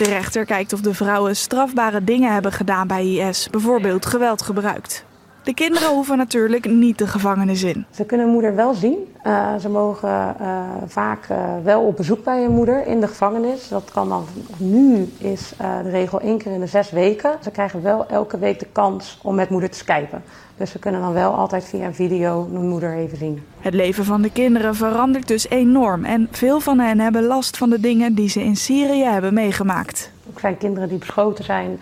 De 0.00 0.06
rechter 0.06 0.44
kijkt 0.44 0.72
of 0.72 0.80
de 0.80 0.94
vrouwen 0.94 1.36
strafbare 1.36 2.04
dingen 2.04 2.32
hebben 2.32 2.52
gedaan 2.52 2.86
bij 2.86 3.06
IS, 3.06 3.48
bijvoorbeeld 3.50 4.06
geweld 4.06 4.42
gebruikt. 4.42 5.04
De 5.42 5.54
kinderen 5.54 5.88
hoeven 5.88 6.16
natuurlijk 6.16 6.70
niet 6.70 6.98
de 6.98 7.06
gevangenis 7.06 7.62
in. 7.62 7.86
Ze 7.90 8.04
kunnen 8.04 8.28
moeder 8.28 8.54
wel 8.54 8.74
zien. 8.74 8.96
Eh, 9.22 9.56
ze 9.56 9.68
mogen 9.68 10.38
eh, 10.38 10.60
vaak 10.86 11.26
eh, 11.28 11.54
wel 11.62 11.82
op 11.82 11.96
bezoek 11.96 12.24
bij 12.24 12.42
hun 12.42 12.52
moeder 12.52 12.86
in 12.86 13.00
de 13.00 13.06
gevangenis. 13.06 13.68
Dat 13.68 13.90
kan 13.92 14.08
dan, 14.08 14.24
nu 14.56 15.12
is 15.18 15.52
de 15.82 15.90
regel 15.90 16.20
één 16.20 16.38
keer 16.38 16.52
in 16.52 16.60
de 16.60 16.66
zes 16.66 16.90
weken. 16.90 17.32
Ze 17.42 17.50
krijgen 17.50 17.82
wel 17.82 18.06
elke 18.06 18.38
week 18.38 18.58
de 18.58 18.66
kans 18.72 19.18
om 19.22 19.34
met 19.34 19.50
moeder 19.50 19.70
te 19.70 19.78
skypen. 19.78 20.22
Dus 20.56 20.70
ze 20.70 20.78
kunnen 20.78 21.00
dan 21.00 21.12
wel 21.12 21.34
altijd 21.34 21.64
via 21.64 21.86
een 21.86 21.94
video 21.94 22.48
hun 22.52 22.68
moeder 22.68 22.96
even 22.96 23.18
zien. 23.18 23.42
Het 23.60 23.74
leven 23.74 24.04
van 24.04 24.22
de 24.22 24.32
kinderen 24.32 24.74
verandert 24.74 25.28
dus 25.28 25.48
enorm 25.48 26.04
en 26.04 26.28
veel 26.30 26.60
van 26.60 26.78
hen 26.78 27.00
hebben 27.00 27.24
last 27.24 27.56
van 27.56 27.70
de 27.70 27.80
dingen 27.80 28.14
die 28.14 28.28
ze 28.28 28.42
in 28.42 28.56
Syrië 28.56 29.04
hebben 29.04 29.34
meegemaakt. 29.34 30.12
Ook 30.30 30.40
zijn 30.40 30.56
kinderen 30.56 30.88
die 30.88 30.98
beschoten 30.98 31.44
zijn, 31.44 31.80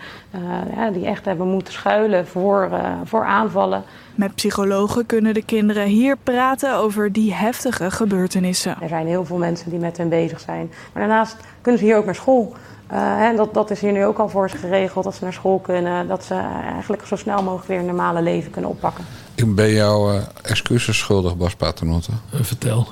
ja, 0.75 0.91
die 0.91 1.05
echt 1.05 1.25
hebben 1.25 1.47
moeten 1.47 1.73
schuilen 1.73 2.27
voor, 2.27 2.69
voor 3.03 3.25
aanvallen. 3.25 3.83
Met 4.19 4.35
psychologen 4.35 5.05
kunnen 5.05 5.33
de 5.33 5.41
kinderen 5.41 5.85
hier 5.85 6.17
praten 6.23 6.75
over 6.75 7.11
die 7.11 7.33
heftige 7.33 7.91
gebeurtenissen. 7.91 8.77
Er 8.81 8.87
zijn 8.87 9.07
heel 9.07 9.25
veel 9.25 9.37
mensen 9.37 9.69
die 9.69 9.79
met 9.79 9.97
hen 9.97 10.09
bezig 10.09 10.39
zijn. 10.39 10.71
Maar 10.93 11.07
daarnaast 11.07 11.35
kunnen 11.61 11.79
ze 11.79 11.87
hier 11.87 11.97
ook 11.97 12.05
naar 12.05 12.15
school. 12.15 12.53
Eh, 12.87 13.21
en 13.21 13.35
dat, 13.35 13.53
dat 13.53 13.71
is 13.71 13.79
hier 13.79 13.91
nu 13.91 14.05
ook 14.05 14.17
al 14.17 14.29
voor 14.29 14.49
ze 14.49 14.57
geregeld, 14.57 15.03
dat 15.03 15.15
ze 15.15 15.23
naar 15.23 15.33
school 15.33 15.59
kunnen. 15.59 16.07
Dat 16.07 16.23
ze 16.23 16.33
eigenlijk 16.73 17.05
zo 17.05 17.15
snel 17.15 17.43
mogelijk 17.43 17.67
weer 17.67 17.79
een 17.79 17.85
normale 17.85 18.21
leven 18.21 18.51
kunnen 18.51 18.69
oppakken. 18.69 19.05
Ik 19.35 19.55
ben 19.55 19.69
jou 19.71 20.15
eh, 20.15 20.21
excuses 20.41 20.97
schuldig, 20.97 21.37
Bas 21.37 21.55
Paternotte. 21.55 22.11
Eh, 22.33 22.39
vertel. 22.41 22.87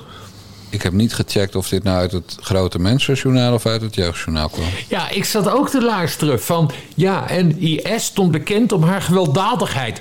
Ik 0.70 0.82
heb 0.82 0.92
niet 0.92 1.14
gecheckt 1.14 1.54
of 1.56 1.68
dit 1.68 1.82
nou 1.82 1.98
uit 1.98 2.12
het 2.12 2.36
grote 2.40 2.78
mensenjournaal 2.78 3.54
of 3.54 3.66
uit 3.66 3.80
het 3.80 3.94
jeugdjournaal 3.94 4.48
kwam. 4.48 4.66
Ja, 4.88 5.10
ik 5.10 5.24
zat 5.24 5.48
ook 5.48 5.68
te 5.68 5.82
luisteren 5.82 6.40
van... 6.42 6.70
Ja, 6.94 7.28
en 7.28 7.58
IS 7.60 8.04
stond 8.04 8.30
bekend 8.30 8.72
om 8.72 8.82
haar 8.82 9.02
gewelddadigheid. 9.02 10.00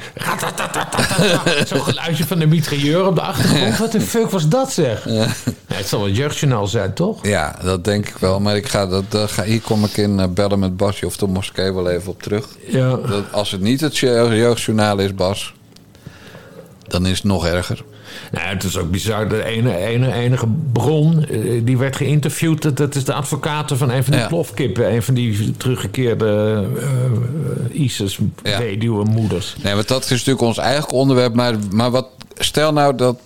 Zo'n 1.68 1.82
geluidje 1.82 2.26
van 2.26 2.40
de 2.40 2.46
mitrailleur 2.46 3.06
op 3.06 3.16
de 3.16 3.22
achtergrond. 3.22 3.78
Wat 3.78 3.92
de 3.92 4.02
fuck 4.02 4.30
was 4.30 4.48
dat 4.48 4.72
zeg? 4.74 5.06
Ja, 5.10 5.28
het 5.74 5.88
zal 5.88 6.00
wel 6.00 6.08
het 6.08 6.18
jeugdjournaal 6.18 6.68
zijn, 6.68 6.94
toch? 6.94 7.26
Ja, 7.28 7.56
dat 7.64 7.84
denk 7.84 8.08
ik 8.10 8.18
wel. 8.18 8.40
Maar 8.40 8.56
ik 8.56 8.68
ga 8.68 8.86
dat, 8.88 9.04
dat 9.10 9.32
ga, 9.32 9.44
hier 9.44 9.62
kom 9.62 9.84
ik 9.84 9.98
in 9.98 10.20
eh, 10.20 10.28
bellen 10.28 10.60
met 10.60 10.78
Basje 10.78 11.06
of 11.06 11.18
de 11.18 11.28
moskee 11.28 11.74
wel 11.74 11.90
even 11.90 12.12
op 12.12 12.22
terug. 12.24 12.48
Ja. 12.68 12.90
Dat, 12.96 13.24
als 13.32 13.52
het 13.52 13.62
niet 13.62 13.82
het 13.82 13.98
je- 13.98 14.28
jeugdjournaal 14.34 15.00
is, 15.00 15.14
Bas, 15.16 15.54
dan 16.88 17.06
is 17.06 17.18
het 17.18 17.24
nog 17.24 17.46
erger. 17.46 17.84
Nou, 18.32 18.48
het 18.48 18.64
is 18.64 18.78
ook 18.78 18.92
bizar. 18.92 19.28
De 19.30 19.44
ene, 19.44 19.78
ene, 19.78 20.14
enige 20.14 20.48
bron 20.74 21.26
eh, 21.26 21.62
die 21.64 21.78
werd 21.78 21.96
geïnterviewd... 21.96 22.78
dat, 22.78 22.96
is 22.96 23.06
de 23.06 23.14
advocaat 23.14 23.72
van 23.76 23.90
een 23.92 24.04
van 24.04 24.12
die 24.14 24.22
Ja. 24.22 24.28
plofkippen. 24.28 24.94
Een 24.94 25.04
van 25.04 25.14
die 25.14 25.52
teruggekeerde 25.58 26.66
eh 26.80 27.82
ISIS-weduwe-moeders. 27.84 29.56
Nee, 29.64 29.74
want 29.76 29.88
dat 29.88 30.04
is 30.04 30.10
natuurlijk 30.10 30.42
ons 30.42 30.58
eigen 30.58 30.90
onderwerp. 30.90 31.34
Maar, 31.34 31.56
maar 31.72 31.92
wat, 31.92 32.08
stel 32.38 32.74
nou 32.74 32.96
dat, 32.96 33.18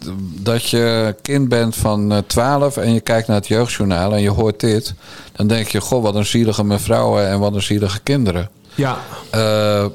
dat 0.42 0.70
je 0.70 1.16
kind 1.22 1.50
bent 1.50 1.76
van 1.76 2.12
eh, 2.12 2.18
12 2.28 2.78
en 2.78 2.94
je 2.94 3.00
kijkt 3.00 3.28
naar 3.28 3.38
het 3.38 3.48
jeugdjournaal 3.48 4.14
en 4.14 4.22
je 4.22 4.30
hoort 4.30 4.60
dit. 4.60 4.94
Dan 5.36 5.48
denk 5.48 5.68
je, 5.68 5.82
goh, 5.82 6.04
wat 6.04 6.16
een 6.16 6.26
zielige 6.26 6.64
mevrouwen 6.64 7.28
en 7.28 7.40
wat 7.40 7.54
een 7.54 7.62
zielige 7.62 8.00
kinderen. 8.00 8.50
Ja, 8.76 8.98
Eh, 9.30 9.86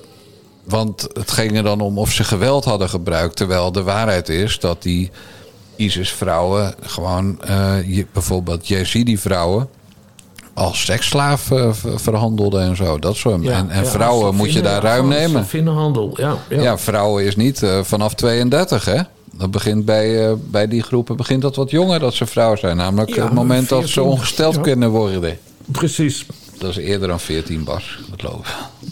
want 0.69 1.09
het 1.13 1.31
ging 1.31 1.57
er 1.57 1.63
dan 1.63 1.81
om 1.81 1.99
of 1.99 2.13
ze 2.13 2.25
geweld 2.25 2.65
hadden 2.65 2.89
gebruikt. 2.89 3.37
Terwijl 3.37 3.73
de 3.73 3.83
waarheid 3.83 4.29
is 4.29 4.59
dat 4.59 4.83
die 4.83 5.11
ISIS-vrouwen 5.77 6.75
gewoon, 6.81 7.39
je- 7.87 8.07
bijvoorbeeld 8.13 8.69
Yazidi-vrouwen, 8.69 9.69
als 10.55 10.85
seksslaaf 10.85 11.51
eh, 11.51 11.73
ver- 11.73 12.01
verhandelden 12.01 12.63
en 12.63 12.77
zo. 12.77 12.99
Dat 12.99 13.17
soort. 13.17 13.43
ja, 13.43 13.53
en 13.53 13.71
en 13.71 13.83
ja, 13.85 13.89
vrouwen 13.91 14.35
moet 14.35 14.53
je 14.53 14.61
daar 14.63 14.83
ruim 14.83 15.09
nemen. 15.09 15.31
Slavinnenhandel, 15.31 16.13
ja. 16.17 16.37
ja. 16.49 16.61
Ja, 16.63 16.79
vrouwen 16.79 17.25
is 17.25 17.37
niet 17.37 17.63
eh, 17.63 17.83
vanaf 17.83 18.15
32, 18.15 18.85
hè? 18.85 19.01
Dat 19.33 19.51
begint 19.51 19.85
bij, 19.85 20.37
bij 20.39 20.69
die 20.69 20.83
groepen 20.83 21.17
begint 21.17 21.43
dat 21.43 21.57
wat 21.57 21.71
jonger 21.71 21.99
dat 22.01 22.15
ze 22.15 22.27
vrouw 22.27 22.57
zijn. 22.57 22.77
Namelijk 22.77 23.17
het 23.17 23.33
moment 23.33 23.69
dat 23.69 23.83
ze 23.83 23.93
14, 23.93 24.13
ongesteld 24.13 24.61
kunnen 24.61 24.91
worden. 24.91 25.39
Precies. 25.67 26.27
Dat 26.59 26.71
is 26.71 26.77
eerder 26.77 27.09
dan 27.09 27.21
14 27.21 27.65
bas, 27.65 27.99
dat 28.11 28.21
geloof 28.21 28.39
ik. 28.49 28.89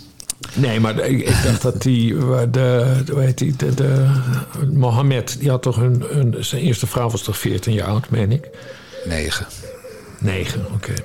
Nee, 0.55 0.81
maar 0.81 0.99
ik, 0.99 1.27
dacht 1.45 1.63
dat 1.63 1.83
die, 1.83 2.15
de, 2.51 2.95
hoe 3.11 3.21
heet 3.21 3.39
die, 3.39 3.57
de, 3.57 4.07
Mohammed, 4.73 5.37
die 5.39 5.51
had 5.51 5.63
toch 5.63 5.77
een, 5.77 6.35
zijn 6.39 6.63
eerste 6.63 6.87
vrouw 6.87 7.11
was 7.11 7.23
toch 7.23 7.39
14 7.39 7.73
jaar 7.73 7.89
oud, 7.89 8.11
meen 8.11 8.33
ik? 8.33 8.49
9. 9.05 9.47
Negen, 10.25 10.67
oké. 10.75 10.93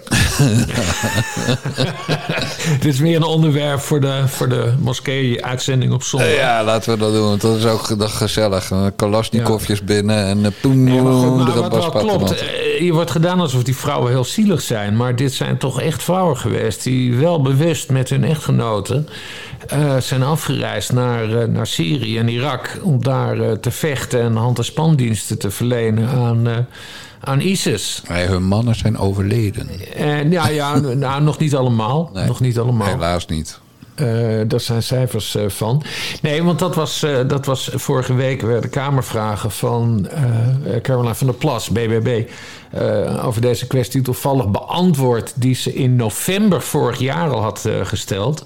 Dit 2.80 2.94
is 2.94 3.00
meer 3.00 3.16
een 3.16 3.24
onderwerp 3.24 3.80
voor 3.80 4.00
de, 4.02 4.24
voor 4.28 4.50
de 4.50 4.74
moskee-uitzending 4.80 5.92
op 5.94 6.04
zondag. 6.04 6.36
Ja, 6.36 6.64
laten 6.64 6.94
we 6.94 7.00
dat 7.00 7.14
doen. 7.14 7.24
want 7.28 7.42
Dat 7.42 7.58
is 7.58 7.66
ook 7.66 8.00
dat 8.00 8.10
gezellig. 8.12 8.72
Eh, 8.72 8.86
Kalasnikovjes 8.96 9.84
binnen 9.84 10.26
en 10.26 10.46
eh, 10.46 10.52
poen, 10.62 10.84
Nee, 10.84 11.02
maar, 11.02 11.14
goed, 11.14 11.36
maar 11.36 11.46
de 11.46 11.52
wat 11.52 11.72
wel 11.72 11.80
klopt, 11.80 11.94
baspatronaat. 11.94 12.32
eh, 12.32 12.80
hier 12.80 12.94
wordt 12.94 13.12
gedaan 13.12 13.40
alsof 13.40 13.64
die 13.64 13.76
vrouwen 13.76 14.12
heel 14.12 14.24
zielig 14.24 14.62
zijn. 14.62 14.96
Maar 14.98 15.16
dit 15.16 15.34
zijn 15.34 15.58
toch 15.58 15.82
echt 15.82 16.04
vrouwen 16.04 16.38
geweest 16.38 16.84
die 16.84 17.16
wel 17.16 17.42
bewust 17.42 17.90
met 17.90 18.10
hun 18.10 18.24
echtgenoten 18.24 19.08
eh, 19.68 19.98
zijn 19.98 20.24
afgereisd 20.24 20.92
naar, 20.92 21.42
eh, 21.42 21.48
naar 21.48 21.68
Syrië 21.68 22.18
en 22.18 22.28
Irak. 22.30 22.78
Om 22.84 23.04
daar 23.04 23.40
eh, 23.40 23.52
te 23.52 23.72
vechten 23.72 24.22
en 24.22 24.36
hand- 24.36 24.58
en 24.58 24.66
spandiensten 24.66 25.38
te 25.38 25.52
verlenen 25.52 26.10
aan, 26.10 26.48
eh, 26.48 26.58
aan 27.20 27.40
ISIS. 27.40 28.02
Nee, 28.10 28.26
hun 28.28 28.44
mannen 28.44 28.76
zijn 28.76 28.98
overleden. 28.98 29.70
En 29.96 30.32
ja, 30.32 30.48
ja 30.48 30.80
nou, 30.94 31.22
nog 31.22 31.38
niet 31.38 31.56
allemaal. 31.56 32.10
Nee, 32.14 32.26
Nog 32.26 32.40
niet 32.40 32.60
allemaal. 32.60 32.88
Helaas 32.88 33.26
niet. 33.26 33.60
Eh, 33.96 34.06
daar 34.48 34.60
zijn 34.60 34.84
cijfers 34.84 35.36
eh, 35.36 35.44
van. 35.48 35.84
Nee, 36.22 36.44
want 36.44 36.60
dat 36.60 36.76
was, 36.76 37.04
eh, 37.04 37.18
dat 37.28 37.46
was 37.46 37.70
vorige 37.74 38.14
week 38.14 38.42
werden 38.42 38.70
Kamervragen 38.70 39.52
van 39.52 40.08
eh 40.08 40.82
Caroline 40.82 41.16
van 41.16 41.28
der 41.28 41.36
Plas, 41.36 41.70
BBB, 41.70 42.24
eh, 42.72 43.26
over 43.26 43.42
deze 43.42 43.68
kwestie 43.68 44.02
toevallig 44.02 44.48
beantwoord, 44.48 45.34
die 45.36 45.56
ze 45.56 45.74
in 45.74 45.96
november 45.96 46.62
vorig 46.62 47.00
jaar 47.00 47.30
al 47.30 47.42
had 47.42 47.66
eh, 47.66 47.86
gesteld. 47.86 48.46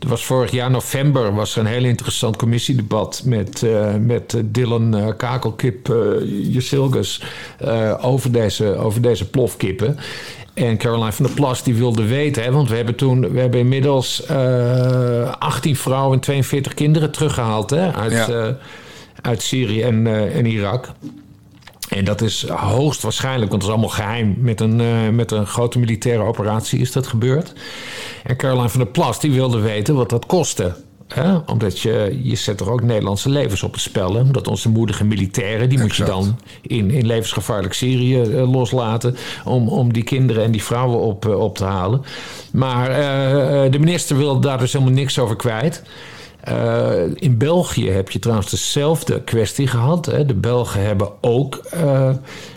Er 0.00 0.08
was 0.08 0.24
vorig 0.24 0.50
jaar 0.50 0.70
november 0.70 1.34
was 1.34 1.54
er 1.54 1.60
een 1.60 1.66
heel 1.66 1.84
interessant 1.84 2.36
commissiedebat 2.36 3.22
met, 3.24 3.62
eh, 3.62 3.94
met 3.94 4.34
eh, 4.34 4.40
Dylan 4.44 4.96
eh, 4.96 5.08
Kakelkip 5.16 5.86
Jusilgus 6.24 7.22
eh, 7.58 7.94
over, 8.00 8.32
deze, 8.32 8.76
over 8.76 9.02
deze 9.02 9.30
plofkippen. 9.30 9.96
En 10.54 10.76
Caroline 10.78 11.12
van 11.12 11.24
der 11.26 11.34
Plas 11.34 11.62
die 11.62 11.74
wilde 11.74 12.04
weten, 12.06 12.42
hè, 12.42 12.52
want 12.52 12.68
we 12.68 12.76
hebben 12.76 12.94
toen 12.94 13.32
we 13.32 13.40
hebben 13.40 13.60
inmiddels 13.60 14.24
eh 14.26 15.32
18 15.38 15.76
vrouwen 15.76 16.14
en 16.14 16.20
42 16.20 16.74
kinderen 16.74 17.10
teruggehaald 17.10 17.70
hè, 17.70 17.92
uit, 17.92 18.12
Ja. 18.26 18.56
uit 19.22 19.42
Syrië 19.42 19.82
en, 19.82 20.06
en 20.32 20.46
Irak. 20.46 20.88
En 21.90 22.04
dat 22.04 22.20
is 22.20 22.48
hoogstwaarschijnlijk, 22.48 23.50
want 23.50 23.62
het 23.62 23.70
is 23.70 23.78
allemaal 23.78 23.96
geheim. 23.96 24.34
Met 24.38 24.60
een, 24.60 24.80
eh, 24.80 25.08
met 25.08 25.30
een 25.30 25.46
grote 25.46 25.78
militaire 25.78 26.22
operatie 26.22 26.80
is 26.80 26.92
dat 26.92 27.06
gebeurd. 27.06 27.52
En 28.24 28.36
Caroline 28.36 28.68
van 28.68 28.80
der 28.80 28.90
Plas 28.90 29.20
die 29.20 29.32
wilde 29.32 29.58
weten 29.58 29.94
wat 29.94 30.10
dat 30.10 30.26
kostte. 30.26 30.76
Hè? 31.08 31.36
Omdat 31.46 31.80
je, 31.80 32.20
je 32.22 32.36
zet 32.36 32.60
er 32.60 32.70
ook 32.70 32.82
Nederlandse 32.82 33.28
levens 33.28 33.62
op 33.62 33.72
het 33.72 33.80
spel. 33.80 34.14
Hè? 34.14 34.20
Omdat 34.20 34.48
onze 34.48 34.68
moedige 34.68 35.04
militairen, 35.04 35.68
die 35.68 35.78
moet 35.78 35.96
je 35.96 36.04
dan 36.04 36.38
in, 36.62 36.90
in 36.90 37.06
levensgevaarlijk 37.06 37.74
Syrië 37.74 38.20
eh, 38.22 38.52
loslaten. 38.52 39.16
Om, 39.44 39.68
om 39.68 39.92
die 39.92 40.02
kinderen 40.02 40.44
en 40.44 40.50
die 40.50 40.62
vrouwen 40.62 41.00
op, 41.00 41.26
eh, 41.26 41.40
op 41.40 41.56
te 41.56 41.64
halen. 41.64 42.02
Maar 42.52 42.88
de 43.70 43.78
minister 43.78 44.16
wilde 44.16 44.40
daar 44.40 44.58
dus 44.58 44.72
helemaal 44.72 44.94
niks 44.94 45.18
over 45.18 45.36
kwijt. 45.36 45.82
Eh, 46.42 46.92
in 47.14 47.38
België 47.38 47.90
heb 47.90 48.10
je 48.10 48.18
trouwens 48.18 48.50
dezelfde 48.50 49.22
kwestie 49.22 49.66
gehad. 49.66 50.06
Hè. 50.06 50.26
De 50.26 50.34
Belgen 50.34 50.82
hebben 50.84 51.08
ook 51.20 51.56
eh, 51.56 52.10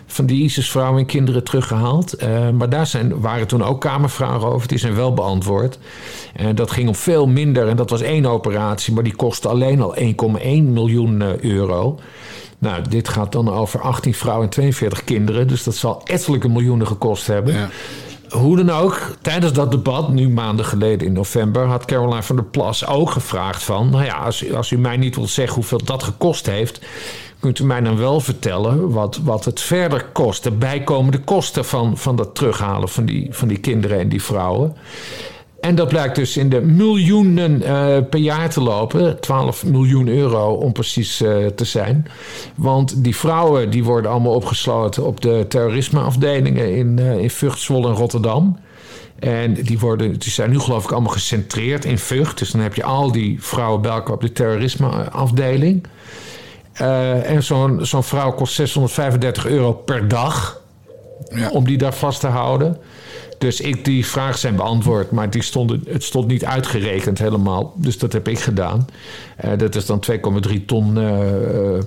van 0.05 0.25
die 0.25 0.43
ISIS-vrouwen 0.43 0.99
en 0.99 1.05
kinderen 1.05 1.43
teruggehaald. 1.43 2.13
Eh, 2.13 2.49
maar 2.49 2.69
daar 2.69 2.87
zijn, 2.87 3.19
waren 3.19 3.47
toen 3.47 3.63
ook 3.63 3.81
kamervragen 3.81 4.47
over. 4.47 4.67
Die 4.67 4.77
zijn 4.77 4.95
wel 4.95 5.13
beantwoord. 5.13 5.79
En 6.35 6.55
dat 6.55 6.71
ging 6.71 6.87
om 6.87 6.95
veel 6.95 7.27
minder. 7.27 7.67
En 7.67 7.75
dat 7.75 7.89
was 7.89 8.01
één 8.01 8.25
operatie, 8.25 8.93
maar 8.93 9.03
die 9.03 9.15
kostte 9.15 9.47
alleen 9.47 9.81
al 9.81 9.95
1,1 9.95 10.73
miljoen 10.73 11.45
euro. 11.45 11.99
Nou, 12.57 12.81
dit 12.89 13.09
gaat 13.09 13.31
dan 13.31 13.49
over 13.49 13.81
18 13.81 14.13
vrouwen 14.13 14.45
en 14.45 14.51
42 14.51 15.03
kinderen. 15.03 15.47
Dus 15.47 15.63
dat 15.63 15.75
zal 15.75 16.01
ettelijke 16.03 16.49
miljoenen 16.49 16.87
gekost 16.87 17.27
hebben. 17.27 17.53
Ja. 17.53 17.69
Hoe 18.33 18.55
dan 18.57 18.69
ook, 18.69 18.99
tijdens 19.21 19.53
dat 19.53 19.71
debat, 19.71 20.09
nu 20.09 20.29
maanden 20.29 20.65
geleden 20.65 21.07
in 21.07 21.13
november, 21.13 21.65
had 21.65 21.85
Caroline 21.85 22.23
van 22.23 22.35
der 22.35 22.45
Plas 22.45 22.87
ook 22.87 23.11
gevraagd 23.11 23.63
van, 23.63 23.89
nou 23.89 24.03
ja, 24.05 24.15
als, 24.53 24.71
u- 24.71 24.77
mij 24.77 24.97
niet 24.97 25.15
wilt 25.15 25.29
zeggen 25.29 25.55
hoeveel 25.55 25.81
dat 25.83 26.03
gekost 26.03 26.45
heeft, 26.45 26.79
kunt 27.39 27.59
u 27.59 27.63
mij 27.63 27.81
dan 27.81 27.97
wel 27.97 28.19
vertellen 28.19 28.91
wat, 28.91 29.19
wat 29.23 29.45
het 29.45 29.61
verder 29.61 30.05
kost, 30.11 30.43
de 30.43 30.51
bijkomende 30.51 31.19
kosten 31.19 31.65
van, 31.65 31.97
van 31.97 32.15
dat 32.15 32.35
terughalen 32.35 32.89
van 32.89 33.05
die, 33.05 33.27
van 33.31 33.47
die 33.47 33.57
kinderen 33.59 33.99
en 33.99 34.09
die 34.09 34.23
vrouwen? 34.23 34.75
En 35.63 35.75
dat 35.75 35.87
blijkt 35.87 36.15
dus 36.15 36.37
in 36.37 36.49
de 36.49 36.61
miljoenen 36.61 37.61
eh, 37.61 37.97
per 38.09 38.19
jaar 38.19 38.49
te 38.49 38.61
lopen. 38.61 39.19
12 39.19 39.65
miljoen 39.65 40.07
euro 40.07 40.53
om 40.53 40.71
precies 40.71 41.21
eh, 41.21 41.45
te 41.45 41.65
zijn. 41.65 42.07
Want 42.55 43.03
die 43.03 43.15
vrouwen 43.15 43.69
die 43.69 43.83
worden 43.83 44.11
allemaal 44.11 44.33
opgesloten 44.33 45.05
op 45.05 45.21
de 45.21 45.45
terrorismeafdelingen 45.47 46.75
in, 46.75 46.99
eh 46.99 47.17
in 47.17 47.29
Vught, 47.29 47.59
Zwolle 47.59 47.87
en 47.87 47.95
Rotterdam. 47.95 48.57
En 49.19 49.53
die, 49.53 49.79
worden, 49.79 50.19
die 50.19 50.31
zijn 50.31 50.49
nu 50.49 50.59
geloof 50.59 50.83
ik 50.83 50.91
allemaal 50.91 51.11
gecentreerd 51.11 51.85
in 51.85 51.97
Vught. 51.97 52.37
Dus 52.37 52.51
dan 52.51 52.61
heb 52.61 52.73
je 52.75 52.83
al 52.83 53.11
die 53.11 53.43
vrouwen 53.43 53.81
bij 53.81 53.91
elkaar 53.91 54.13
op 54.13 54.21
de 54.21 54.31
terrorismeafdeling. 54.31 55.83
En 57.23 57.43
zo'n 57.43 57.85
zo'n 57.85 58.03
vrouw 58.03 58.31
kost 58.31 58.53
635 58.53 59.45
euro 59.45 59.71
per 59.73 60.07
dag 60.07 60.61
Ja. 61.35 61.49
om 61.49 61.65
die 61.65 61.77
daar 61.77 61.93
vast 61.93 62.19
te 62.19 62.27
houden. 62.27 62.77
Dus 63.43 63.61
ik, 63.61 63.85
die 63.85 64.05
vragen 64.05 64.39
zijn 64.39 64.55
beantwoord, 64.55 65.11
maar 65.11 65.29
die 65.29 65.41
stonden, 65.41 65.83
het 65.87 66.03
stond 66.03 66.27
niet 66.27 66.45
uitgerekend 66.45 67.19
helemaal. 67.19 67.73
Dus 67.75 67.97
dat 67.97 68.13
heb 68.13 68.27
ik 68.27 68.39
gedaan. 68.39 68.87
Eh, 69.35 69.51
dat 69.57 69.75
is 69.75 69.85
dan 69.85 70.03
2,3 70.49 70.65
ton 70.65 70.97
eh, 70.97 71.13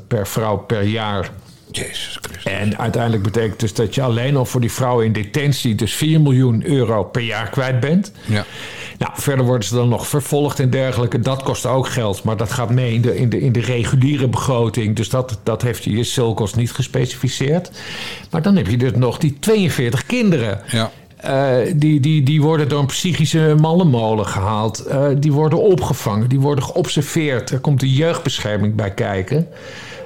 per 0.09 0.27
vrouw 0.27 0.57
per 0.57 0.83
jaar. 0.83 1.31
Jezus 1.71 2.19
Christus. 2.23 2.53
En 2.53 2.79
uiteindelijk 2.79 3.23
betekent 3.23 3.61
dus 3.61 3.75
dat 3.75 3.95
je 3.95 4.03
alleen 4.03 4.37
al 4.37 4.45
voor 4.45 4.61
die 4.61 4.73
vrouwen 4.73 5.05
in 5.05 5.13
detentie... 5.13 5.75
dus 5.75 5.95
4 5.95 6.21
miljoen 6.21 6.67
euro 6.67 7.05
per 7.05 7.23
jaar 7.23 7.51
kwijt 7.51 7.81
bent. 7.81 8.13
Ja. 8.27 8.45
Nou, 8.99 9.13
verder 9.15 9.45
worden 9.45 9.69
ze 9.69 9.75
dan 9.75 9.89
nog 9.89 10.09
vervolgd 10.09 10.61
en 10.61 10.71
dergelijke. 10.71 11.21
Dat 11.21 11.43
kost 11.43 11.67
ook 11.67 11.89
geld, 11.89 12.23
maar 12.23 12.37
dat 12.37 12.53
gaat 12.53 12.71
mee 12.71 12.95
in 12.95 13.01
de, 13.01 13.17
in 13.17 13.29
de, 13.29 13.41
in 13.41 13.53
de 13.53 13.61
reguliere 13.61 14.29
begroting. 14.29 14.97
Dus 14.97 15.09
dat, 15.09 15.39
dat 15.43 15.63
heeft 15.63 15.85
je 15.85 16.05
Silkos 16.05 16.55
niet 16.55 16.73
gespecificeerd. 16.73 17.71
Maar 18.31 18.43
dan 18.43 18.57
heb 18.57 18.67
je 18.67 18.77
dus 18.77 18.93
nog 18.95 19.19
die 19.19 19.37
42 19.39 20.07
kinderen. 20.07 20.61
Ja. 20.67 20.91
Eh, 21.17 21.57
die, 21.75 22.01
die, 22.01 22.23
die 22.23 22.43
worden 22.43 22.69
door 22.69 22.81
een 22.81 22.87
psychische 22.87 23.55
mallenmolen 23.61 24.27
gehaald. 24.27 24.79
Eh, 24.87 25.07
die 25.19 25.33
worden 25.33 25.62
opgevangen, 25.62 26.29
die 26.29 26.41
worden 26.41 26.64
geobserveerd. 26.64 27.51
Er 27.51 27.59
komt 27.61 27.81
de 27.81 27.93
jeugdbescherming 27.93 28.75
bij 28.75 28.91
kijken. 28.91 29.49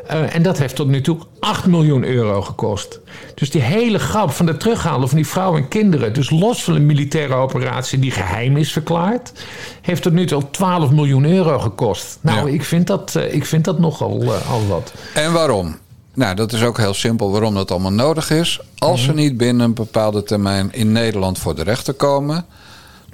Eh, 0.07 0.35
en 0.35 0.43
dat 0.43 0.59
heeft 0.59 0.77
tot 0.77 0.89
nu 0.89 1.01
toe 1.01 1.19
8 1.41 1.67
miljoen 1.67 2.05
euro 2.05 2.43
gekost. 2.43 3.01
Dus 3.35 3.51
die 3.51 3.61
hele 3.61 3.99
grap 3.99 4.31
van 4.31 4.47
het 4.47 4.61
terughalen 4.61 5.09
van 5.09 5.17
die 5.17 5.27
vrouwen 5.27 5.63
en 5.63 5.69
kinderen... 5.69 6.13
dus 6.13 6.31
los 6.31 6.65
van 6.65 6.75
een 6.75 6.87
militaire 6.87 7.35
operatie 7.35 7.99
die 7.99 8.11
geheim 8.11 8.57
is 8.57 8.73
verklaard... 8.73 9.33
heeft 9.81 10.03
tot 10.03 10.13
nu 10.13 10.27
toe 10.27 10.43
al 10.43 10.51
12 10.51 10.91
miljoen 10.91 11.25
euro 11.25 11.59
gekost. 11.59 12.19
Nou, 12.21 12.47
Ja. 12.47 12.53
ik, 12.55 12.65
vind 12.65 12.87
dat, 12.87 13.19
ik 13.31 13.45
vind 13.45 13.65
dat 13.65 13.79
nogal 13.79 14.35
al 14.51 14.67
wat. 14.69 14.93
En 15.15 15.33
waarom? 15.33 15.77
Nou, 16.15 16.35
dat 16.35 16.53
is 16.53 16.63
ook 16.63 16.79
heel 16.79 16.95
simpel 16.95 17.31
waarom 17.31 17.55
dat 17.55 17.71
allemaal 17.71 17.93
nodig 17.93 18.31
is. 18.31 18.61
Als 18.79 19.03
ze 19.03 19.13
niet 19.13 19.37
binnen 19.37 19.67
een 19.67 19.75
bepaalde 19.75 20.23
termijn 20.23 20.73
in 20.73 20.93
Nederland 20.93 21.39
voor 21.39 21.55
de 21.55 21.63
rechter 21.63 21.95
komen, 21.95 22.45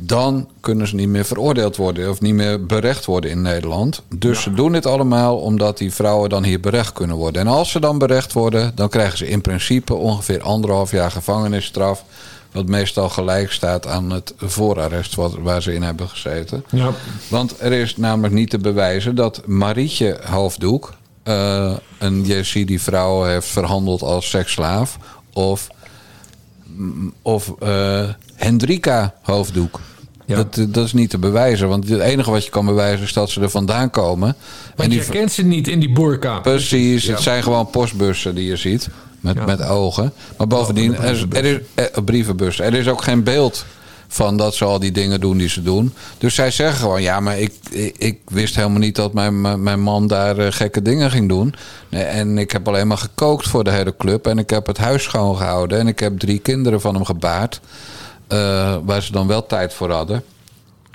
dan 0.03 0.49
kunnen 0.61 0.88
ze 0.88 0.94
niet 0.94 1.09
meer 1.09 1.24
veroordeeld 1.24 1.76
worden 1.76 2.11
of 2.11 2.20
niet 2.20 2.34
meer 2.34 2.66
berecht 2.66 3.05
worden 3.05 3.30
in 3.30 3.42
Nederland. 3.42 4.03
Dus 4.14 4.42
ze 4.42 4.55
doen 4.55 4.72
dit 4.72 4.86
allemaal 4.86 5.36
omdat 5.36 5.78
die 5.78 5.92
vrouwen 5.92 6.28
dan 6.28 6.44
hier 6.44 6.61
berecht 6.61 6.92
kunnen 6.92 7.16
worden. 7.16 7.40
En 7.40 7.49
als 7.49 7.70
ze 7.70 7.80
dan 7.80 7.99
berecht 7.99 8.32
worden, 8.32 8.72
dan 8.74 8.88
krijgen 8.88 9.18
ze 9.18 9.28
in 9.28 9.40
principe 9.40 9.94
ongeveer 9.94 10.42
anderhalf 10.42 10.90
jaar 10.90 11.11
gevangenisstraf. 11.11 12.05
Wat 12.53 12.66
meestal 12.66 13.09
gelijk 13.09 13.53
staat 13.53 13.86
aan 13.86 14.11
het 14.11 14.34
voorarrest 14.36 15.14
wat, 15.14 15.34
waar 15.34 15.62
ze 15.62 15.74
in 15.74 15.82
hebben 15.82 16.09
gezeten. 16.09 16.64
Ja. 16.70 16.90
Want 17.28 17.61
er 17.61 17.72
is 17.72 17.97
namelijk 17.97 18.34
niet 18.34 18.51
te 18.51 18.59
bewijzen 18.59 19.14
dat 19.14 19.42
Marietje 19.47 20.18
Hoofddoek 20.24 20.94
eh, 21.26 21.72
een 21.98 22.24
Yazidi-vrouw 22.24 23.24
heeft 23.24 23.46
verhandeld 23.46 24.02
als 24.02 24.30
seksslaaf. 24.30 24.98
Of, 25.32 25.68
mm, 26.66 27.12
of 27.22 27.54
eh, 27.58 28.08
Hendrika 28.34 29.14
Hoofddoek. 29.22 29.80
Ja. 30.26 30.36
Dat, 30.36 30.58
dat 30.68 30.84
is 30.84 30.92
niet 30.92 31.10
te 31.10 31.18
bewijzen. 31.18 31.68
Want 31.68 31.88
het 31.88 32.00
enige 32.00 32.30
wat 32.30 32.44
je 32.44 32.50
kan 32.50 32.66
bewijzen 32.66 33.04
is 33.04 33.12
dat 33.12 33.30
ze 33.30 33.40
er 33.40 33.50
vandaan 33.50 33.90
komen. 33.90 34.36
Want 34.76 34.92
je 34.92 35.04
kent 35.04 35.32
ze 35.32 35.42
niet 35.42 35.68
in 35.68 35.80
die 35.80 35.92
burka. 35.92 36.40
Precies, 36.40 37.04
Ja. 37.04 37.12
het 37.12 37.22
zijn 37.22 37.42
gewoon 37.42 37.70
postbussen 37.70 38.34
die 38.34 38.46
je 38.46 38.56
ziet. 38.56 38.88
Met, 39.20 39.34
Ja. 39.36 39.44
met 39.44 39.62
ogen. 39.62 40.12
Maar 40.38 40.46
bovendien, 40.46 40.98
Oh, 40.98 41.04
er, 41.04 41.10
is, 41.10 41.24
er 41.30 41.44
is 41.44 41.58
eh, 41.74 42.04
brievenbussen. 42.04 42.64
Er 42.64 42.74
is 42.74 42.88
ook 42.88 43.02
geen 43.02 43.22
beeld 43.22 43.64
van 44.09 44.36
dat 44.36 44.54
ze 44.54 44.64
al 44.64 44.78
die 44.78 44.92
dingen 44.92 45.20
doen 45.20 45.36
die 45.36 45.48
ze 45.48 45.62
doen. 45.62 45.94
Dus 46.18 46.34
zij 46.34 46.50
zeggen 46.50 46.78
gewoon: 46.78 47.02
ja, 47.02 47.20
maar 47.20 47.38
ik, 47.38 47.52
ik, 47.70 47.94
ik 47.98 48.18
wist 48.24 48.57
helemaal 48.57 48.78
niet 48.78 48.96
dat 48.96 49.12
mijn, 49.12 49.40
mijn 49.40 49.62
mijn 49.62 49.80
man 49.80 50.07
daar 50.07 50.38
eh, 50.38 50.52
gekke 50.52 50.82
dingen 50.82 51.11
ging 51.11 51.28
doen. 51.28 51.54
En 51.90 52.38
ik 52.38 52.50
heb 52.50 52.68
alleen 52.68 52.86
maar 52.86 52.98
gekookt 52.98 53.48
voor 53.48 53.64
de 53.64 53.70
hele 53.70 53.94
club. 53.98 54.26
En 54.26 54.38
ik 54.38 54.50
heb 54.50 54.66
het 54.66 54.78
huis 54.78 55.02
schoongehouden. 55.02 55.78
En 55.78 55.86
ik 55.88 55.98
heb 55.98 56.18
drie 56.18 56.38
kinderen 56.38 56.80
van 56.80 56.94
hem 56.94 57.04
gebaard. 57.04 57.61
eh, 58.26 58.76
waar 58.84 59.02
ze 59.02 59.12
dan 59.12 59.26
wel 59.26 59.46
tijd 59.46 59.74
voor 59.74 59.90
hadden. 59.90 60.22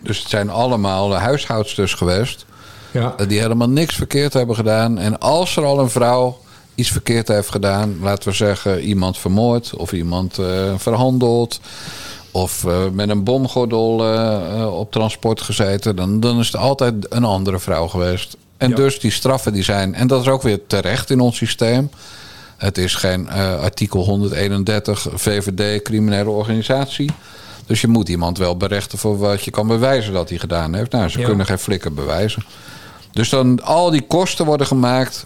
Dus 0.04 0.20
het 0.20 0.30
zijn 0.30 0.50
allemaal 0.50 1.14
huishoudsters 1.16 1.94
geweest. 1.94 2.46
Ja. 2.92 3.14
Eh, 3.18 3.28
die 3.28 3.40
helemaal 3.40 3.70
niks 3.70 3.96
verkeerd 3.96 4.34
hebben 4.34 4.56
gedaan. 4.56 4.98
En 4.98 5.20
als 5.20 5.56
er 5.58 5.64
al 5.66 5.80
een 5.80 5.90
vrouw 5.90 6.40
iets 6.76 6.90
verkeerd 6.92 7.28
heeft 7.28 7.50
gedaan, 7.50 7.98
laten 8.02 8.30
we 8.30 8.36
zeggen 8.36 8.82
iemand 8.82 9.18
vermoord 9.18 9.76
of 9.76 9.92
iemand 9.92 10.40
verhandeld. 10.78 11.60
Of 12.32 12.66
eh, 12.66 12.88
met 12.92 13.10
een 13.10 13.24
bomgordel 13.24 14.04
eh, 14.06 14.60
eh, 14.62 14.74
op 14.78 14.92
transport 14.92 15.42
gezeten. 15.42 15.96
Dan, 15.96 16.20
dan 16.20 16.40
is 16.40 16.46
het 16.48 16.56
altijd 16.56 16.94
een 17.10 17.24
andere 17.24 17.60
vrouw 17.60 17.88
geweest. 17.88 18.38
En 18.58 18.70
Ja. 18.70 18.76
dus 18.76 19.00
die 19.00 19.12
straffen 19.12 19.54
die 19.54 19.64
zijn. 19.64 19.94
En 19.96 20.08
dat 20.08 20.22
is 20.22 20.28
ook 20.28 20.42
weer 20.42 20.60
terecht 20.68 21.10
in 21.10 21.20
ons 21.20 21.38
systeem. 21.38 21.90
Het 22.58 22.78
is 22.78 22.96
geen 22.96 23.30
artikel 23.60 24.04
131 24.04 25.08
VVD 25.14 25.82
criminele 25.82 26.30
organisatie. 26.30 27.12
Dus 27.66 27.82
je 27.82 27.88
moet 27.88 28.10
iemand 28.10 28.38
wel 28.38 28.58
berechten 28.58 28.98
voor 28.98 29.18
wat 29.18 29.44
je 29.44 29.52
kan 29.52 29.68
bewijzen 29.68 30.14
dat 30.14 30.30
hij 30.30 30.38
gedaan 30.38 30.74
heeft. 30.74 30.92
Nou, 30.92 31.10
ze 31.10 31.20
Ja. 31.20 31.26
kunnen 31.26 31.46
geen 31.46 31.60
flikker 31.60 31.94
bewijzen. 31.94 32.44
Dus 33.12 33.30
dan 33.30 33.64
al 33.64 33.90
die 33.90 34.02
kosten 34.02 34.46
worden 34.46 34.68
gemaakt 34.68 35.26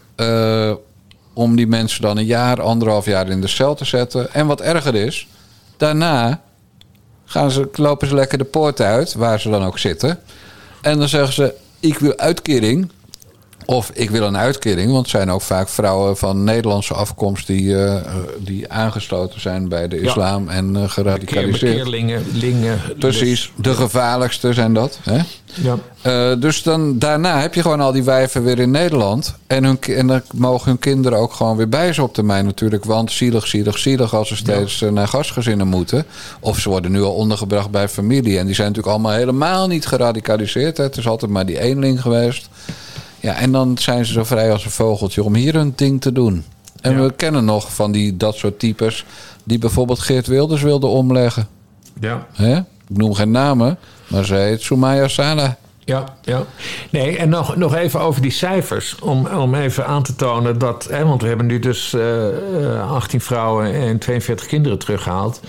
om 1.33 1.55
die 1.55 1.67
mensen 1.67 2.01
dan 2.01 2.17
een 2.17 2.25
jaar, 2.25 2.61
anderhalf 2.61 3.05
jaar 3.05 3.29
in 3.29 3.41
de 3.41 3.47
cel 3.47 3.75
te 3.75 3.85
zetten. 3.85 4.33
En 4.33 4.47
wat 4.47 4.61
erger 4.61 4.95
is, 4.95 5.27
daarna 5.77 6.41
gaan 7.25 7.51
ze, 7.51 7.69
lopen 7.73 8.07
ze 8.07 8.15
lekker 8.15 8.37
de 8.37 8.43
poort 8.43 8.81
uit, 8.81 9.13
waar 9.13 9.39
ze 9.39 9.49
dan 9.49 9.63
ook 9.63 9.79
zitten. 9.79 10.19
En 10.81 10.99
dan 10.99 11.09
zeggen 11.09 11.33
ze, 11.33 11.53
ik 11.79 11.97
wil 11.97 12.17
uitkering. 12.17 12.89
Of 13.65 13.91
ik 13.93 14.09
wil 14.09 14.23
een 14.23 14.37
uitkering, 14.37 14.87
want 14.91 15.01
het 15.01 15.09
zijn 15.09 15.31
ook 15.31 15.41
vaak 15.41 15.69
vrouwen 15.69 16.17
van 16.17 16.43
Nederlandse 16.43 16.93
afkomst 16.93 17.47
die, 17.47 17.83
eh, 17.83 18.15
die 18.39 18.71
aangesloten 18.71 19.41
zijn 19.41 19.67
bij 19.69 19.87
de 19.87 19.95
Ja. 19.95 20.01
islam 20.01 20.49
en 20.49 20.75
eh, 20.75 20.89
geradicaliseerd. 20.89 21.73
Bekeerlingen, 21.73 22.23
lingen. 22.33 22.79
Precies, 22.99 23.51
de 23.55 23.73
gevaarlijkste 23.73 24.53
zijn 24.53 24.73
dat. 24.73 24.99
Hè? 25.03 25.19
Ja. 25.53 25.77
Eh, 26.01 26.39
dus 26.41 26.63
dan, 26.63 26.99
daarna 26.99 27.39
heb 27.39 27.53
je 27.53 27.61
gewoon 27.61 27.81
al 27.81 27.91
die 27.91 28.03
wijven 28.03 28.43
weer 28.43 28.59
in 28.59 28.71
Nederland. 28.71 29.35
En, 29.47 29.63
hun, 29.63 29.79
en 29.79 30.07
dan 30.07 30.21
mogen 30.33 30.69
hun 30.69 30.79
kinderen 30.79 31.19
ook 31.19 31.33
gewoon 31.33 31.57
weer 31.57 31.69
bij 31.69 31.93
ze 31.93 32.03
op 32.03 32.13
termijn 32.13 32.45
natuurlijk. 32.45 32.85
Want 32.85 33.11
zielig, 33.11 33.47
zielig, 33.47 33.77
zielig 33.77 34.13
als 34.15 34.27
ze 34.27 34.35
steeds 34.35 34.83
naar 34.91 35.07
gastgezinnen 35.07 35.67
moeten. 35.67 36.05
Of 36.39 36.59
ze 36.59 36.69
worden 36.69 36.91
nu 36.91 37.01
al 37.01 37.13
ondergebracht 37.13 37.69
bij 37.71 37.89
familie. 37.89 38.37
En 38.39 38.45
die 38.45 38.55
zijn 38.55 38.67
natuurlijk 38.67 38.95
allemaal 38.95 39.17
helemaal 39.17 39.67
niet 39.67 39.85
geradicaliseerd. 39.85 40.77
Hè. 40.77 40.83
Het 40.83 40.97
is 40.97 41.07
altijd 41.07 41.31
maar 41.31 41.45
die 41.45 41.59
eenling 41.59 42.01
geweest. 42.01 42.49
Ja, 43.25 43.35
en 43.35 43.51
dan 43.51 43.77
zijn 43.77 44.05
ze 44.05 44.13
zo 44.13 44.23
vrij 44.23 44.51
als 44.51 44.65
een 44.65 44.71
vogeltje 44.71 45.23
om 45.23 45.35
hier 45.35 45.53
hun 45.53 45.73
ding 45.75 46.01
te 46.01 46.11
doen. 46.11 46.45
En 46.81 46.91
Ja. 46.91 47.01
we 47.01 47.13
kennen 47.13 47.45
nog 47.45 47.73
van 47.73 47.91
die, 47.91 48.17
dat 48.17 48.35
soort 48.35 48.59
types... 48.59 49.05
die 49.43 49.59
bijvoorbeeld 49.59 49.99
Geert 49.99 50.27
Wilders 50.27 50.61
wilden 50.61 50.89
omleggen. 50.89 51.47
Ja. 51.99 52.27
Hè? 52.33 52.57
Ik 52.57 52.97
noem 52.97 53.13
geen 53.13 53.31
namen, 53.31 53.77
maar 54.07 54.25
ze 54.25 54.35
heet 54.35 54.61
Soumaya 54.61 55.07
Sala. 55.07 55.57
Ja, 55.79 56.03
ja. 56.21 56.43
Nee, 56.89 57.17
en 57.17 57.29
nog, 57.29 57.55
nog 57.55 57.75
even 57.75 57.99
over 57.99 58.21
die 58.21 58.31
cijfers. 58.31 58.99
Om, 58.99 59.27
om 59.27 59.55
even 59.55 59.85
aan 59.85 60.03
te 60.03 60.15
tonen 60.15 60.57
dat... 60.59 60.87
Hè, 60.91 61.05
want 61.05 61.21
we 61.21 61.27
hebben 61.27 61.45
nu 61.45 61.59
dus 61.59 61.93
eh, 61.93 62.27
eh, 62.75 62.91
18 62.91 63.21
vrouwen 63.21 63.73
en 63.73 63.97
42 63.99 64.47
kinderen 64.47 64.77
teruggehaald. 64.79 65.39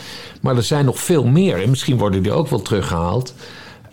Maar 0.41 0.57
er 0.57 0.63
zijn 0.63 0.85
nog 0.85 0.99
veel 0.99 1.25
meer. 1.25 1.63
En 1.63 1.71
misschien 1.71 1.99
worden 1.99 2.23
die 2.23 2.33
ook 2.33 2.49
wel 2.49 2.63
teruggehaald. 2.63 3.35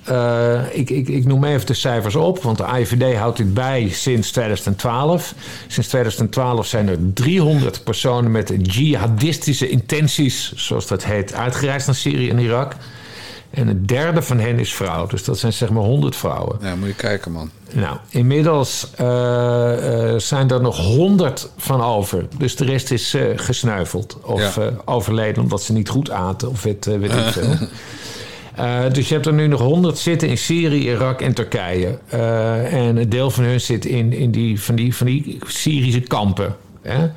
Eh, 0.04 0.62
ik, 0.72 0.89
ik, 0.89 1.08
ik 1.08 1.26
noem 1.26 1.43
even 1.43 1.66
de 1.66 1.74
cijfers 1.74 2.16
op, 2.16 2.43
want 2.43 2.58
de 2.58 2.64
AIVD 2.66 3.16
houdt 3.18 3.38
dit 3.38 3.54
bij 3.54 3.89
sinds 3.89 4.32
2012. 4.32 5.34
Sinds 5.68 5.89
2012 5.89 6.66
zijn 6.66 6.88
er 6.88 6.97
300 7.14 7.84
personen 7.84 8.32
met 8.32 8.54
jihadistische 8.62 9.70
intenties, 9.70 10.54
zoals 10.56 10.88
dat 10.88 11.04
heet, 11.04 11.34
uitgereisd 11.34 11.86
naar 11.86 11.95
Syrië 11.95 12.30
en 12.30 12.39
Irak. 12.39 12.76
En 13.49 13.68
een 13.68 13.86
derde 13.86 14.22
van 14.22 14.39
hen 14.39 14.60
is 14.60 14.74
vrouw. 14.74 15.08
Dus 15.08 15.24
dat 15.24 15.39
zijn 15.39 15.54
zeg 15.54 15.70
maar 15.70 15.84
100 15.84 16.16
vrouwen. 16.16 16.58
Ja, 16.62 16.76
moet 16.76 16.88
je 16.88 16.93
kijken, 16.93 17.32
man. 17.32 17.49
Nou, 17.72 17.97
inmiddels 18.10 18.88
eh, 18.95 20.14
eh, 20.14 20.20
zijn 20.20 20.49
er 20.49 20.62
nog 20.62 20.78
100 20.78 21.49
van 21.58 21.82
over. 21.82 22.26
Dus 22.38 22.56
de 22.56 22.66
rest 22.66 22.91
is 22.91 23.14
eh, 23.14 23.24
gesneuveld. 23.36 24.18
Of 24.22 24.56
Ja. 24.56 24.72
overleden 24.86 25.43
omdat 25.43 25.62
ze 25.62 25.74
niet 25.74 25.89
goed 25.89 26.10
aten. 26.12 26.49
Of 26.49 26.64
weet, 26.64 26.86
weet 26.86 27.04
ik 27.14 27.24
veel. 27.39 27.54
Eh, 28.56 28.80
dus 28.91 29.08
je 29.08 29.14
hebt 29.14 29.26
er 29.26 29.34
nu 29.34 29.47
nog 29.47 29.62
100 29.62 29.97
zitten 29.97 30.30
in 30.30 30.38
Syrië, 30.38 30.89
Irak 30.89 31.22
en 31.22 31.34
Turkije. 31.34 31.99
Eh, 32.10 32.74
en 32.74 32.97
een 32.97 33.10
deel 33.10 33.32
van 33.32 33.43
hun 33.43 33.62
zit 33.62 33.86
in, 33.86 34.14
in 34.14 34.32
die, 34.32 34.62
van, 34.62 34.76
die, 34.76 34.95
van 34.95 35.06
die 35.06 35.38
Syrische 35.47 35.99
kampen. 35.99 36.56
Hè? 36.82 37.10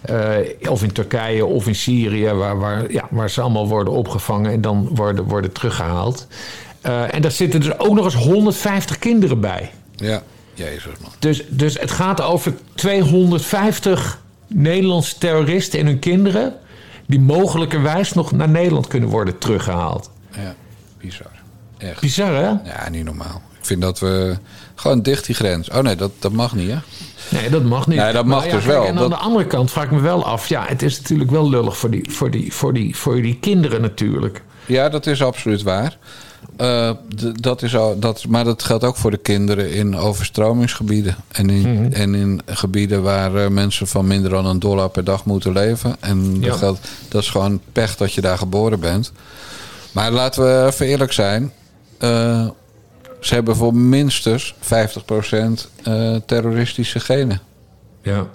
Eh, 0.00 0.70
of 0.70 0.82
in 0.82 0.92
Turkije 0.92 1.46
of 1.46 1.66
in 1.66 1.74
Syrië, 1.74 2.32
waar, 2.32 2.58
waar, 2.58 2.92
ja, 2.92 3.06
waar 3.10 3.30
ze 3.30 3.40
allemaal 3.40 3.68
worden 3.68 3.92
opgevangen 3.92 4.52
en 4.52 4.60
dan 4.60 4.88
worden, 4.94 5.24
worden 5.24 5.52
teruggehaald. 5.52 6.26
Eh, 6.80 7.14
en 7.14 7.22
daar 7.22 7.30
zitten 7.30 7.60
dus 7.60 7.78
ook 7.78 7.94
nog 7.94 8.04
eens 8.04 8.14
150 8.14 8.98
kinderen 8.98 9.40
bij. 9.40 9.70
Ja, 9.96 10.22
jezus 10.54 10.92
man. 11.02 11.10
Dus, 11.18 11.44
dus 11.48 11.78
het 11.80 11.90
gaat 11.90 12.20
over 12.20 12.54
250 12.74 14.20
Nederlandse 14.46 15.18
terroristen 15.18 15.78
en 15.78 15.86
hun 15.86 15.98
kinderen... 15.98 16.54
die 17.06 17.20
mogelijkerwijs 17.20 18.12
nog 18.12 18.32
naar 18.32 18.48
Nederland 18.48 18.86
kunnen 18.86 19.08
worden 19.08 19.38
teruggehaald. 19.38 20.10
Ja, 20.30 20.54
bizar. 21.00 21.30
Echt. 21.78 22.00
Bizar, 22.00 22.32
hè? 22.34 22.70
Ja, 22.70 22.88
niet 22.90 23.04
normaal. 23.04 23.42
Ik 23.58 23.66
vind 23.66 23.82
dat 23.82 23.98
we 23.98 24.36
gewoon 24.74 25.02
dicht 25.02 25.26
die 25.26 25.34
grens. 25.34 25.70
Oh 25.70 25.78
nee, 25.78 25.96
dat, 25.96 26.10
dat 26.18 26.32
mag 26.32 26.54
niet, 26.54 26.70
hè? 26.70 26.76
Nee, 27.38 27.50
dat 27.50 27.64
mag 27.64 27.86
niet. 27.86 27.98
Nee, 27.98 28.12
dat 28.12 28.24
mag 28.24 28.40
Maar 28.40 28.50
dus 28.54 28.64
kijk, 28.64 28.72
wel. 28.72 28.82
En 28.84 28.88
aan 28.88 28.96
Dat- 28.96 29.10
de 29.10 29.16
andere 29.16 29.46
kant 29.46 29.70
vraag 29.70 29.84
ik 29.84 29.90
me 29.90 30.00
wel 30.00 30.24
af... 30.24 30.48
ja, 30.48 30.64
het 30.66 30.82
is 30.82 31.00
natuurlijk 31.00 31.30
wel 31.30 31.48
lullig 31.50 31.78
voor 31.78 31.90
die, 31.90 32.10
voor 32.10 32.30
die, 32.30 32.52
voor 32.52 32.72
die, 32.72 32.96
voor 32.96 33.22
die 33.22 33.38
kinderen 33.40 33.80
natuurlijk. 33.80 34.42
Ja, 34.66 34.88
dat 34.88 35.06
is 35.06 35.22
absoluut 35.22 35.62
waar. 35.62 35.96
Eh, 36.56 36.90
dat 37.32 37.62
is 37.62 37.76
al, 37.76 37.98
dat, 37.98 38.24
maar 38.28 38.44
dat 38.44 38.62
geldt 38.62 38.84
ook 38.84 38.96
voor 38.96 39.10
de 39.10 39.16
kinderen 39.16 39.72
in 39.72 39.96
overstromingsgebieden. 39.96 41.16
En 41.28 41.50
in, 41.50 41.72
Mhm. 41.82 41.92
en 41.92 42.14
in 42.14 42.40
gebieden 42.46 43.02
waar 43.02 43.34
eh, 43.36 43.48
mensen 43.48 43.86
van 43.86 44.06
minder 44.06 44.30
dan 44.30 44.46
een 44.46 44.58
dollar 44.58 44.88
per 44.88 45.04
dag 45.04 45.24
moeten 45.24 45.52
leven. 45.52 45.96
En 46.00 46.40
dat, 46.40 46.56
geldt, 46.56 46.88
dat 47.08 47.22
is 47.22 47.30
gewoon 47.30 47.60
pech 47.72 47.96
dat 47.96 48.12
je 48.12 48.20
daar 48.20 48.38
geboren 48.38 48.80
bent. 48.80 49.12
Maar 49.92 50.10
laten 50.10 50.42
we 50.42 50.66
even 50.66 50.86
eerlijk 50.86 51.12
zijn. 51.12 51.52
Eh, 51.98 52.48
ze 53.20 53.34
hebben 53.34 53.56
voor 53.56 53.74
minstens 53.74 54.54
50% 54.60 55.70
eh, 55.82 56.16
terroristische 56.26 57.00
genen. 57.00 57.40
Ja. 58.02 58.26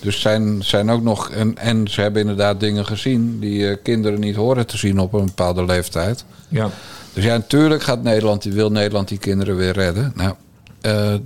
Dus 0.00 0.20
zijn, 0.20 0.64
zijn 0.64 0.90
ook 0.90 1.02
nog. 1.02 1.30
En, 1.30 1.58
en 1.58 1.88
ze 1.88 2.00
hebben 2.00 2.20
inderdaad 2.20 2.60
dingen 2.60 2.86
gezien 2.86 3.38
die 3.40 3.68
eh, 3.68 3.76
kinderen 3.82 4.20
niet 4.20 4.36
horen 4.36 4.66
te 4.66 4.76
zien 4.76 4.98
op 4.98 5.12
een 5.12 5.24
bepaalde 5.24 5.64
leeftijd. 5.64 6.24
Ja. 6.48 6.70
Dus 7.12 7.24
ja, 7.24 7.36
natuurlijk 7.36 7.82
gaat 7.82 8.02
Nederland, 8.02 8.42
die 8.42 8.52
wil 8.52 8.70
Nederland 8.70 9.08
die 9.08 9.18
kinderen 9.18 9.56
weer 9.56 9.72
redden. 9.72 10.12
Nou, 10.14 10.34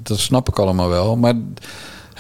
dat 0.03 0.19
snap 0.19 0.49
ik 0.49 0.59
allemaal 0.59 0.89
wel. 0.89 1.17
Maar 1.17 1.35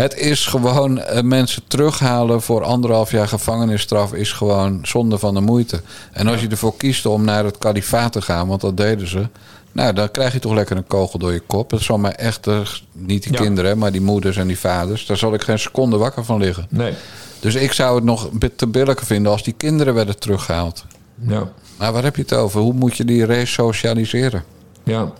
het 0.03 0.16
is 0.16 0.46
gewoon 0.46 0.98
eh, 1.00 1.22
mensen 1.22 1.62
terughalen 1.68 2.42
voor 2.42 2.64
anderhalf 2.64 3.11
jaar 3.11 3.28
gevangenisstraf 3.28 4.12
is 4.12 4.32
gewoon 4.32 4.78
zonde 4.82 5.18
van 5.18 5.34
de 5.34 5.40
moeite. 5.40 5.80
En 6.12 6.26
als 6.26 6.40
je 6.40 6.48
ervoor 6.48 6.76
kiest 6.76 7.07
om 7.07 7.24
naar 7.24 7.44
het 7.44 7.59
kalifaat 7.59 8.12
te 8.12 8.22
gaan, 8.22 8.48
want 8.48 8.61
dat 8.61 8.76
deden 8.76 9.09
ze. 9.09 9.28
Nou, 9.72 9.92
dan 9.92 10.11
krijg 10.11 10.32
je 10.32 10.38
toch 10.38 10.53
lekker 10.53 10.76
een 10.76 10.86
kogel 10.86 11.18
door 11.18 11.32
je 11.32 11.40
kop. 11.40 11.70
Dat 11.70 11.80
zal 11.80 11.98
maar 11.98 12.12
echt, 12.12 12.46
niet 12.92 13.22
die 13.22 13.32
Ja. 13.32 13.38
kinderen, 13.40 13.78
maar 13.78 13.92
die 13.92 14.00
moeders 14.00 14.36
en 14.36 14.46
die 14.46 14.59
vaders. 14.59 15.07
Daar 15.07 15.16
zal 15.16 15.34
ik 15.34 15.42
geen 15.42 15.59
seconde 15.59 15.96
wakker 15.96 16.24
van 16.24 16.40
liggen. 16.40 16.66
Nee. 16.68 16.92
Dus 17.40 17.55
ik 17.55 17.72
zou 17.72 17.94
het 17.94 18.05
nog 18.05 18.28
te 18.57 18.66
billijker 18.66 19.07
vinden 19.07 19.32
als 19.32 19.42
die 19.42 19.55
kinderen 19.57 19.94
werden 19.94 20.18
teruggehaald. 20.18 20.84
Ja. 21.28 21.48
Maar 21.76 21.92
waar 21.92 22.03
heb 22.03 22.16
je 22.16 22.22
het 22.22 22.32
over? 22.34 22.61
Hoe 22.61 22.72
moet 22.72 22.96
je 22.96 23.05
die 23.05 23.24
resocialiseren? 23.24 24.44
Ja. 24.84 25.12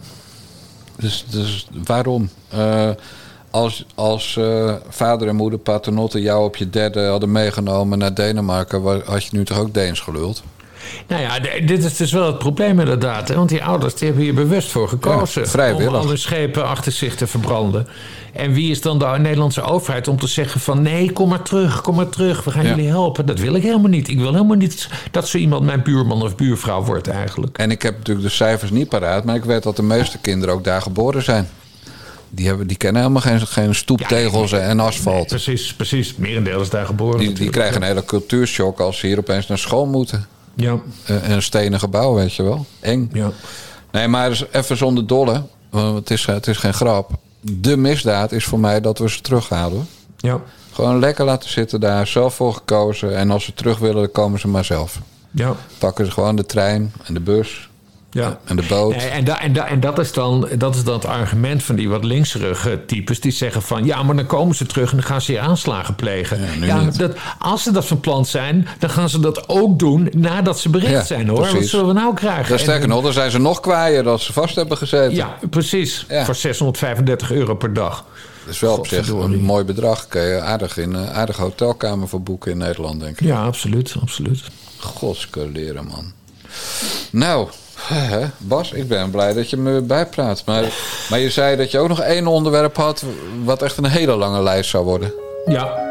Dus, 0.97 1.25
dus 1.31 1.67
waarom? 1.85 2.29
Eh, 2.49 2.91
als 3.53 3.85
als 3.95 4.37
eh, 4.37 4.75
vader 4.89 5.29
en 5.29 5.37
moeder 5.37 5.59
paternotte 5.59 6.21
jou 6.21 6.45
op 6.45 6.57
je 6.57 6.71
derde 6.71 7.07
hadden 7.07 7.33
meegenomen 7.33 7.99
naar 7.99 8.15
Denemarken, 8.15 9.03
had 9.05 9.25
je 9.25 9.31
nu 9.33 9.45
toch 9.45 9.59
ook 9.59 9.75
Deens 9.75 10.01
geluld? 10.01 10.43
Nou 11.07 11.23
ja, 11.23 11.39
dit 11.67 11.85
is 11.85 11.97
dus 11.97 12.13
wel 12.13 12.27
het 12.27 12.39
probleem 12.39 12.81
inderdaad. 12.81 13.29
Hè? 13.29 13.35
Want 13.35 13.49
die 13.49 13.65
ouders 13.65 13.95
die 13.95 14.07
hebben 14.07 14.25
hier 14.25 14.35
bewust 14.35 14.71
voor 14.71 14.89
gekozen. 14.89 15.43
Ja, 15.43 15.49
vrijwillig. 15.49 15.89
Om 15.93 15.95
al 15.95 16.09
hun 16.09 16.19
schepen 16.19 16.67
achter 16.67 16.93
zich 16.93 17.15
te 17.15 17.27
verbranden. 17.27 17.87
En 18.33 18.53
wie 18.53 18.71
is 18.71 18.81
dan 18.81 18.99
de 18.99 19.07
Nederlandse 19.19 19.63
overheid 19.63 20.09
om 20.09 20.19
te 20.19 20.27
zeggen 20.27 20.61
van... 20.61 20.83
nee, 20.83 21.13
kom 21.13 21.29
maar 21.29 21.43
terug, 21.43 21.81
kom 21.81 21.95
maar 21.95 22.09
terug, 22.09 22.45
we 22.45 22.51
gaan 22.51 22.63
Ja. 22.63 22.69
jullie 22.69 22.89
helpen. 22.89 23.27
Dat 23.27 23.39
wil 23.39 23.55
ik 23.55 23.63
helemaal 23.63 23.91
niet. 23.91 24.09
Ik 24.09 24.19
wil 24.19 24.33
helemaal 24.33 24.57
niet 24.57 24.89
dat 25.11 25.29
zo 25.29 25.39
iemand 25.39 25.65
mijn 25.65 25.83
buurman 25.83 26.23
of 26.23 26.37
buurvrouw 26.37 26.85
wordt 26.85 27.09
eigenlijk. 27.09 27.59
En 27.59 27.71
ik 27.71 27.83
heb 27.83 27.97
natuurlijk 27.99 28.27
de 28.27 28.33
cijfers 28.33 28.71
niet 28.71 28.89
paraat, 28.89 29.25
maar 29.25 29.37
ik 29.37 29.45
weet 29.45 29.63
dat 29.63 29.77
de 29.77 29.83
meeste 29.83 30.19
kinderen 30.19 30.55
ook 30.55 30.65
daar 30.65 30.83
geboren 30.83 31.23
zijn. 31.23 31.49
Die, 32.35 32.47
hebben, 32.47 32.67
die 32.67 32.77
kennen 32.77 33.03
helemaal 33.03 33.23
geen, 33.23 33.47
geen 33.47 33.75
stoeptegels 33.75 34.53
en 34.53 34.81
asfalt. 34.81 35.27
Precies, 35.27 35.75
precies. 35.75 36.09
Het 36.09 36.19
merendeel 36.19 36.61
is 36.61 36.71
daar 36.71 36.87
geboren 36.87 37.35
Die, 37.35 37.51
krijgen 37.51 37.77
een 37.77 37.87
hele 37.87 38.05
cultuurshock 38.05 38.81
als 38.81 38.99
ze 38.99 39.07
hier 39.07 39.19
opeens 39.19 39.47
naar 39.47 39.59
school 39.59 39.87
moeten. 39.87 40.27
Ja, 40.55 40.79
En 41.05 41.31
een 41.33 41.43
stenen 41.43 41.79
gebouw, 41.79 42.15
weet 42.15 42.35
je 42.35 42.43
wel. 42.43 42.67
Eng. 42.81 43.11
ja. 43.13 43.31
Nee, 43.93 44.09
maar 44.09 44.29
dus 44.29 44.45
even 44.53 44.77
zonder 44.77 45.07
dolle. 45.07 45.43
want 45.71 45.99
Het 45.99 46.11
is, 46.11 46.27
het 46.27 46.47
is 46.47 46.57
geen 46.57 46.75
grap. 46.75 47.11
De 47.41 47.77
misdaad 47.77 48.33
is 48.33 48.45
voor 48.45 48.61
mij 48.61 48.81
dat 48.81 48.99
we 48.99 49.11
ze 49.11 49.21
terughalen. 49.21 49.87
Ja, 50.17 50.41
Gewoon 50.73 50.99
lekker 50.99 51.25
laten 51.25 51.51
zitten 51.51 51.81
daar, 51.81 52.07
zelf 52.07 52.35
voor 52.35 52.55
gekozen. 52.55 53.17
En 53.17 53.31
als 53.31 53.45
ze 53.45 53.55
terug 53.55 53.79
willen, 53.79 53.97
dan 54.03 54.13
komen 54.13 54.41
ze 54.41 54.49
maar 54.49 54.65
zelf. 54.65 54.99
ja. 55.31 55.55
Pakken 55.79 56.05
ze 56.07 56.11
gewoon 56.13 56.37
de 56.37 56.47
trein 56.47 56.93
en 57.05 57.15
de 57.15 57.21
bus 57.21 57.69
Ja. 58.13 58.39
en 58.45 58.57
de 58.57 58.63
boot. 58.69 58.95
En, 58.95 59.25
da, 59.25 59.41
en, 59.41 59.53
da, 59.53 59.67
en 59.67 59.81
dat, 59.81 59.99
is 59.99 60.13
dan, 60.13 60.49
dat 60.59 60.75
is 60.75 60.85
dan 60.85 60.95
het 60.95 61.05
argument 61.05 61.63
van 61.63 61.75
die 61.75 61.89
wat 61.89 62.05
linkserige 62.05 62.81
types. 62.87 63.21
Die 63.21 63.33
zeggen 63.33 63.63
van 63.63 63.85
ja, 63.85 64.03
maar 64.03 64.17
dan 64.17 64.27
komen 64.27 64.55
ze 64.55 64.67
terug 64.67 64.91
en 64.91 64.97
dan 64.97 65.07
gaan 65.07 65.21
ze 65.21 65.33
hier 65.33 65.41
aanslagen 65.41 65.95
plegen. 65.95 66.39
Ja, 66.61 66.85
dat, 66.97 67.13
als 67.39 67.63
ze 67.63 67.73
dat 67.73 67.87
van 67.87 68.01
plan 68.01 68.27
zijn, 68.27 68.69
dan 68.79 68.91
gaan 68.91 69.09
ze 69.09 69.21
dat 69.21 69.49
ook 69.49 69.79
doen 69.79 70.09
nadat 70.17 70.61
ze 70.61 70.69
bericht 70.69 70.93
Ja, 70.93 71.05
zijn 71.05 71.29
hoor. 71.29 71.53
Wat 71.53 71.65
zullen 71.65 71.87
we 71.87 71.93
nou 71.93 72.15
krijgen? 72.15 72.51
Dat 72.51 72.61
sterker 72.61 72.89
nog, 72.89 73.03
dan 73.03 73.13
zijn 73.13 73.31
ze 73.31 73.39
nog 73.39 73.61
kwaaier 73.61 74.03
dat 74.03 74.21
ze 74.21 74.33
vast 74.33 74.55
hebben 74.55 74.77
gezeten. 74.77 75.15
Ja, 75.15 75.39
precies. 75.51 76.07
Voor 76.25 76.35
635 76.35 77.33
euro 77.33 77.55
per 77.55 77.73
dag. 77.73 78.05
Dat 78.45 78.55
is 78.55 78.61
wel 78.61 78.77
op 78.77 78.87
zich 78.87 79.09
een 79.09 79.41
mooi 79.41 79.65
bedrag. 79.65 80.09
Kun 80.09 80.23
je 80.23 80.41
aardig 80.41 80.77
in 80.77 80.95
een 80.95 81.09
aardige 81.09 81.43
hotelkamer 81.43 82.09
voor 82.09 82.23
boeken 82.23 82.51
in 82.51 82.59
Nederland, 82.59 83.01
denk 83.01 83.21
ik. 83.21 83.27
Ja, 83.27 83.45
absoluut. 83.45 83.95
absoluut. 84.01 84.43
Godskeleren, 84.79 85.87
man. 85.87 86.13
Nou, 87.11 87.49
Bas, 88.39 88.73
ik 88.73 88.89
ben 88.89 89.11
blij 89.11 89.33
dat 89.33 89.51
je 89.51 89.57
me 89.57 89.81
bijpraat. 89.81 90.43
Maar, 90.47 90.65
maar 91.11 91.19
je 91.19 91.31
zei 91.31 91.57
dat 91.57 91.71
je 91.71 91.79
ook 91.79 91.89
nog 91.89 92.01
één 92.01 92.27
onderwerp 92.27 92.77
had... 92.77 93.05
wat 93.45 93.63
echt 93.63 93.77
een 93.77 93.85
hele 93.85 94.17
lange 94.17 94.43
lijst 94.43 94.71
zou 94.71 94.85
worden. 94.85 95.13
Ja. 95.47 95.91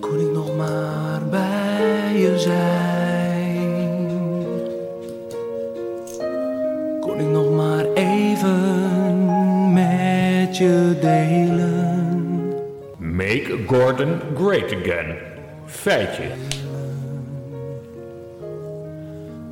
Kon 0.00 0.20
ik 0.20 0.32
nog 0.32 0.56
maar 0.56 1.28
bij 1.30 2.12
je 2.16 2.38
zijn? 2.38 2.97
Make 13.48 13.66
Gordon 13.66 14.20
great 14.34 14.72
again. 14.72 15.16
Feitje. 15.66 16.22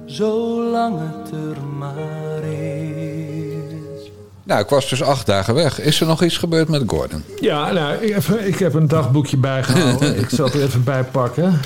Zolang 0.06 0.98
het 0.98 1.30
er 1.30 1.62
maar 1.78 2.42
is. 2.42 4.10
Nou, 4.42 4.60
ik 4.60 4.68
was 4.68 4.88
dus 4.88 5.02
acht 5.02 5.26
dagen 5.26 5.54
weg. 5.54 5.80
Is 5.80 6.00
er 6.00 6.06
nog 6.06 6.22
iets 6.22 6.36
gebeurd 6.36 6.68
met 6.68 6.82
Gordon? 6.86 7.24
Ja, 7.40 7.72
nou, 7.72 7.94
ik 7.94 8.14
heb, 8.14 8.24
ik 8.24 8.58
heb 8.58 8.74
een 8.74 8.88
dagboekje 8.88 9.36
bijgehouden. 9.36 10.18
ik 10.22 10.28
zal 10.30 10.44
het 10.44 10.54
er 10.54 10.62
even 10.62 10.84
bij 10.84 11.04
pakken. 11.04 11.60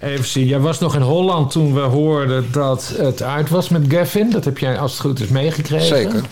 Even 0.00 0.24
zien. 0.24 0.46
Jij 0.46 0.60
was 0.60 0.78
nog 0.78 0.94
in 0.94 1.00
Holland 1.00 1.50
toen 1.50 1.74
we 1.74 1.80
hoorden 1.80 2.52
dat 2.52 2.92
het 2.96 3.22
uit 3.22 3.48
was 3.48 3.68
met 3.68 3.82
Gavin. 3.88 4.30
Dat 4.30 4.44
heb 4.44 4.58
jij 4.58 4.78
als 4.78 4.92
het 4.92 5.00
goed 5.00 5.20
is 5.20 5.28
meegekregen. 5.28 5.86
Zeker. 5.86 6.22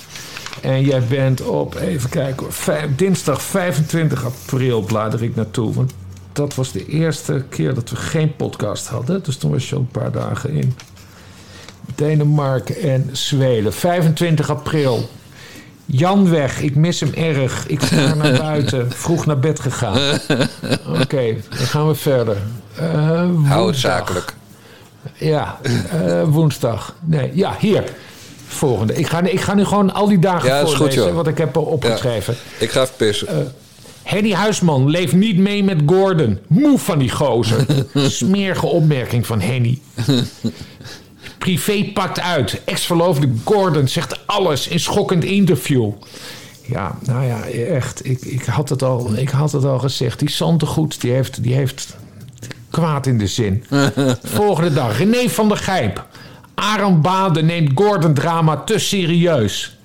En 0.63 0.83
jij 0.83 1.03
bent 1.09 1.41
op, 1.43 1.75
even 1.75 2.11
kijken, 2.11 2.43
hoor, 2.43 2.53
vijf- 2.53 2.97
dinsdag 2.97 3.43
25 3.43 4.25
april 4.25 4.81
blader 4.83 5.23
ik 5.23 5.35
naartoe. 5.37 5.75
Want 5.75 5.93
dat 6.33 6.55
was 6.55 6.73
de 6.73 6.87
eerste 6.87 7.45
keer 7.49 7.75
dat 7.75 7.91
we 7.91 7.97
geen 7.97 8.37
podcast 8.37 8.87
hadden. 8.87 9.23
Dus 9.23 9.37
toen 9.37 9.51
was 9.51 9.69
je 9.69 9.75
al 9.75 9.81
een 9.81 9.89
paar 9.89 10.13
dagen 10.13 10.51
in 10.51 10.75
Denemarken 11.95 12.77
en 12.81 13.09
Zweden. 13.13 13.73
25 13.73 14.51
april. 14.51 15.09
Jan 15.85 16.31
weg, 16.31 16.61
ik 16.61 16.75
mis 16.75 17.01
hem 17.01 17.13
erg. 17.15 17.67
Ik 17.67 17.83
ga 17.83 18.15
naar 18.15 18.39
buiten. 18.39 18.91
Vroeg 18.93 19.27
naar 19.27 19.39
bed 19.39 19.61
gegaan. 19.61 20.19
Oké, 21.03 21.35
dan 21.49 21.59
gaan 21.67 21.89
we 21.89 21.95
verder. 21.95 22.37
Eh, 22.75 23.29
Hou 23.45 23.67
het 23.67 23.77
zakelijk. 23.79 24.35
Ja, 25.15 25.59
eh, 25.91 26.23
woensdag. 26.23 26.95
Nee, 27.05 27.31
ja, 27.35 27.57
hier. 27.61 27.85
Volgende. 28.49 28.95
Ik 28.95 29.07
ga, 29.07 29.23
ik 29.23 29.41
ga 29.41 29.55
nu 29.55 29.65
gewoon 29.65 29.95
al 29.95 30.09
die 30.09 30.19
dagen 30.19 30.49
Ja, 30.49 30.61
goed, 30.61 30.75
voorlezen 30.75 31.15
wat 31.15 31.27
ik 31.27 31.39
heb 31.39 31.57
opgeschreven. 31.57 32.37
Ik 32.59 32.71
ga 32.71 32.81
even 32.81 32.95
pissen. 32.97 33.53
Henny 34.03 34.33
Huisman 34.33 34.91
leeft 34.91 35.13
niet 35.13 35.37
mee 35.37 35.65
met 35.65 35.79
Gordon. 35.87 36.39
Moe 36.47 36.79
van 36.79 36.99
die 36.99 37.11
gozer. 37.11 37.67
Smerige 37.95 38.67
opmerking 38.67 39.27
van 39.27 39.41
Henny. 39.41 39.79
Privé 41.39 41.91
pakt 41.95 42.21
uit. 42.21 42.61
Ex-verloofde 42.65 43.29
Gordon 43.45 43.89
zegt 43.89 44.27
alles 44.27 44.69
in 44.69 44.81
schokkend 44.81 45.25
interview. 45.25 45.93
Ja, 46.67 46.99
nou 47.03 47.27
ja, 47.27 47.49
echt. 47.49 48.07
Ik, 48.07 48.21
ik, 48.21 48.45
had, 48.45 48.69
het 48.69 48.83
al, 48.83 49.11
ik 49.17 49.29
had 49.29 49.53
het 49.53 49.65
al 49.65 49.79
gezegd. 49.79 50.19
Die 50.19 50.31
Santegoed, 50.31 51.01
die 51.01 51.13
heeft, 51.13 51.43
die 51.43 51.55
heeft 51.55 51.97
kwaad 52.71 53.07
in 53.07 53.19
de 53.19 53.27
zin. 53.27 53.65
Volgende 54.23 54.73
dag. 54.73 54.99
René 54.99 55.29
van 55.29 55.49
der 55.49 55.57
Gijp. 55.57 56.07
Aram 56.59 57.03
Bade 57.03 57.43
neemt 57.43 57.71
Gordon-drama 57.75 58.57
te 58.57 58.79
serieus. 58.79 59.77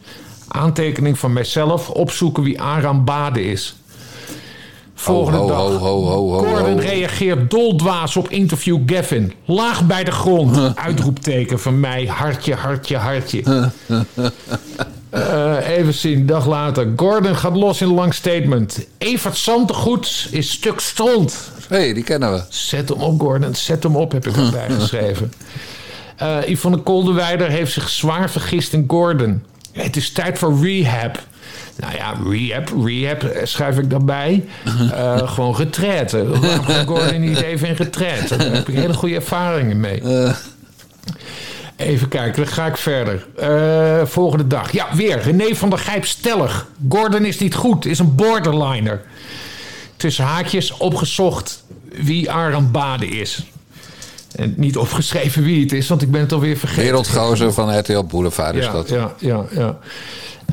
Aantekening 0.48 1.20
van 1.20 1.34
mijzelf. 1.34 1.90
Opzoeken 1.90 2.44
wie 2.44 2.62
Aram 2.62 3.06
Bade 3.06 3.44
is. 3.44 3.76
Volgende 4.96 5.38
ho, 5.38 5.48
dag. 5.48 5.80
ho, 5.80 6.04
ho, 6.06 6.28
Gordon 6.28 6.80
reageert 6.80 7.52
doldwaas 7.52 8.16
op 8.16 8.30
interview 8.30 8.80
Gavin. 8.86 9.34
Laag 9.46 9.86
bij 9.86 10.04
de 10.04 10.12
grond. 10.12 10.76
Uitroepteken 10.76 11.60
van 11.60 11.80
mij. 11.80 12.06
Hartje, 12.06 12.56
hartje, 12.56 12.98
hartje. 12.98 13.72
Eh, 15.10 15.68
even 15.68 15.94
zien, 15.94 16.26
dag 16.26 16.48
later. 16.48 16.94
Gordon 16.96 17.36
gaat 17.36 17.56
los 17.56 17.82
in 17.82 17.88
een 17.88 17.94
lang 17.94 18.14
statement. 18.14 18.88
Evert 18.98 19.38
Santegoed 19.38 20.28
is 20.32 20.52
stuk 20.52 20.80
stront. 20.80 21.52
Hé, 21.68 21.76
hey, 21.76 21.94
die 21.94 22.04
kennen 22.04 22.32
we. 22.32 22.42
Zet 22.50 22.90
hem 22.90 23.02
op, 23.02 23.20
Gordon. 23.20 23.56
Zet 23.56 23.84
hem 23.84 23.96
op, 23.96 24.12
heb 24.12 24.28
ik 24.28 24.36
erbij 24.36 24.70
geschreven. 24.70 25.32
Eh 26.24 26.50
Yvonne 26.50 26.78
Koldewijder 26.78 27.50
heeft 27.50 27.72
zich 27.72 27.90
zwaar 27.90 28.30
vergist 28.30 28.74
in 28.74 28.86
Gordon. 28.88 29.44
Het 29.72 29.96
is 29.96 30.12
tijd 30.12 30.38
voor 30.40 30.66
rehab. 30.66 31.20
Nou 31.78 31.96
ja, 31.96 32.16
rehab, 32.30 32.72
rehab 32.86 33.24
eh, 33.24 33.46
schrijf 33.46 33.78
ik 33.78 33.90
daarbij. 33.90 34.46
Eh, 34.92 35.18
gewoon 35.34 35.56
retraite. 35.56 36.28
Waarom 36.28 36.64
gaat 36.64 36.88
Gordon 36.88 37.22
niet 37.22 37.42
even 37.42 37.68
in 37.68 37.74
retraite? 37.74 38.36
Daar 38.36 38.52
heb 38.52 38.68
ik 38.68 38.76
hele 38.76 38.94
goede 38.94 39.16
ervaringen 39.16 39.80
mee. 39.80 40.04
Even 41.76 42.08
kijken, 42.08 42.44
dan 42.44 42.54
ga 42.54 42.66
ik 42.66 42.78
verder. 42.78 43.26
Volgende 44.08 44.48
dag. 44.48 44.72
Ja, 44.72 44.88
weer. 44.96 45.22
René 45.22 45.56
van 45.56 45.70
der 45.70 45.80
Gijp 45.80 46.06
stellig. 46.06 46.68
Gordon 46.90 47.26
is 47.26 47.40
niet 47.40 47.56
goed, 47.56 47.86
is 47.86 48.00
een 48.00 48.16
borderliner. 48.16 49.02
Tussen 49.96 50.26
haakjes 50.26 50.78
opgezocht 50.78 51.64
wie 51.92 52.32
Aram 52.32 52.72
Bade 52.72 53.08
is. 53.08 53.44
En 54.36 54.54
niet 54.58 54.78
opgeschreven 54.78 55.44
wie 55.44 55.62
het 55.62 55.72
is, 55.72 55.88
want 55.88 56.02
ik 56.02 56.12
ben 56.12 56.22
het 56.22 56.32
alweer 56.32 56.58
vergeten. 56.58 56.84
Wereldgozer 56.84 57.54
van 57.54 57.80
RTL 57.80 58.04
Boulevard 58.04 58.56
is 58.56 58.66
ja, 58.66 58.72
dat. 58.72 58.90
Ja, 58.90 59.14
ja, 59.20 59.46
ja. 59.52 59.78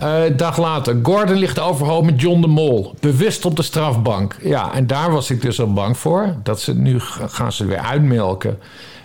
Eh, 0.01 0.37
dag 0.37 0.59
later. 0.59 0.99
Gordon 1.03 1.37
ligt 1.37 1.59
overhoop 1.59 2.05
met 2.05 2.21
John 2.21 2.41
de 2.41 2.47
Mol. 2.47 2.95
Bewust 3.01 3.45
op 3.45 3.57
de 3.57 3.63
strafbank. 3.63 4.37
Ja, 4.43 4.75
en 4.75 4.87
daar 4.87 5.11
was 5.11 5.31
ik 5.31 5.43
dus 5.43 5.61
al 5.61 5.73
bang 5.73 5.99
voor. 5.99 6.35
Dat 6.43 6.61
ze 6.61 6.75
nu 6.75 7.01
gaan 7.27 7.53
ze 7.53 7.65
weer 7.65 7.79
uitmelken. 7.79 8.59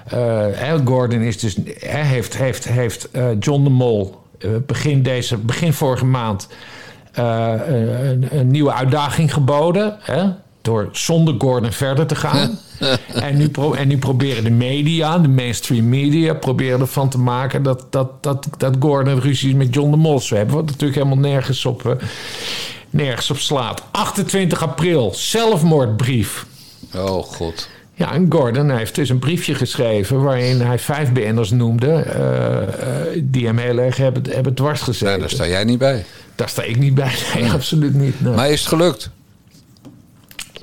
Eh, 0.06 0.74
Gordon 0.86 1.22
is 1.22 1.40
dus, 1.40 1.58
heeft, 1.80 2.38
heeft, 2.38 2.68
heeft 2.68 3.12
eh, 3.12 3.26
John 3.40 3.64
de 3.64 3.70
Mol 3.70 4.24
begin, 4.66 5.04
deze, 5.04 5.38
begin 5.38 5.74
vorige 5.74 6.06
maand 6.06 6.48
een, 7.14 8.38
een 8.38 8.48
nieuwe 8.48 8.74
uitdaging 8.74 9.34
geboden. 9.34 9.98
Hè? 10.00 10.24
Door 10.66 10.90
zonder 10.92 11.36
Gordon 11.38 11.72
verder 11.72 12.06
te 12.06 12.16
gaan. 12.16 12.60
en, 13.14 13.38
nu 13.38 13.50
pro- 13.50 13.74
en 13.74 13.88
nu 13.88 13.98
proberen 13.98 14.44
de 14.44 14.50
media, 14.52 15.18
de 15.18 15.28
mainstream 15.28 15.90
media, 15.90 16.34
proberen 16.34 16.80
ervan 16.80 17.10
te 17.10 17.18
maken 17.18 17.64
dat, 17.64 17.86
dat, 17.90 18.24
dat, 18.24 18.48
dat 18.58 18.76
Gordon 18.80 19.20
ruzies 19.20 19.54
met 19.54 19.74
John 19.74 19.92
de 19.92 19.98
Mol 19.98 20.20
zou 20.20 20.40
hebben. 20.40 20.56
Wat 20.56 20.66
natuurlijk 20.66 20.96
helemaal 20.96 21.18
nergens 21.32 21.66
op, 21.66 21.86
eh, 21.86 21.92
nergens 22.90 23.30
op 23.32 23.38
slaat. 23.38 23.82
28 23.92 24.64
april, 24.64 25.14
zelfmoordbrief. 25.16 26.46
Oh 26.96 27.24
god. 27.24 27.70
Ja, 27.94 28.14
en 28.14 28.26
Gordon 28.30 28.70
heeft 28.70 28.96
dus 28.96 29.10
een 29.10 29.20
briefje 29.20 29.56
geschreven 29.56 30.22
waarin 30.24 30.62
hij 30.62 30.80
vijf 30.80 31.12
BN'ers 31.12 31.52
noemde 31.52 31.92
eh, 31.92 32.62
eh, 32.62 33.22
die 33.24 33.46
hem 33.46 33.58
heel 33.58 33.78
erg 33.78 33.98
hebben, 33.98 34.24
hebben 34.30 34.54
dwars 34.54 34.82
gezeten. 34.82 35.14
Ja, 35.14 35.18
daar 35.18 35.30
sta 35.30 35.48
jij 35.48 35.64
niet 35.64 35.78
bij. 35.78 36.06
Daar 36.36 36.50
sta 36.50 36.62
ik 36.64 36.78
niet 36.78 36.96
bij. 36.96 37.12
Nee, 37.36 37.52
absoluut 37.52 37.94
niet. 37.94 38.22
nee. 38.22 38.34
Maar 38.34 38.50
is 38.50 38.60
het 38.60 38.70
gelukt? 38.70 39.10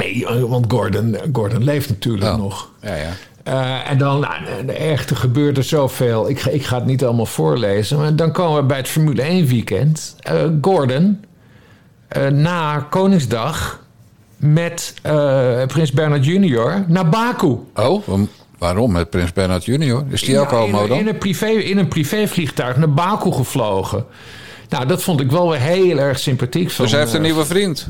Nee, 0.02 0.26
eh, 0.26 0.42
want 0.42 0.64
Gordon, 0.68 1.16
Gordon 1.32 1.64
leeft 1.64 1.88
natuurlijk 1.88 2.32
Oh. 2.32 2.38
nog. 2.38 2.70
Ja, 2.80 2.94
ja. 2.94 3.10
Eh, 3.42 3.90
en 3.90 3.98
dan, 3.98 4.20
nou, 4.20 4.66
echt, 4.68 5.10
er 5.10 5.16
gebeurt 5.16 5.56
er 5.56 5.64
zoveel. 5.64 6.28
Ik 6.30 6.40
ga, 6.40 6.50
ik 6.50 6.64
ga 6.64 6.76
het 6.76 6.86
niet 6.86 7.04
allemaal 7.04 7.26
voorlezen. 7.26 7.98
Maar 7.98 8.16
dan 8.16 8.32
komen 8.32 8.60
we 8.60 8.66
bij 8.66 8.76
het 8.76 8.88
Formule 8.88 9.22
1 9.22 9.46
weekend. 9.46 10.16
Eh, 10.20 10.34
Gordon, 10.60 11.24
eh, 12.08 12.26
na 12.26 12.86
Koningsdag, 12.90 13.80
met 14.36 14.94
Prins 15.66 15.92
Bernard 15.92 16.24
Jr. 16.24 16.84
naar 16.88 17.08
Baku. 17.08 17.56
Oh, 17.74 18.08
waarom- 18.58 18.92
met 18.92 19.10
Prins 19.10 19.32
Bernhard 19.32 19.64
junior? 19.64 20.04
Is 20.08 20.22
die 20.22 20.38
ook 20.38 20.50
Ja, 20.50 20.56
homo 20.56 20.82
in, 20.82 20.88
dan? 20.88 20.98
in, 20.98 21.08
een 21.08 21.18
privé, 21.18 21.46
in 21.46 21.78
een 21.78 21.88
privévliegtuig 21.88 22.76
naar 22.76 22.92
Baku 22.92 23.32
gevlogen. 23.32 24.04
Nou, 24.68 24.86
dat 24.86 25.02
vond 25.02 25.20
ik 25.20 25.30
wel 25.30 25.50
weer 25.50 25.60
heel 25.60 25.98
erg 25.98 26.18
sympathiek. 26.18 26.70
Van, 26.70 26.84
Dus 26.84 26.92
hij 26.92 27.02
heeft 27.02 27.14
een 27.14 27.22
nieuwe 27.22 27.44
vriend. 27.44 27.88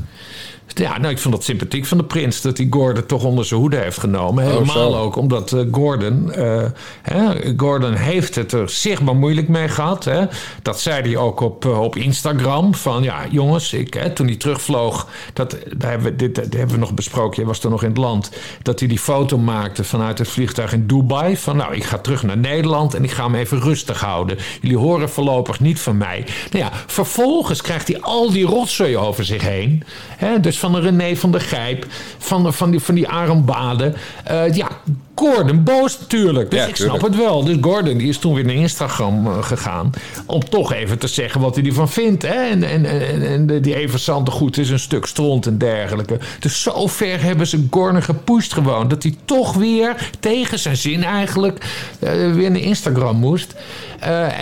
Ja, 0.75 0.99
nou, 0.99 1.13
ik 1.13 1.19
vond 1.19 1.35
het 1.35 1.45
sympathiek 1.45 1.87
van 1.87 1.99
de 1.99 2.05
prins 2.05 2.41
dat 2.41 2.57
hij 2.57 2.67
Gordon 2.71 3.07
toch 3.07 3.25
onder 3.25 3.45
zijn 3.45 3.61
hoede 3.61 3.77
heeft 3.77 3.99
genomen. 3.99 4.45
Helemaal 4.45 4.93
zo. 4.93 4.99
ook 4.99 5.17
omdat 5.17 5.53
eh, 5.53 5.61
Gordon, 5.71 6.33
eh, 6.33 6.63
hè, 7.03 7.53
Gordon 7.57 7.95
heeft 7.95 8.35
het 8.35 8.53
er 8.53 8.69
zichtbaar 8.69 9.17
moeilijk 9.17 9.49
mee 9.49 9.69
gehad. 9.69 10.05
Hè. 10.05 10.25
Dat 10.63 10.81
zei 10.81 11.03
hij 11.03 11.17
ook 11.17 11.41
op, 11.41 11.65
eh, 11.65 11.81
op 11.81 11.97
Instagram. 11.97 12.75
Van 12.75 13.03
ja, 13.03 13.27
jongens, 13.31 13.73
ik, 13.73 13.95
hè, 13.95 14.11
toen 14.11 14.27
hij 14.27 14.37
terugvloog, 14.37 15.09
dat, 15.33 15.57
daar 15.77 15.91
hebben 15.91 16.11
we, 16.11 16.17
dit, 16.17 16.35
dat 16.35 16.53
hebben 16.53 16.75
we 16.75 16.81
nog 16.81 16.95
besproken. 16.95 17.43
Je 17.43 17.49
was 17.49 17.59
toen 17.59 17.71
nog 17.71 17.83
in 17.83 17.89
het 17.89 17.99
land. 17.99 18.31
Dat 18.63 18.79
hij 18.79 18.89
die 18.89 18.99
foto 18.99 19.39
maakte 19.39 19.85
vanuit 19.85 20.19
het 20.19 20.29
vliegtuig 20.29 20.73
in 20.73 20.87
Dubai. 20.87 21.37
Van 21.37 21.57
nou, 21.57 21.75
ik 21.75 21.85
ga 21.85 21.99
terug 21.99 22.23
naar 22.23 22.39
Nederland 22.39 22.95
en 22.95 23.05
ik 23.05 23.11
ga 23.11 23.25
hem 23.25 23.35
even 23.35 23.61
rustig 23.61 24.01
houden. 24.01 24.39
Jullie 24.61 24.79
horen 24.79 25.11
voorlopig 25.11 25.61
niet 25.61 25.81
van 25.81 25.97
mij. 25.97 26.25
Nou 26.51 26.65
ja, 26.65 26.71
vervolgens 26.87 27.63
krijgt 27.63 27.89
hij 27.89 28.01
al 28.01 28.31
die 28.31 28.47
rotzooi 28.47 28.97
over 28.97 29.25
zich 29.25 29.43
heen. 29.43 29.83
Hè, 30.17 30.41
dus 30.41 30.59
van 30.63 30.73
de 30.73 30.81
René 30.81 31.17
van 31.17 31.31
der 31.33 31.41
Gijp, 31.41 31.87
van, 32.19 32.53
van, 32.55 32.71
die, 32.71 32.81
van 32.81 32.95
die 32.95 33.09
Arambaden. 33.09 33.95
Eh 34.25 34.55
ja, 34.55 34.69
Gordon 35.15 35.63
boos 35.65 35.99
natuurlijk. 36.01 36.51
Dus 36.51 36.61
Ja, 36.61 36.67
ik 36.67 36.77
snap 36.77 36.91
tuurlijk. 36.91 37.15
het 37.15 37.25
wel. 37.25 37.45
Dus 37.45 37.57
Gordon 37.61 37.99
die 37.99 38.09
is 38.09 38.19
toen 38.19 38.35
weer 38.35 38.45
naar 38.45 38.55
Instagram 38.55 39.27
eh, 39.27 39.43
gegaan. 39.43 39.91
Om 40.27 40.49
toch 40.49 40.73
even 40.73 40.99
te 40.99 41.07
zeggen 41.07 41.41
wat 41.41 41.57
hij 41.57 41.65
ervan 41.65 41.89
vindt. 41.89 42.23
Hè? 42.23 42.35
En, 42.51 42.63
en, 42.63 42.85
en, 42.85 43.23
en 43.27 43.63
die 43.63 43.75
Eversante 43.75 44.31
goed 44.31 44.59
is 44.59 44.71
een 44.71 44.79
stuk 44.79 45.07
stront 45.07 45.47
en 45.47 45.59
dergelijke. 45.59 46.19
Dus 46.41 46.63
zo 46.63 46.87
ver 46.87 47.23
hebben 47.23 47.47
ze 47.47 47.67
Gordon 47.71 48.03
gepusht 48.03 48.53
gewoon. 48.53 48.89
Dat 48.89 49.03
hij 49.03 49.15
toch 49.25 49.55
weer 49.55 50.11
tegen 50.21 50.59
zijn 50.59 50.77
zin 50.77 51.05
eigenlijk 51.05 51.65
eh, 51.99 52.33
weer 52.33 52.51
naar 52.51 52.61
Instagram 52.61 53.17
moest. 53.17 53.55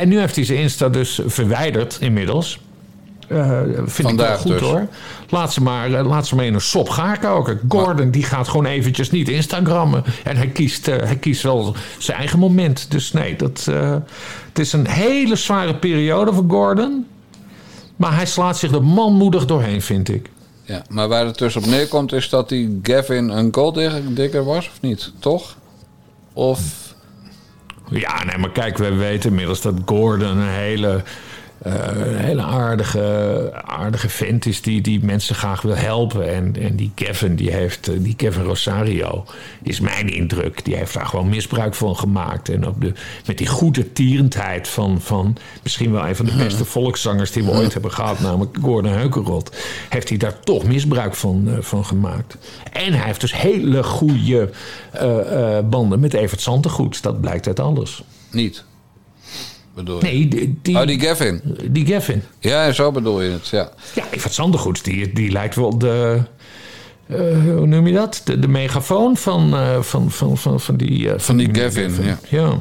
En 0.01 0.09
nu 0.09 0.19
heeft 0.19 0.37
hij 0.37 0.45
zijn 0.45 0.59
Insta 0.59 0.89
dus 0.89 1.21
verwijderd 1.27 1.97
inmiddels. 2.01 2.59
Eh, 3.29 3.61
vind 3.77 3.99
ik 3.99 4.05
Vandaag 4.05 4.29
wel 4.29 4.39
goed 4.39 4.59
dus. 4.59 4.69
hoor. 4.69 4.87
Laat 5.31 5.53
ze, 5.53 5.63
maar, 5.63 5.93
eh, 5.93 6.07
laat 6.07 6.27
ze 6.27 6.35
maar 6.35 6.45
in 6.45 6.55
een 6.55 6.61
sop 6.61 6.89
gaar 6.89 7.19
koken. 7.19 7.61
Gordon 7.69 8.11
die 8.11 8.23
gaat 8.23 8.49
gewoon 8.49 8.67
eventjes 8.67 9.11
niet 9.11 9.29
Instagrammen. 9.29 10.05
En 10.25 10.37
hij 10.37 10.49
kiest, 10.49 10.89
eh, 10.89 10.97
hij 10.97 11.17
kiest 11.17 11.43
wel 11.43 11.75
zijn 11.99 12.19
eigen 12.19 12.39
moment. 12.39 12.91
Dus 12.91 13.13
nee, 13.13 13.37
dat, 13.37 13.67
eh, 13.69 13.97
het 14.49 14.59
is 14.59 14.73
een 14.73 14.89
hele 14.89 15.37
zware 15.37 15.75
periode 15.75 16.33
voor 16.33 16.45
Gordon. 16.49 17.07
Maar 17.97 18.15
hij 18.15 18.27
slaat 18.27 18.59
zich 18.59 18.73
er 18.73 18.85
manmoedig 18.85 19.47
doorheen, 19.47 19.83
vind 19.83 20.09
ik. 20.09 20.31
Ja, 20.65 20.83
maar 20.89 21.09
waar 21.09 21.27
het 21.27 21.39
dus 21.39 21.57
op 21.57 21.67
neerkomt 21.67 22.13
is 22.13 22.29
dat 22.29 22.49
die 22.49 22.79
Gavin 22.83 23.29
een 23.29 23.49
golddigger 23.55 24.45
was, 24.45 24.69
of 24.69 24.81
niet? 24.81 25.13
Toch? 25.19 25.57
Of... 26.33 26.89
Ja, 27.91 28.25
nee, 28.25 28.39
maar 28.39 28.51
kijk, 28.51 28.79
we 28.79 28.95
weten 28.95 29.31
inmiddels 29.31 29.61
dat 29.61 29.75
Gordon 29.85 30.37
een 30.37 30.49
hele, 30.49 31.03
eh, 31.61 31.75
een 31.95 32.17
hele 32.17 32.43
aardige, 32.43 33.51
aardige 33.65 34.09
vent 34.09 34.47
is 34.47 34.63
die, 34.63 34.81
die 34.81 35.05
mensen 35.05 35.35
graag 35.35 35.63
wil 35.63 35.77
helpen. 35.77 36.35
En, 36.35 36.57
en 36.61 36.77
die 36.77 36.91
Kevin, 36.95 37.37
die 37.37 37.51
heeft, 37.51 37.89
eh, 37.89 37.95
die 37.99 38.17
Kevin 38.17 38.43
Rosario, 38.43 39.25
is 39.63 39.81
mijn 39.81 40.09
indruk, 40.09 40.65
die 40.65 40.77
heeft 40.77 40.95
daar 40.95 41.07
gewoon 41.07 41.29
misbruik 41.29 41.75
van 41.75 41.97
gemaakt. 41.97 42.49
En 42.49 42.67
op 42.67 42.81
de, 42.81 42.93
met 43.27 43.39
die 43.39 43.47
goede 43.47 43.93
tierendheid 43.93 44.69
van, 44.69 45.01
van 45.01 45.37
misschien 45.63 45.93
wel 45.93 46.07
een 46.07 46.17
van 46.17 46.27
de 46.27 46.37
beste 46.37 46.65
volkszangers 46.65 47.33
die 47.33 47.45
we 47.45 47.51
ooit 47.51 47.73
hebben 47.73 47.93
gehad, 47.93 48.21
namelijk 48.21 48.57
Gordon 48.63 48.93
Heukerot, 48.93 49.57
heeft 49.89 50.09
hij 50.09 50.19
daar 50.19 50.41
toch 50.41 50.65
misbruik 50.65 51.15
van, 51.15 51.49
eh, 51.49 51.57
van 51.61 51.85
gemaakt. 51.85 52.37
En 52.73 52.93
hij 52.93 53.07
heeft 53.07 53.21
dus 53.21 53.35
hele 53.35 53.83
goede 53.83 54.51
banden 55.65 56.01
met 56.01 56.15
Evert 56.15 56.41
Santegoed. 56.41 57.03
Dat 57.03 57.21
blijkt 57.21 57.47
uit 57.47 57.61
alles. 57.61 58.03
Niet? 58.31 58.65
Bedoel 59.85 59.97
je? 59.99 60.03
Nee, 60.13 60.29
die, 60.29 60.59
die, 60.63 60.79
Oh, 60.79 60.87
die 60.87 61.01
Gavin. 61.01 61.41
die 61.71 61.87
Gavin. 61.87 62.23
Ja, 62.39 62.73
zo 62.73 62.93
bedoel 62.93 63.23
je 63.23 63.31
het, 63.31 63.49
ja. 63.49 63.71
Ja, 63.95 64.05
Evert 64.11 64.33
Sandergoed, 64.33 64.85
die, 64.85 65.13
die 65.13 65.31
lijkt 65.31 65.55
wel 65.55 65.79
de... 65.79 66.23
eh, 67.07 67.17
hoe 67.57 67.67
noem 67.67 67.87
je 67.87 67.93
dat? 67.93 68.21
De, 68.25 68.39
de 68.39 68.49
megafoon 68.49 69.17
van, 69.17 69.55
eh, 69.55 69.81
van, 69.83 70.11
van, 70.11 70.39
van, 70.39 70.61
van 70.61 70.77
die... 70.77 71.13
eh, 71.13 71.19
van 71.19 71.37
die 71.37 71.49
Gavin, 71.55 71.95
ja. 72.03 72.19
ja. 72.29 72.59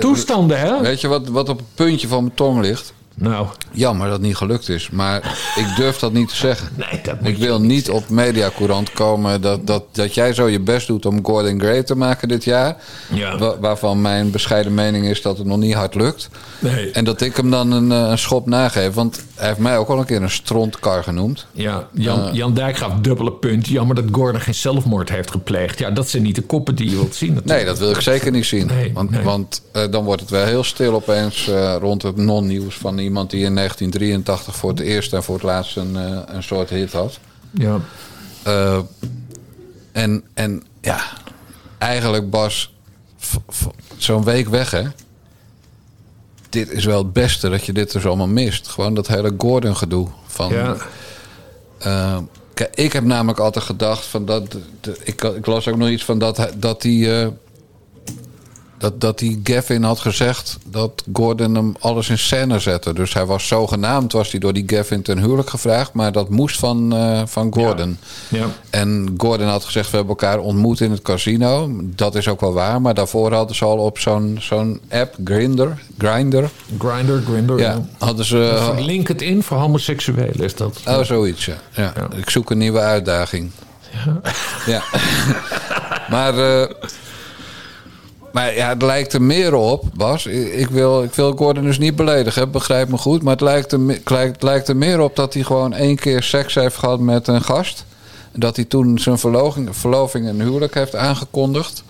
Toestanden, 0.00 0.58
hè? 0.60 0.80
Weet 0.80 1.00
je 1.00 1.08
wat, 1.08 1.28
wat 1.28 1.48
op 1.48 1.58
het 1.58 1.66
puntje 1.74 2.08
van 2.08 2.22
mijn 2.22 2.34
tong 2.34 2.60
ligt? 2.60 2.94
Nou, 3.18 3.46
Jammer 3.72 4.06
dat 4.06 4.16
het 4.16 4.26
niet 4.26 4.36
gelukt 4.36 4.68
is. 4.68 4.90
Maar 4.90 5.38
ik 5.56 5.76
durf 5.76 5.98
dat 5.98 6.12
niet 6.12 6.28
te 6.28 6.36
zeggen. 6.36 6.68
nee, 6.90 7.00
dat 7.02 7.20
moet 7.20 7.28
Ik 7.30 7.36
wil 7.36 7.60
niet 7.60 7.90
op 7.90 8.08
Mediacourant 8.08 8.92
komen 8.92 9.40
dat, 9.40 9.66
dat, 9.66 9.84
dat 9.92 10.14
jij 10.14 10.32
zo 10.32 10.48
je 10.48 10.60
best 10.60 10.86
doet 10.86 11.06
om 11.06 11.24
Gordon 11.24 11.60
Gray 11.60 11.82
te 11.82 11.96
maken 11.96 12.28
dit 12.28 12.44
jaar. 12.44 12.76
Ja. 13.12 13.38
Wa- 13.38 13.58
waarvan 13.58 14.00
mijn 14.00 14.30
bescheiden 14.30 14.74
mening 14.74 15.06
is 15.06 15.22
dat 15.22 15.38
het 15.38 15.46
nog 15.46 15.58
niet 15.58 15.74
hard 15.74 15.94
lukt. 15.94 16.28
Nee. 16.58 16.90
En 16.90 17.04
dat 17.04 17.20
ik 17.20 17.36
hem 17.36 17.50
dan 17.50 17.70
een, 17.70 17.92
eh, 17.92 18.10
een 18.10 18.18
schop 18.18 18.46
nageef. 18.46 18.94
Want 18.94 19.24
hij 19.34 19.46
heeft 19.46 19.58
mij 19.58 19.78
ook 19.78 19.88
al 19.88 19.98
een 19.98 20.04
keer 20.06 20.22
een 20.22 20.30
strontkar 20.30 21.02
genoemd. 21.02 21.46
Ja, 21.52 21.88
Jan, 21.92 22.28
Jan 22.34 22.54
Dijk 22.54 22.76
gaf 22.76 22.92
dubbele 23.00 23.32
punt. 23.32 23.66
Jammer 23.68 23.96
dat 23.96 24.04
Gordon 24.12 24.40
geen 24.40 24.54
zelfmoord 24.54 25.08
heeft 25.08 25.30
gepleegd. 25.30 25.78
Ja, 25.78 25.90
dat 25.90 26.08
zijn 26.08 26.22
niet 26.22 26.34
de 26.34 26.42
koppen 26.42 26.74
die 26.74 26.90
je 26.90 26.96
wilt 26.96 27.14
zien 27.14 27.34
natuurlijk. 27.34 27.56
Nee, 27.58 27.66
dat 27.66 27.78
wil 27.78 27.90
ik 27.90 28.00
zeker 28.00 28.30
niet 28.30 28.46
zien. 28.46 28.66
Nee, 28.66 28.92
want 28.94 29.10
nee. 29.10 29.22
want 29.22 29.62
eh, 29.72 29.82
dan 29.90 30.04
wordt 30.04 30.20
het 30.20 30.30
wel 30.30 30.44
heel 30.44 30.64
stil 30.64 30.94
opeens 30.94 31.48
eh, 31.48 31.76
rond 31.80 32.02
het 32.02 32.16
non-nieuws 32.16 32.74
van 32.74 32.98
iemand 33.06 33.30
die 33.30 33.44
in 33.44 33.54
1983 33.54 34.56
voor 34.56 34.70
het 34.70 34.80
eerst 34.80 35.12
en 35.12 35.22
voor 35.22 35.34
het 35.34 35.44
laatst 35.44 35.76
een, 35.76 35.96
eh, 35.96 36.20
een 36.26 36.42
soort 36.42 36.70
hit 36.70 36.92
had. 36.92 37.18
Ja, 37.50 37.80
Eh, 38.42 38.78
en, 39.92 40.24
en 40.34 40.62
ja, 40.80 41.00
eigenlijk 41.78 42.30
Bas, 42.30 42.74
zo'n 43.96 44.24
week 44.24 44.48
weg 44.48 44.70
hè. 44.70 44.82
Dit 46.50 46.70
is 46.70 46.84
wel 46.84 46.98
het 47.02 47.12
beste 47.12 47.48
dat 47.48 47.64
je 47.66 47.72
dit 47.72 47.92
dus 47.92 48.06
allemaal 48.06 48.26
mist. 48.26 48.68
Gewoon 48.68 48.94
dat 48.94 49.06
hele 49.06 49.34
Gordon 49.38 49.76
gedoe. 49.76 50.08
Van, 50.26 50.52
ja. 50.52 50.76
kijk, 52.54 52.74
ik 52.74 52.92
heb 52.92 53.04
namelijk 53.04 53.38
altijd 53.38 53.64
gedacht 53.64 54.04
van 54.04 54.24
dat. 54.26 54.50
de- 54.80 54.96
ik, 55.04 55.22
ik 55.22 55.46
las 55.46 55.68
ook 55.68 55.76
nog 55.76 55.88
iets 55.88 56.04
van 56.04 56.18
dat 56.18 56.48
dat 56.56 56.82
die. 56.82 57.08
Dat, 58.78 59.00
dat 59.00 59.18
die 59.18 59.40
Gavin 59.44 59.82
had 59.82 59.98
gezegd 60.00 60.58
dat 60.66 61.02
Gordon 61.12 61.54
hem 61.54 61.74
alles 61.80 62.08
in 62.08 62.18
scène 62.18 62.58
zette. 62.58 62.92
Dus 62.94 63.12
hij 63.14 63.24
was 63.26 63.46
zogenaamd, 63.46 64.12
was 64.12 64.30
hij 64.30 64.40
door 64.40 64.52
die 64.52 64.64
Gavin 64.66 65.02
ten 65.02 65.18
huwelijk 65.18 65.50
gevraagd. 65.50 65.92
Maar 65.92 66.12
dat 66.12 66.28
moest 66.28 66.58
van, 66.58 66.92
eh, 66.94 67.22
van 67.26 67.54
Gordon. 67.54 67.98
Ja. 68.28 68.46
En 68.70 69.14
Gordon 69.16 69.48
had 69.48 69.64
gezegd, 69.64 69.90
we 69.90 69.96
hebben 69.96 70.16
elkaar 70.16 70.38
ontmoet 70.38 70.80
in 70.80 70.90
het 70.90 71.02
casino. 71.02 71.70
Dat 71.82 72.14
is 72.14 72.28
ook 72.28 72.40
wel 72.40 72.52
waar. 72.52 72.80
Maar 72.80 72.94
daarvoor 72.94 73.32
hadden 73.32 73.56
ze 73.56 73.64
al 73.64 73.78
op 73.78 73.98
zo'n 73.98 74.36
zo'n 74.40 74.80
app, 74.90 75.16
Grindr, 75.24 75.68
Grindr. 75.98 76.44
Grinder, 76.78 77.22
Grinder. 77.26 77.58
Ja, 77.58 77.72
Ja. 77.72 77.86
hadden 77.98 78.24
ze... 78.24 78.58
Voor 78.64 78.80
LinkedIn 78.84 79.42
voor 79.42 79.56
homoseksuelen 79.58 80.34
is 80.44 80.54
dat. 80.54 80.80
Oh, 80.86 81.02
zoiets, 81.02 81.44
ja. 81.44 81.56
ja. 81.74 81.92
Ja. 81.96 82.08
Ik 82.16 82.30
zoek 82.30 82.50
een 82.50 82.58
nieuwe 82.58 82.78
uitdaging. 82.80 83.50
Ja. 84.66 84.82
maar, 86.10 86.38
eh, 86.38 86.70
maar 88.36 88.54
ja, 88.54 88.68
het 88.68 88.82
lijkt 88.82 89.12
er 89.12 89.22
meer 89.22 89.54
op, 89.54 89.84
Bas. 89.94 90.26
Ik 90.26 90.52
ik 90.52 90.68
wil, 90.68 91.02
ik 91.02 91.14
wil 91.14 91.32
Gordon 91.36 91.64
dus 91.64 91.78
niet 91.78 91.96
beledigen, 91.96 92.50
begrijp 92.50 92.88
me 92.88 92.96
goed. 92.98 93.22
Maar 93.22 93.32
het 93.32 93.40
lijkt, 93.42 93.72
er, 93.72 93.80
het 94.04 94.42
lijkt 94.42 94.68
er 94.68 94.76
meer 94.76 95.00
op 95.00 95.16
dat 95.16 95.34
hij 95.34 95.42
gewoon 95.42 95.72
één 95.72 95.96
keer 95.96 96.22
seks 96.22 96.54
heeft 96.54 96.76
gehad 96.76 97.00
met 97.00 97.28
een 97.28 97.42
gast. 97.42 97.84
Dat 98.32 98.56
hij 98.56 98.64
toen 98.64 98.98
zijn 98.98 99.18
verloving, 99.18 99.68
verloving 99.76 100.28
en 100.28 100.40
huwelijk 100.40 100.74
heeft 100.74 100.94
aangekondigd. 100.96 101.82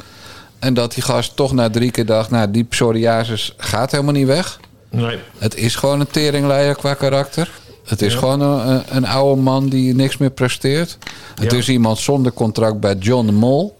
En 0.58 0.74
dat 0.74 0.94
die 0.94 1.02
gast 1.02 1.36
toch 1.36 1.52
na 1.52 1.70
drie 1.70 1.90
keer 1.90 2.06
dacht, 2.06 2.30
nou, 2.30 2.50
die 2.50 2.64
psoriasis 2.64 3.54
gaat 3.56 3.90
helemaal 3.90 4.12
niet 4.12 4.26
weg. 4.26 4.60
Nee. 4.90 5.18
Het 5.38 5.54
is 5.56 5.74
gewoon 5.74 6.00
een 6.00 6.06
teringleier 6.10 6.74
qua 6.76 6.94
karakter. 6.94 7.50
Het 7.84 8.02
is 8.02 8.14
gewoon 8.14 8.40
een, 8.40 8.68
een- 8.68 8.82
een 8.88 9.06
oude 9.06 9.40
man 9.42 9.68
die 9.68 9.94
niks 9.94 10.16
meer 10.16 10.30
presteert. 10.30 10.98
Het 11.34 11.50
Ja. 11.52 11.58
is 11.58 11.68
iemand 11.68 11.98
zonder 11.98 12.32
contract 12.32 12.80
bij 12.80 12.94
John 12.94 13.26
de 13.26 13.32
Mol. 13.32 13.76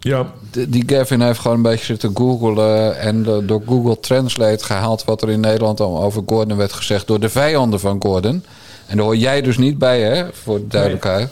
Ja. 0.00 0.26
Die 0.68 0.82
Gavin 0.86 1.20
heeft 1.20 1.38
gewoon 1.38 1.56
een 1.56 1.62
beetje 1.62 1.84
zitten 1.84 2.10
googlen... 2.14 2.98
en 2.98 3.22
door 3.46 3.62
Google 3.66 4.00
Translate 4.00 4.64
gehaald... 4.64 5.04
wat 5.04 5.22
er 5.22 5.30
in 5.30 5.40
Nederland 5.40 5.80
al 5.80 6.02
over 6.02 6.22
Gordon 6.26 6.56
werd 6.56 6.72
gezegd... 6.72 7.06
door 7.06 7.20
de 7.20 7.28
vijanden 7.28 7.80
van 7.80 7.96
Gordon. 8.02 8.44
En 8.86 8.96
daar 8.96 9.04
hoor 9.04 9.16
jij 9.16 9.42
dus 9.42 9.58
niet 9.58 9.78
bij, 9.78 10.00
hè? 10.00 10.24
Voor 10.32 10.58
de 10.58 10.66
duidelijkheid. 10.66 11.28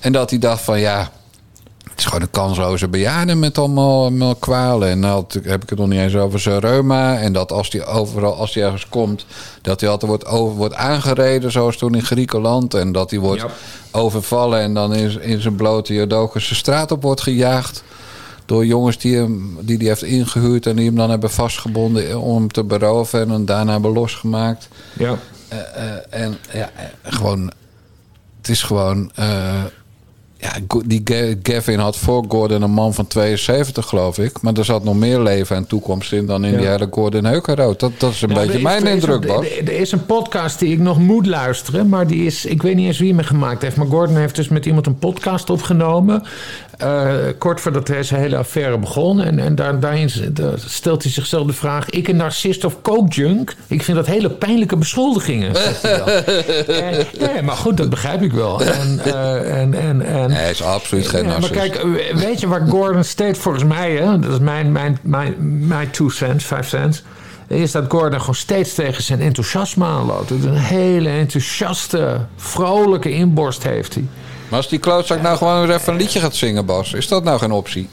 En 0.00 0.12
dat 0.12 0.30
hij 0.30 0.38
dacht 0.38 0.62
van, 0.62 0.80
ja... 0.80 1.10
Het 1.90 2.06
is 2.06 2.12
gewoon 2.12 2.28
een 2.28 2.30
kansloze 2.30 2.88
bejaarde 2.88 3.34
met 3.34 3.58
allemaal, 3.58 4.00
allemaal 4.00 4.34
kwalen. 4.34 4.88
En 4.88 4.98
nou 5.00 5.24
heb 5.42 5.62
ik 5.62 5.70
het 5.70 5.78
nog 5.78 5.88
niet 5.88 5.98
eens 6.00 6.16
over 6.16 6.40
zijn 6.40 6.58
reuma. 6.58 7.18
En 7.18 7.32
dat 7.32 7.52
als 7.52 7.70
hij 7.70 7.86
overal, 7.86 8.34
als 8.34 8.54
hij 8.54 8.62
ergens 8.62 8.88
komt, 8.88 9.26
dat 9.62 9.80
hij 9.80 9.90
altijd 9.90 10.10
wordt, 10.10 10.26
over, 10.26 10.56
wordt 10.56 10.74
aangereden, 10.74 11.52
zoals 11.52 11.76
toen 11.76 11.94
in 11.94 12.02
Griekenland. 12.02 12.74
En 12.74 12.92
dat 12.92 13.10
hij 13.10 13.18
wordt 13.18 13.40
Ja. 13.40 13.48
overvallen 13.90 14.60
en 14.60 14.74
dan 14.74 14.94
in, 14.94 15.22
in 15.22 15.40
zijn 15.40 15.54
blote 15.56 15.94
Jodokus 15.94 16.48
de 16.48 16.54
straat 16.54 16.90
op 16.90 17.02
wordt 17.02 17.20
gejaagd. 17.20 17.82
Door 18.48 18.66
jongens 18.66 18.98
die 18.98 19.16
hem 19.16 19.56
die 19.60 19.78
die 19.78 19.88
heeft 19.88 20.02
ingehuurd 20.02 20.66
en 20.66 20.76
die 20.76 20.86
hem 20.86 20.94
dan 20.96 21.10
hebben 21.10 21.30
vastgebonden 21.30 22.20
om 22.20 22.36
hem 22.36 22.50
te 22.50 22.64
beroven. 22.64 23.20
En 23.20 23.30
hem 23.30 23.44
daarna 23.44 23.72
hebben 23.72 23.92
losgemaakt. 23.92 24.68
Ja. 24.98 25.18
Eh, 25.48 25.58
eh, 25.58 25.98
en 26.10 26.36
ja, 26.52 26.70
eh, 26.76 26.84
gewoon. 27.02 27.50
Het 28.40 28.48
is 28.48 28.62
gewoon. 28.62 29.10
ja, 30.40 30.52
die 30.86 31.00
Ga- 31.04 31.34
Gavin 31.42 31.78
had 31.78 31.96
voor 31.96 32.24
Gordon 32.28 32.62
een 32.62 32.70
man 32.70 32.94
van 32.94 33.06
72, 33.06 33.86
geloof 33.86 34.18
ik. 34.18 34.42
Maar 34.42 34.54
er 34.54 34.64
zat 34.64 34.84
nog 34.84 34.94
meer 34.96 35.20
leven 35.20 35.56
en 35.56 35.66
toekomst 35.66 36.12
in 36.12 36.26
dan 36.26 36.44
in 36.44 36.52
Ja. 36.52 36.58
die 36.58 36.66
hele 36.66 36.88
Gordon 36.90 37.24
Heukenrood. 37.24 37.80
Dat, 37.80 37.92
dat 37.98 38.12
is 38.12 38.22
een 38.22 38.28
beetje 38.28 38.52
is- 38.56 38.62
mijn 38.62 38.86
er 38.86 38.92
indruk, 38.92 39.26
Bas. 39.26 39.44
Er, 39.46 39.58
er 39.62 39.80
is 39.80 39.92
een 39.92 40.06
podcast 40.06 40.58
die 40.58 40.72
ik 40.72 40.78
nog 40.78 40.98
moet 40.98 41.26
luisteren, 41.26 41.88
maar 41.88 42.06
die 42.06 42.24
is, 42.26 42.44
ik 42.44 42.62
weet 42.62 42.74
niet 42.76 42.86
eens 42.86 42.98
wie 42.98 43.14
me 43.14 43.22
gemaakt 43.22 43.62
heeft. 43.62 43.76
Maar 43.76 43.86
Gordon 43.86 44.16
heeft 44.16 44.36
dus 44.36 44.48
met 44.48 44.66
iemand 44.66 44.86
een 44.86 44.98
podcast 44.98 45.50
opgenomen. 45.50 46.22
Eh, 46.78 47.14
kort 47.38 47.60
voordat 47.60 47.86
deze 47.86 48.14
hele 48.14 48.36
affaire 48.36 48.78
begon. 48.78 49.20
En, 49.22 49.38
en 49.38 49.54
daar, 49.54 49.80
daarin 49.80 50.10
stelt 50.56 51.02
hij 51.02 51.12
zichzelf 51.12 51.46
de 51.46 51.52
vraag: 51.52 51.90
ik 51.90 52.08
een 52.08 52.16
narcist 52.16 52.64
of 52.64 52.82
coke 52.82 53.08
junk? 53.14 53.54
Ik 53.66 53.82
vind 53.82 53.96
dat 53.96 54.06
hele 54.06 54.30
pijnlijke 54.30 54.76
beschuldigingen. 54.76 55.56
zegt 55.56 55.82
hij 55.82 55.96
dan. 55.98 56.08
En- 56.76 57.06
nee, 57.18 57.42
maar 57.42 57.56
goed, 57.56 57.76
dat 57.76 57.90
begrijp 57.90 58.22
ik 58.22 58.32
wel. 58.32 58.62
En, 58.62 59.00
eh, 59.04 59.60
en, 59.60 59.74
en, 59.74 60.02
en, 60.02 60.28
Nee, 60.28 60.38
hij 60.38 60.50
is 60.50 60.62
absoluut 60.62 61.08
geen 61.08 61.22
ja, 61.22 61.28
maar 61.28 61.40
narcist. 61.40 61.60
kijk, 61.60 61.74
eh, 61.74 62.16
weet 62.16 62.40
je 62.40 62.48
waar 62.48 62.66
Gordon 62.68 63.04
steeds 63.04 63.38
volgens 63.38 63.64
mij, 63.64 63.92
hè, 63.96 64.18
dat 64.18 64.32
is 64.32 64.38
mijn, 64.38 64.72
mijn, 64.72 64.98
mijn, 65.02 65.34
mijn 65.66 65.90
two 65.90 66.08
cents, 66.08 66.44
five 66.44 66.62
cents, 66.62 67.02
is 67.46 67.72
dat 67.72 67.84
Gordon 67.88 68.20
gewoon 68.20 68.34
steeds 68.34 68.74
tegen 68.74 69.02
zijn 69.02 69.20
enthousiasme 69.20 69.84
aanloopt. 69.84 70.30
Een 70.30 70.52
hele 70.54 71.08
enthousiaste, 71.08 72.20
vrolijke 72.36 73.10
inborst 73.10 73.62
heeft 73.62 73.94
hij. 73.94 74.04
Maar 74.48 74.58
als 74.58 74.68
die 74.68 74.78
klootzak 74.78 75.22
nou 75.22 75.36
gewoon 75.36 75.66
weer 75.66 75.76
even 75.76 75.92
een 75.92 75.98
liedje 75.98 76.20
gaat 76.20 76.36
zingen, 76.36 76.66
Bas, 76.66 76.92
is 76.92 77.08
dat 77.08 77.24
nou 77.24 77.38
geen 77.38 77.52
optie? 77.52 77.88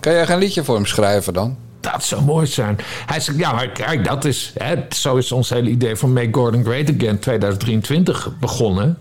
Kan 0.00 0.12
jij 0.12 0.26
geen 0.26 0.38
liedje 0.38 0.64
voor 0.64 0.74
hem 0.74 0.86
schrijven 0.86 1.32
dan? 1.32 1.56
Dat 1.80 2.04
zou 2.04 2.22
mooi 2.22 2.46
zijn. 2.46 2.78
Hij 3.06 3.20
zegt, 3.20 3.38
ja, 3.38 3.52
maar 3.52 3.68
kijk, 3.68 4.04
dat 4.04 4.24
is, 4.24 4.52
hè, 4.58 4.74
zo 4.90 5.16
is 5.16 5.32
ons 5.32 5.50
hele 5.50 5.70
idee 5.70 5.96
van 5.96 6.12
Make 6.12 6.28
Gordon 6.32 6.64
Great 6.64 6.94
Again 6.94 7.18
2023 7.18 8.30
begonnen. 8.40 8.98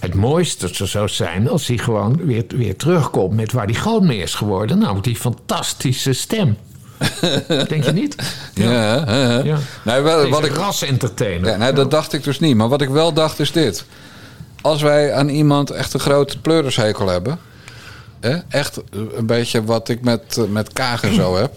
Het 0.00 0.14
mooiste 0.14 0.86
zou 0.86 1.08
zijn 1.08 1.48
als 1.48 1.66
hij 1.66 1.78
gewoon 1.78 2.20
weer, 2.24 2.44
weer 2.48 2.76
terugkomt 2.76 3.34
met 3.34 3.52
waar 3.52 3.64
hij 3.64 3.74
groot 3.74 4.02
mee 4.02 4.18
is 4.18 4.34
geworden. 4.34 4.78
Namelijk 4.78 5.04
die 5.04 5.16
fantastische 5.16 6.12
stem. 6.12 6.56
Denk 7.68 7.84
je 7.84 7.92
niet? 7.92 8.16
Ja. 8.54 8.94
Ja. 9.44 9.58
Nee, 9.84 10.00
wel, 10.00 10.28
wat 10.28 10.44
ik, 10.44 10.54
ras-entertainer. 10.54 11.50
Ja, 11.50 11.56
nou, 11.56 11.74
dat 11.74 11.90
dacht 11.90 12.12
ik 12.12 12.24
dus 12.24 12.40
niet. 12.40 12.56
Maar 12.56 12.68
wat 12.68 12.82
ik 12.82 12.88
wel 12.88 13.12
dacht 13.12 13.38
is 13.38 13.52
dit. 13.52 13.84
Als 14.60 14.82
wij 14.82 15.12
aan 15.12 15.28
iemand 15.28 15.70
echt 15.70 15.94
een 15.94 16.00
grote 16.00 16.40
pleurishekel 16.40 17.08
hebben... 17.08 17.38
Hè, 18.20 18.36
echt 18.48 18.80
een 18.90 19.26
beetje 19.26 19.64
wat 19.64 19.88
ik 19.88 20.02
met, 20.02 20.36
eh, 20.38 20.44
met 20.44 20.72
Kaag 20.72 21.02
en 21.02 21.14
zo 21.14 21.36
heb... 21.42 21.52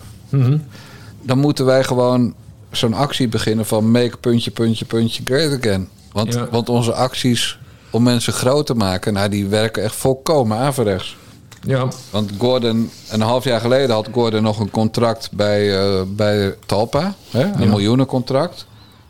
dan 1.22 1.38
moeten 1.38 1.66
wij 1.66 1.84
gewoon 1.84 2.34
zo'n 2.72 2.94
actie 2.94 3.28
beginnen 3.28 3.66
van... 3.66 3.92
make 3.92 4.18
puntje, 4.18 4.52
puntje, 4.52 4.86
puntje 4.86 5.24
great 5.26 5.58
again. 5.60 5.90
Want, 6.12 6.34
Ja. 6.34 6.48
want 6.52 6.70
onze 6.70 6.94
acties 6.94 7.60
om 7.90 8.04
mensen 8.04 8.34
groot 8.34 8.66
te 8.66 8.74
maken... 8.74 9.14
Nou, 9.14 9.30
die 9.30 9.48
werken 9.48 9.84
echt 9.84 9.96
volkomen 9.96 10.58
averechts. 10.58 11.18
Ja, 11.66 11.88
Want 12.10 12.32
Gordon, 12.38 12.92
een 13.10 13.22
half 13.22 13.44
jaar 13.44 13.60
geleden 13.62 13.96
had 13.96 14.08
Gordon 14.12 14.44
nog 14.44 14.60
een 14.60 14.72
contract 14.72 15.30
bij, 15.32 15.80
eh, 15.80 16.02
bij 16.08 16.56
Talpa. 16.66 17.14
Hè? 17.30 17.44
Een 17.62 17.70
miljoenencontract. 17.70 18.66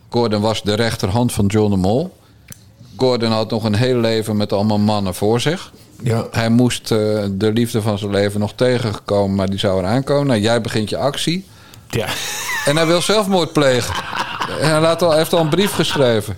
Gordon 0.09 0.41
was 0.41 0.61
de 0.63 0.73
rechterhand 0.73 1.33
van 1.33 1.45
John 1.45 1.71
de 1.71 1.77
Mol. 1.77 2.13
Gordon 3.01 3.31
had 3.31 3.49
nog 3.49 3.63
een 3.63 3.75
heel 3.75 3.97
leven 3.97 4.37
met 4.37 4.53
allemaal 4.53 4.77
mannen 4.79 5.15
voor 5.15 5.39
zich. 5.39 5.71
ja. 6.03 6.27
Hij 6.31 6.49
moest 6.49 6.91
eh, 6.91 6.97
de 7.31 7.51
liefde 7.53 7.81
van 7.81 7.97
zijn 7.97 8.11
leven 8.11 8.39
nog 8.39 8.53
tegengekomen, 8.55 9.35
maar 9.35 9.49
die 9.49 9.59
zou 9.59 9.79
eraan 9.79 10.03
komen. 10.03 10.27
Nou, 10.27 10.39
jij 10.39 10.61
begint 10.61 10.89
je 10.89 10.97
actie. 10.97 11.45
ja. 11.89 12.07
En 12.65 12.75
hij 12.75 12.85
wil 12.85 13.01
zelfmoord 13.01 13.53
plegen. 13.53 13.95
En 14.59 14.69
hij 14.69 14.79
laat 14.79 15.01
al, 15.01 15.11
heeft 15.11 15.33
al 15.33 15.39
een 15.39 15.49
brief 15.49 15.71
geschreven. 15.71 16.37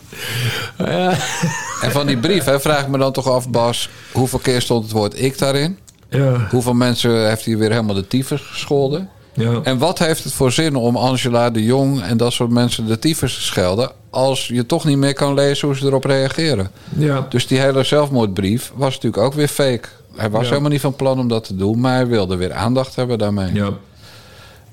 En 1.82 1.92
van 1.92 2.08
die 2.08 2.18
brief 2.18 2.44
hè, 2.44 2.60
vraag 2.60 2.82
ik 2.82 2.88
me 2.88 2.98
dan 2.98 3.12
toch 3.12 3.28
af, 3.30 3.50
Bas... 3.50 3.90
hoeveel 4.12 4.40
keer 4.40 4.62
stond 4.62 4.84
het 4.84 4.92
woord 4.92 5.22
ik 5.22 5.38
daarin? 5.38 5.80
ja. 6.10 6.48
Hoeveel 6.50 6.74
mensen 6.74 7.28
heeft 7.28 7.46
hij 7.46 7.58
weer 7.58 7.70
helemaal 7.70 7.96
de 7.96 8.08
tyfus 8.08 8.42
gescholden? 8.42 9.10
Ja. 9.34 9.60
En 9.64 9.78
wat 9.78 10.00
heeft 10.00 10.24
het 10.24 10.34
voor 10.34 10.52
zin 10.52 10.76
om 10.76 10.96
Angela 10.98 11.50
de 11.50 11.64
Jong 11.64 12.02
en 12.02 12.18
dat 12.18 12.34
soort 12.34 12.50
mensen 12.50 12.86
de 12.88 13.00
tyfus 13.00 13.36
te 13.36 13.42
schelden... 13.42 13.92
als 14.10 14.48
je 14.48 14.66
toch 14.66 14.86
niet 14.86 14.98
meer 14.98 15.14
kan 15.14 15.34
lezen 15.34 15.68
hoe 15.68 15.78
ze 15.78 15.86
erop 15.86 16.04
reageren? 16.06 16.72
ja. 16.98 17.26
Dus 17.30 17.48
die 17.48 17.60
hele 17.60 17.84
zelfmoordbrief 17.84 18.72
was 18.76 18.94
natuurlijk 18.94 19.24
ook 19.24 19.34
weer 19.34 19.48
fake. 19.48 19.88
Hij 20.16 20.30
was 20.30 20.42
Ja. 20.44 20.48
helemaal 20.50 20.70
niet 20.72 20.82
van 20.82 20.96
plan 20.96 21.20
om 21.20 21.28
dat 21.28 21.44
te 21.44 21.56
doen, 21.56 21.80
maar 21.80 21.94
hij 21.96 22.08
wilde 22.08 22.36
weer 22.36 22.54
aandacht 22.54 22.96
hebben 22.96 23.18
daarmee. 23.18 23.54
ja. 23.54 23.70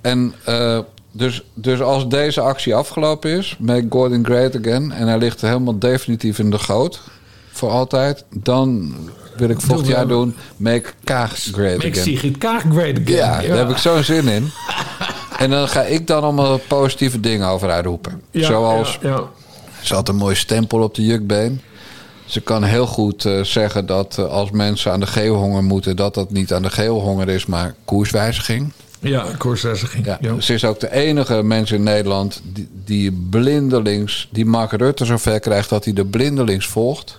En 0.01 0.35
eh, 0.45 0.79
Dus, 1.13 1.43
dus 1.55 1.81
als 1.81 2.09
deze 2.09 2.41
actie 2.41 2.75
afgelopen 2.75 3.31
is, 3.31 3.57
Make 3.59 3.87
Gordon 3.91 4.25
Great 4.25 4.57
Again... 4.57 4.93
en 4.93 5.07
hij 5.07 5.19
ligt 5.19 5.41
helemaal 5.41 5.79
definitief 5.79 6.39
in 6.39 6.51
de 6.51 6.59
goot, 6.59 7.01
voor 7.53 7.71
altijd... 7.71 8.25
dan 8.35 8.95
wil 9.37 9.49
ik 9.49 9.61
volgend 9.61 9.89
jaar 9.89 10.09
doen 10.09 10.35
Make 10.57 10.91
Kaag 11.05 11.33
Great 11.33 11.77
Make 11.77 11.91
Again. 11.91 12.05
Sigrid 12.05 12.39
Kaag 12.39 12.63
great 12.63 12.99
again. 12.99 13.17
Ja, 13.17 13.41
daar 13.41 13.57
heb 13.57 13.71
ik 13.71 13.77
zo'n 13.77 14.03
zin 14.03 14.29
in. 14.29 14.51
En 15.39 15.51
dan 15.51 15.69
ga 15.69 15.83
ik 15.83 16.07
dan 16.07 16.23
allemaal 16.23 16.59
positieve 16.59 17.21
dingen 17.21 17.49
over 17.49 17.71
uitroepen. 17.71 18.23
Ja, 18.31 18.47
Zoals, 18.47 18.99
ja, 19.03 19.23
ze 19.83 19.95
had 19.95 20.09
een 20.09 20.17
mooi 20.17 20.35
stempel 20.35 20.83
op 20.83 20.95
de 20.95 21.05
jukbeen. 21.05 21.61
Ze 22.25 22.41
kan 22.41 22.65
heel 22.65 22.87
goed 22.87 23.25
eh, 23.25 23.45
zeggen 23.45 23.87
dat 23.87 24.19
eh, 24.19 24.25
als 24.25 24.51
mensen 24.51 24.93
aan 24.93 25.01
de 25.01 25.07
geelhonger 25.07 25.65
moeten... 25.65 25.97
dat 25.97 26.15
dat 26.15 26.31
niet 26.31 26.53
aan 26.53 26.63
de 26.63 26.71
geelhonger 26.71 27.29
is, 27.29 27.47
maar 27.47 27.75
koerswijziging. 27.85 28.73
Ja, 29.01 29.27
koerswijziging. 29.39 30.07
Ja, 30.07 30.19
Ja. 30.21 30.41
Ze 30.41 30.55
is 30.55 30.65
ook 30.65 30.81
de 30.81 30.93
enige 30.93 31.43
mens 31.43 31.73
in 31.73 31.83
Nederland 31.83 32.41
die, 32.45 32.69
die 32.85 33.13
blindelings... 33.31 34.29
die 34.31 34.47
Mark 34.47 34.73
Rutte 34.73 35.05
zover 35.05 35.41
krijgt 35.41 35.69
dat 35.69 35.85
hij 35.85 35.93
de 35.93 36.05
blindelings 36.05 36.67
volgt. 36.67 37.19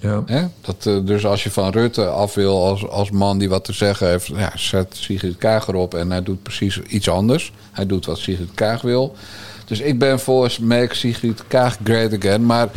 Ja. 0.00 0.50
Dat, 0.60 0.86
eh, 0.86 0.96
dus 1.02 1.26
als 1.26 1.42
je 1.42 1.50
van 1.50 1.70
Rutte 1.70 2.06
af 2.06 2.34
wil 2.34 2.66
als, 2.66 2.88
als 2.88 3.10
man 3.10 3.38
die 3.38 3.48
wat 3.48 3.64
te 3.64 3.72
zeggen 3.72 4.08
heeft... 4.08 4.26
Ja, 4.26 4.52
zet 4.54 4.96
Sigrid 5.00 5.36
Kaag 5.36 5.68
erop 5.68 5.94
en 5.94 6.10
hij 6.10 6.22
doet 6.22 6.42
precies 6.42 6.78
iets 6.78 7.08
anders. 7.08 7.52
Hij 7.72 7.86
doet 7.86 8.06
wat 8.06 8.18
Sigrid 8.18 8.50
Kaag 8.54 8.82
wil. 8.82 9.16
Dus 9.64 9.80
ik 9.80 9.98
ben 9.98 10.20
voor 10.20 10.50
Make 10.60 10.94
Sigrid 10.94 11.42
Kaag 11.48 11.76
Great 11.84 12.14
Again. 12.14 12.46
Maar 12.46 12.68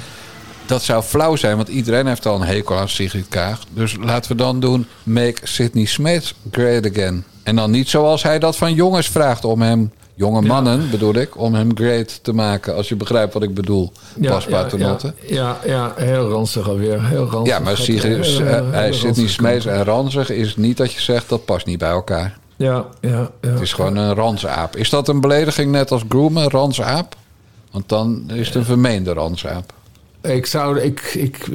dat 0.66 0.84
zou 0.84 1.04
flauw 1.04 1.36
zijn, 1.36 1.56
want 1.56 1.68
iedereen 1.68 2.08
heeft 2.08 2.26
al 2.26 2.36
een 2.36 2.48
hekel 2.48 2.78
aan 2.78 2.90
Sigrid 2.90 3.28
Kaag. 3.30 3.60
Dus 3.70 3.96
laten 4.00 4.32
we 4.32 4.38
dan 4.38 4.60
doen 4.60 4.86
Make 5.04 5.40
Sidney 5.44 5.86
Smith 5.86 6.34
Great 6.52 6.90
Again. 6.90 7.24
En 7.44 7.56
dan 7.56 7.72
niet 7.72 7.90
zoals 7.90 8.24
hij 8.24 8.40
dat 8.40 8.56
van 8.56 8.74
jongens 8.74 9.08
vraagt 9.08 9.46
om 9.46 9.62
hem... 9.62 9.92
Jonge 10.16 10.42
mannen 10.42 10.90
bedoel 10.90 11.16
ik, 11.16 11.38
om 11.38 11.54
hem 11.54 11.72
great 11.76 12.24
te 12.24 12.34
maken. 12.34 12.76
Als 12.76 12.90
je 12.90 12.96
begrijpt 12.96 13.34
wat 13.34 13.44
ik 13.44 13.54
bedoel, 13.54 13.92
Ja, 14.20 14.32
ja, 14.32 14.42
Paternotte. 14.50 15.14
ja, 15.22 15.28
ja, 15.36 15.58
ja, 15.66 15.94
heel 15.96 16.30
ranzig 16.30 16.70
alweer. 16.70 17.06
Heel 17.08 17.30
ranzig. 17.30 17.54
Ja, 17.54 17.60
maar 17.60 17.78
Sigrid, 17.78 18.40
eh, 18.40 18.72
hij 18.72 18.94
zit 18.94 19.16
niet 19.16 19.30
smees 19.30 19.66
en 19.66 19.84
ranzig 19.84 20.30
is 20.30 20.56
niet 20.56 20.78
dat 20.78 20.94
je 20.94 21.02
zegt 21.02 21.30
dat 21.30 21.46
past 21.46 21.66
niet 21.66 21.78
bij 21.78 21.90
elkaar. 21.90 22.38
Ja, 22.56 22.86
ja, 23.02 23.30
ja. 23.42 23.50
Het 23.50 23.62
is 23.62 23.74
gewoon 23.74 23.96
een 23.96 24.14
ransaap. 24.14 24.76
Is 24.76 24.90
dat 24.90 25.08
een 25.08 25.22
belediging 25.22 25.72
net 25.72 25.92
als 25.92 26.04
groomen, 26.10 26.50
ransaap? 26.50 27.16
Want 27.72 27.90
dan 27.90 28.24
is 28.34 28.48
het 28.48 28.56
een 28.56 28.66
vermeende 28.66 29.14
ransaap. 29.14 29.74
Ik 30.22 30.46
zou, 30.46 30.80
ik, 30.80 31.02
ik, 31.02 31.50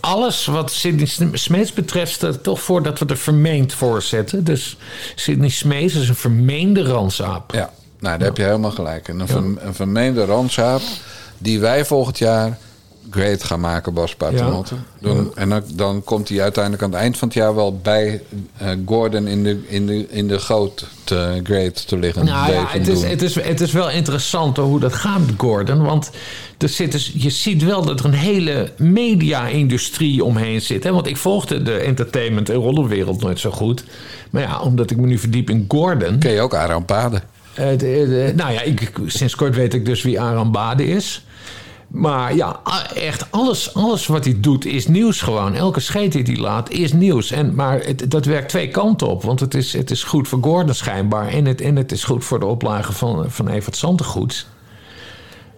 alles 0.00 0.46
wat 0.46 0.70
Sidney 0.70 1.08
Smeets 1.32 1.72
betreft, 1.72 2.22
ik 2.22 2.42
toch 2.42 2.62
voor 2.62 2.82
dat 2.82 2.98
we 2.98 3.06
er 3.06 3.16
vermeend 3.16 3.72
voor 3.72 4.02
zetten. 4.02 4.44
Dus 4.44 4.76
Sidney 5.14 5.48
Smeets 5.48 5.94
is 5.94 6.08
een 6.08 6.14
vermeende 6.14 6.82
ransaap. 6.82 7.52
Ja, 7.54 7.70
nou, 8.02 8.18
daar 8.18 8.26
heb 8.26 8.36
je 8.36 8.42
helemaal 8.42 8.70
gelijk. 8.70 9.08
in. 9.08 9.20
Een, 9.20 9.28
verm- 9.28 9.58
een 9.60 9.74
vermeende 9.74 10.24
ransaap 10.24 10.80
die 11.38 11.60
wij 11.60 11.84
volgend 11.84 12.18
jaar 12.18 12.58
great 13.10 13.44
gaan 13.44 13.60
maken, 13.60 13.94
Bas 13.94 14.14
Paternotte. 14.14 14.74
Dan, 15.00 15.32
En 15.34 15.48
dan, 15.48 15.62
dan 15.74 16.04
komt 16.04 16.28
hij 16.28 16.42
uiteindelijk 16.42 16.82
aan 16.82 16.90
het 16.90 16.98
eind 17.00 17.18
van 17.18 17.28
het 17.28 17.36
jaar 17.36 17.54
wel 17.54 17.78
bij 17.82 18.22
eh, 18.56 18.68
Gordon 18.86 19.26
in 19.26 19.42
de, 19.44 19.64
in, 19.68 19.86
de, 19.86 20.06
in 20.08 20.28
de 20.28 20.38
goot 20.38 20.86
te 21.04 21.40
great 21.42 21.88
te 21.88 21.98
liggen. 21.98 22.24
Nou 22.24 22.52
ja, 22.52 22.64
het 22.68 22.88
is, 22.88 23.00
doen. 23.00 23.10
het, 23.10 23.22
is, 23.22 23.34
het 23.34 23.60
is 23.60 23.72
wel 23.72 23.90
interessant 23.90 24.56
hoe 24.56 24.80
dat 24.80 24.92
gaat 24.92 25.20
met 25.26 25.34
Gordon. 25.36 25.82
Want 25.82 26.10
er 26.58 26.68
zit 26.68 26.92
dus, 26.92 27.12
je 27.16 27.30
ziet 27.30 27.64
wel 27.64 27.82
dat 27.84 27.98
er 28.00 28.04
een 28.06 28.12
hele 28.12 28.72
media-industrie 28.76 30.24
omheen 30.24 30.60
zit. 30.60 30.84
Hè? 30.84 30.92
Want 30.92 31.06
ik 31.06 31.16
volgde 31.16 31.62
de 31.62 31.76
entertainment- 31.76 32.48
en 32.48 32.56
rollenwereld 32.56 33.20
nooit 33.22 33.40
zo 33.40 33.50
goed. 33.50 33.84
Maar 34.30 34.42
ja, 34.42 34.60
omdat 34.60 34.90
ik 34.90 34.96
me 34.96 35.06
nu 35.06 35.18
verdiep 35.18 35.50
in 35.50 35.64
Gordon... 35.68 36.18
Ken 36.18 36.32
je 36.32 36.40
ook 36.40 36.54
Aram 36.54 36.84
Paden? 36.84 37.22
Eh, 37.54 38.34
nou 38.34 38.52
ja, 38.52 38.62
ik, 38.62 38.92
sinds 39.06 39.34
kort 39.34 39.56
weet 39.56 39.74
ik 39.74 39.84
dus 39.84 40.02
wie 40.02 40.20
Aram 40.20 40.52
Bade 40.52 40.86
is. 40.86 41.24
Maar 41.92 42.34
ja, 42.34 42.60
echt 42.94 43.26
alles, 43.30 43.74
alles 43.74 44.06
wat 44.06 44.24
hij 44.24 44.40
doet 44.40 44.64
is 44.64 44.86
nieuws 44.86 45.20
gewoon. 45.20 45.54
Elke 45.54 45.80
scheet 45.80 46.12
die 46.12 46.22
hij 46.22 46.36
laat 46.36 46.70
is 46.70 46.92
nieuws. 46.92 47.30
En, 47.30 47.54
maar 47.54 47.80
het, 47.80 48.10
dat 48.10 48.24
werkt 48.24 48.48
twee 48.48 48.68
kanten 48.68 49.08
op. 49.08 49.22
Want 49.22 49.40
het 49.40 49.54
is, 49.54 49.72
het 49.72 49.90
is 49.90 50.04
goed 50.04 50.28
voor 50.28 50.38
Gordon 50.42 50.74
schijnbaar. 50.74 51.28
En 51.28 51.44
het, 51.44 51.60
en 51.60 51.76
het 51.76 51.92
is 51.92 52.04
goed 52.04 52.24
voor 52.24 52.40
de 52.40 52.46
oplage 52.46 52.92
van, 52.92 53.30
van 53.30 53.48
Evert 53.48 53.76
Santegoeds. 53.76 54.46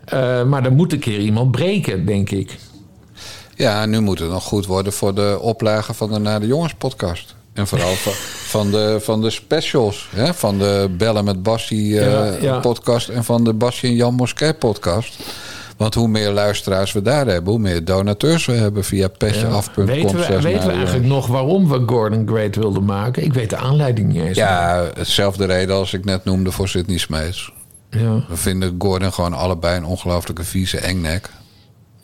Eh, 0.04 0.44
maar 0.44 0.64
er 0.64 0.72
moet 0.72 0.92
een 0.92 0.98
keer 0.98 1.18
iemand 1.18 1.50
breken, 1.50 2.06
denk 2.06 2.30
ik. 2.30 2.56
Ja, 3.54 3.86
nu 3.86 4.00
moet 4.00 4.18
het 4.18 4.30
nog 4.30 4.44
goed 4.44 4.66
worden 4.66 4.92
voor 4.92 5.14
de 5.14 5.38
oplage 5.40 5.94
van 5.94 6.12
de 6.12 6.18
Naar 6.18 6.40
de 6.40 6.46
Jongens 6.46 6.74
podcast. 6.74 7.34
En 7.54 7.66
vooral 7.66 7.92
van, 7.92 8.12
van, 8.46 8.70
de, 8.70 8.98
van 9.00 9.20
de 9.20 9.30
specials. 9.30 10.08
Hè? 10.14 10.34
Van 10.34 10.58
de 10.58 10.94
Bellen 10.98 11.24
met 11.24 11.42
Bassie 11.42 12.00
eh, 12.00 12.10
Ja, 12.10 12.36
ja. 12.40 12.58
podcast 12.58 13.08
en 13.08 13.24
van 13.24 13.44
de 13.44 13.52
Bassie 13.52 13.88
en 13.88 13.94
Jan 13.94 14.14
Moskee 14.14 14.54
podcast. 14.54 15.18
Want 15.76 15.94
hoe 15.94 16.08
meer 16.08 16.30
luisteraars 16.30 16.92
we 16.92 17.02
daar 17.02 17.26
hebben, 17.26 17.52
hoe 17.52 17.60
meer 17.60 17.84
donateurs 17.84 18.46
we 18.46 18.52
hebben 18.52 18.84
via 18.84 19.08
petjeaf.com. 19.08 19.86
Weten 19.86 20.16
we, 20.16 20.40
weten 20.40 20.60
we 20.60 20.66
de 20.68 20.76
eigenlijk 20.76 21.06
nog 21.06 21.26
waarom 21.26 21.68
we 21.68 21.82
Gordon 21.86 22.28
Great 22.28 22.56
wilden 22.56 22.84
maken? 22.84 23.24
Ik 23.24 23.32
weet 23.32 23.50
de 23.50 23.56
aanleiding 23.56 24.12
niet 24.12 24.22
eens. 24.22 24.36
Ja, 24.36 24.90
hetzelfde 24.94 25.44
reden 25.44 25.74
als 25.74 25.92
ik 25.92 26.04
net 26.04 26.24
noemde 26.24 26.50
voor 26.50 26.68
Sidney 26.68 26.98
Smeets. 26.98 27.52
Ja. 27.90 28.24
We 28.28 28.36
vinden 28.36 28.74
Gordon 28.78 29.12
gewoon 29.12 29.32
allebei 29.32 29.76
een 29.76 29.84
ongelooflijke 29.84 30.44
vieze 30.44 30.78
engnek. 30.78 31.30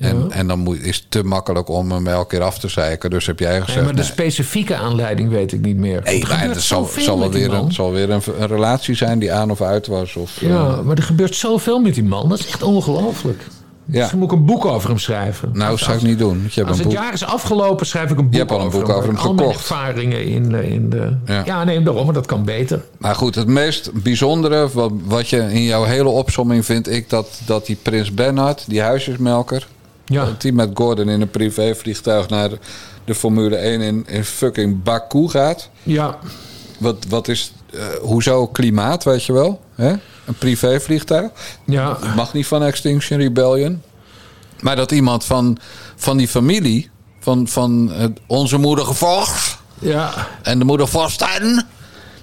En, 0.01 0.31
en 0.31 0.47
dan 0.47 0.59
moet, 0.59 0.81
is 0.83 0.97
het 0.97 1.05
te 1.09 1.23
makkelijk 1.25 1.69
om 1.69 1.93
hem 1.93 2.07
elke 2.07 2.27
keer 2.37 2.43
af 2.43 2.59
te 2.59 2.69
zeiken. 2.69 3.11
Dus 3.11 3.27
heb 3.27 3.39
jij 3.39 3.51
gezegd... 3.61 3.75
Nee, 3.75 3.85
maar 3.85 3.95
de 3.95 4.01
nee. 4.01 4.11
specifieke 4.11 4.77
aanleiding 4.77 5.31
weet 5.31 5.53
ik 5.53 5.61
niet 5.61 5.77
meer. 5.77 6.01
Nee, 6.05 6.21
Er 6.23 6.29
maar 6.29 6.37
gebeurt 6.37 6.55
het 6.55 6.65
zal, 6.65 7.19
wel 7.19 7.31
weer, 7.31 7.53
een, 7.53 7.73
zal 7.73 7.93
weer 7.93 8.11
een, 8.11 8.23
een 8.39 8.47
relatie 8.47 8.95
zijn 8.95 9.19
die 9.19 9.33
aan 9.33 9.51
of 9.51 9.61
uit 9.61 9.87
was. 9.87 10.15
Of, 10.17 10.41
Ja, 10.41 10.49
eh, 10.49 10.81
maar 10.81 10.97
er 10.97 11.03
gebeurt 11.03 11.35
zoveel 11.37 11.79
met 11.79 11.95
die 11.95 12.05
man. 12.05 12.29
Dat 12.29 12.39
is 12.39 12.47
echt 12.47 12.63
ongelooflijk. 12.63 13.43
Ja. 13.85 13.99
Misschien 13.99 14.19
moet 14.19 14.33
ik 14.33 14.39
een 14.39 14.45
boek 14.45 14.65
over 14.65 14.89
hem 14.89 14.99
schrijven. 14.99 15.51
nou, 15.53 15.71
Als- 15.71 15.83
zou 15.83 15.97
ik 15.97 16.03
niet 16.03 16.19
doen. 16.19 16.37
Je 16.37 16.51
hebt 16.55 16.69
Als 16.69 16.79
een 16.79 16.85
het 16.85 16.95
boek. 16.95 17.03
jaar 17.03 17.13
is 17.13 17.25
afgelopen, 17.25 17.87
schrijf 17.87 18.11
ik 18.11 18.19
een 18.19 18.25
boek 18.25 18.35
hebt 18.35 18.51
al 18.51 18.61
een 18.61 18.71
boek 18.71 18.89
over 18.89 19.09
hem 19.09 19.17
Al 19.17 19.35
mijn 19.35 19.39
gekocht. 19.49 19.71
ervaringen 19.71 20.25
in 20.25 20.49
de... 20.49 20.69
In 20.69 20.91
de 20.91 21.17
Ja. 21.25 21.43
ja. 21.45 21.65
nee, 21.65 21.83
daarom, 21.83 22.05
maar 22.05 22.15
dat 22.15 22.27
kan 22.27 22.45
beter. 22.45 22.85
Maar 22.99 23.15
goed, 23.15 23.35
het 23.35 23.47
meest 23.47 23.91
bijzondere 23.93 24.69
wat, 24.73 24.93
wat 25.05 25.29
je 25.29 25.37
in 25.53 25.63
jouw 25.63 25.85
hele 25.85 26.09
opsomming 26.09 26.65
vind 26.65 26.89
ik 26.91 27.11
dat, 27.11 27.41
dat 27.47 27.67
die 27.67 27.77
Prins 27.83 28.15
Bernhard, 28.15 28.65
die 28.69 28.81
huisjesmelker, 28.81 29.67
Ja. 30.11 30.25
dat 30.25 30.41
die 30.41 30.53
met 30.53 30.71
Gordon 30.75 31.09
in 31.09 31.21
een 31.21 31.31
privévliegtuig 31.31 32.29
naar 32.29 32.49
de, 32.49 32.59
de 33.05 33.15
Formule 33.15 33.57
1 33.57 33.81
in, 33.81 34.05
in 34.09 34.25
fucking 34.25 34.83
Baku 34.83 35.29
gaat. 35.29 35.69
Ja, 35.83 36.19
Wat, 36.79 36.97
wat 37.09 37.29
is, 37.29 37.53
eh, 37.73 37.81
hoezo 38.01 38.47
klimaat, 38.47 39.05
weet 39.05 39.25
je 39.25 39.33
wel? 39.33 39.61
Hè? 39.75 39.91
Een 40.25 40.35
privévliegtuig. 40.39 41.31
ja. 41.65 41.99
Mag 42.17 42.33
niet 42.33 42.47
van 42.47 42.63
Extinction 42.63 43.19
Rebellion. 43.21 43.83
Maar 44.61 44.77
dat 44.77 44.91
iemand 44.93 45.25
van, 45.25 45.59
van 45.97 46.17
die 46.17 46.29
familie, 46.29 46.91
van, 47.21 47.49
van 47.49 47.93
eh, 47.93 48.05
onze 48.27 48.59
moeder 48.59 48.85
gevolgd 48.85 49.59
Ja, 49.79 50.27
en 50.43 50.59
de 50.59 50.65
moeder 50.65 50.89
Vosten, 50.89 51.67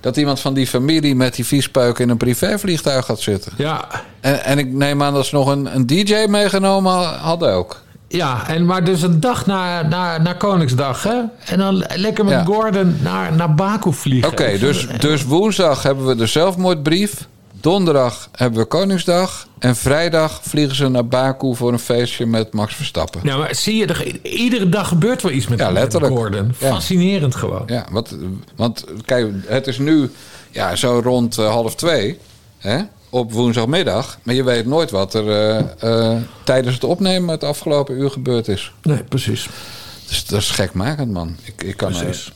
dat 0.07 0.17
iemand 0.17 0.39
van 0.39 0.53
die 0.53 0.67
familie 0.67 1.15
met 1.15 1.35
die 1.35 1.45
viespeuk 1.45 1.99
in 1.99 2.09
een 2.09 2.17
privévliegtuig 2.17 3.05
gaat 3.05 3.19
zitten. 3.19 3.51
ja. 3.57 3.85
En, 4.19 4.43
en 4.43 4.57
ik 4.57 4.73
neem 4.73 5.03
aan 5.03 5.13
dat 5.13 5.25
ze 5.25 5.35
nog 5.35 5.47
een, 5.47 5.75
een 5.75 5.85
DJ 5.85 6.25
meegenomen 6.29 6.91
hadden 7.19 7.53
ook. 7.53 7.81
Ja, 8.07 8.47
en 8.47 8.65
maar 8.65 8.83
dus 8.83 9.01
een 9.01 9.19
dag 9.19 9.45
na, 9.45 9.81
na, 9.81 10.17
na 10.17 10.33
Koningsdag, 10.33 11.03
hè? 11.03 11.15
En 11.45 11.57
dan 11.57 11.85
lekker 11.95 12.23
met 12.25 12.33
Ja. 12.33 12.43
Gordon 12.43 12.97
naar, 13.01 13.33
naar 13.33 13.55
Baku 13.55 13.93
vliegen. 13.93 14.31
Oké, 14.31 14.57
dus, 14.57 14.87
dus 14.99 15.23
woensdag 15.23 15.83
hebben 15.83 16.05
we 16.05 16.15
de 16.15 16.25
zelfmoordbrief. 16.25 17.27
Donderdag 17.61 18.29
hebben 18.31 18.59
we 18.59 18.65
Koningsdag. 18.65 19.47
En 19.59 19.75
vrijdag 19.75 20.39
vliegen 20.43 20.75
ze 20.75 20.87
naar 20.87 21.07
Baku 21.07 21.55
voor 21.55 21.71
een 21.71 21.79
feestje 21.79 22.25
met 22.25 22.53
Max 22.53 22.75
Verstappen. 22.75 23.21
Ja, 23.23 23.37
maar 23.37 23.55
zie 23.55 23.75
je, 23.75 23.85
er, 23.85 24.25
iedere 24.25 24.69
dag 24.69 24.87
gebeurt 24.87 25.21
wel 25.21 25.31
iets 25.31 25.47
met, 25.47 25.59
Ja, 25.59 25.65
met 25.65 25.73
letterlijk. 25.73 26.13
Gordon. 26.13 26.55
Ja. 26.59 26.69
Fascinerend 26.69 27.35
gewoon. 27.35 27.63
Ja, 27.65 27.85
wat, 27.91 28.15
want 28.55 28.85
kijk, 29.05 29.33
het 29.45 29.67
is 29.67 29.77
nu 29.77 30.11
ja, 30.51 30.75
zo 30.75 31.01
rond 31.03 31.37
eh, 31.37 31.49
half 31.49 31.75
twee 31.75 32.17
hè, 32.57 32.81
op 33.09 33.31
woensdagmiddag. 33.31 34.19
Maar 34.23 34.35
je 34.35 34.43
weet 34.43 34.65
nooit 34.65 34.91
wat 34.91 35.13
er 35.13 35.29
eh, 35.29 36.13
eh, 36.13 36.21
tijdens 36.43 36.73
het 36.73 36.83
opnemen 36.83 37.29
het 37.29 37.43
afgelopen 37.43 37.97
uur 37.97 38.11
gebeurd 38.11 38.47
is. 38.47 38.73
Nee, 38.81 39.03
precies. 39.03 39.49
Dus 40.07 40.25
dat 40.25 40.39
is 40.41 40.49
gekmakend, 40.49 41.11
man. 41.11 41.35
Ik, 41.43 41.63
ik 41.63 41.77
kan, 41.77 41.91
Precies. 41.91 42.31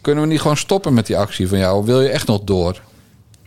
kunnen 0.00 0.24
we 0.24 0.30
niet 0.30 0.40
gewoon 0.40 0.56
stoppen 0.56 0.94
met 0.94 1.06
die 1.06 1.18
actie 1.18 1.48
van 1.48 1.58
jou? 1.58 1.84
Wil 1.84 2.00
je 2.00 2.08
echt 2.08 2.26
nog 2.26 2.40
door? 2.44 2.80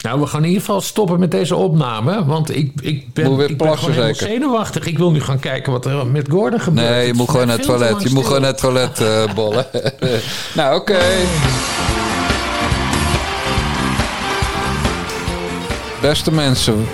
Nou, 0.04 0.20
we 0.20 0.28
gaan 0.28 0.42
in 0.42 0.48
ieder 0.48 0.64
geval 0.64 0.82
stoppen 0.82 1.20
met 1.20 1.32
deze 1.32 1.56
opname. 1.56 2.26
Want 2.26 2.56
ik, 2.56 2.72
ik 2.82 3.14
ben, 3.14 3.40
ik 3.40 3.58
ben 3.58 3.78
gewoon 3.78 4.16
zenuwachtig. 4.16 4.86
Ik 4.86 4.98
wil 4.98 5.12
nu 5.12 5.22
gaan 5.22 5.40
kijken 5.40 5.72
wat 5.72 5.86
er 5.86 6.08
met 6.08 6.30
Gordon 6.30 6.60
gebeurt. 6.60 6.90
Nee, 6.90 7.08
je 7.08 7.14
moet 7.14 7.30
gewoon 7.30 7.48
naar 7.48 7.58
het 7.58 7.66
toilet. 7.66 8.02
Je 8.02 8.10
moet 8.10 8.26
gewoon 8.26 8.42
naar 8.42 8.50
het 8.50 8.60
toilet 8.60 9.00
eh, 9.00 9.34
bollen. 9.36 9.66
nou, 10.56 10.76
oké. 10.76 11.00
Beste 16.02 16.32
mensen, 16.32 16.88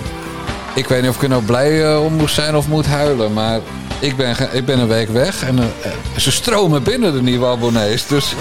ik 0.74 0.86
weet 0.86 1.00
niet 1.00 1.10
of 1.10 1.16
ik 1.16 1.22
er 1.22 1.28
nou 1.28 1.42
blij 1.42 1.92
eh, 1.92 2.04
om 2.04 2.12
moet 2.12 2.30
zijn 2.30 2.56
of 2.56 2.68
moet 2.68 2.86
huilen, 2.86 3.32
maar 3.32 3.60
Ik 4.00 4.16
ben, 4.16 4.36
ik 4.52 4.64
ben 4.64 4.78
een 4.78 4.88
week 4.88 5.08
weg 5.08 5.42
en 5.42 5.58
eh, 5.58 5.90
ze 6.16 6.30
stromen 6.30 6.82
binnen 6.82 7.12
de 7.12 7.22
nieuwe 7.22 7.46
abonnees. 7.46 8.06
Dus 8.06 8.34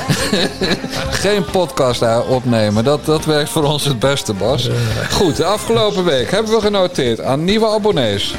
geen 1.24 1.46
podcast 1.46 2.00
daar 2.00 2.26
opnemen. 2.26 2.84
Dat, 2.84 3.06
dat 3.06 3.26
werkt 3.26 3.50
voor 3.50 3.64
ons 3.64 3.86
het 3.86 4.00
beste, 4.00 4.34
Bas. 4.34 4.70
Goed, 5.12 5.36
de 5.36 5.46
afgelopen 5.46 6.06
week 6.06 6.32
hebben 6.32 6.54
we 6.54 6.62
genoteerd 6.62 7.22
aan 7.22 7.44
nieuwe 7.44 7.68
abonnees. 7.68 8.34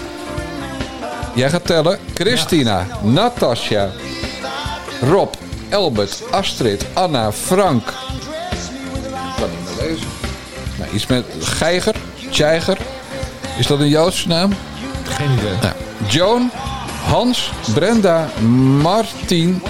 Jij 1.35 1.51
gaat 1.51 1.66
tellen. 1.66 1.99
Christina, 2.14 2.87
Natasja, 3.03 3.91
Rob, 5.01 5.35
Elbert, 5.68 6.23
Astrid, 6.31 6.87
Anna, 6.93 7.33
Frank. 7.33 7.93
Wat 9.39 9.49
moet 9.49 9.71
ik 9.71 9.89
lezen? 9.89 10.09
Nou, 10.79 10.91
iets 10.93 11.07
met 11.07 11.25
Geiger, 11.41 11.95
Tjeiger. 12.31 12.79
Is 13.59 13.66
dat 13.66 13.81
een 13.81 13.89
Joodse 13.89 14.29
naam? 14.29 14.55
Geen 15.05 15.31
idee. 15.31 15.55
Nou, 15.61 15.75
Joan, 16.07 16.51
Hans, 17.07 17.51
Brenda, 17.75 18.29
Martin, 18.83 19.63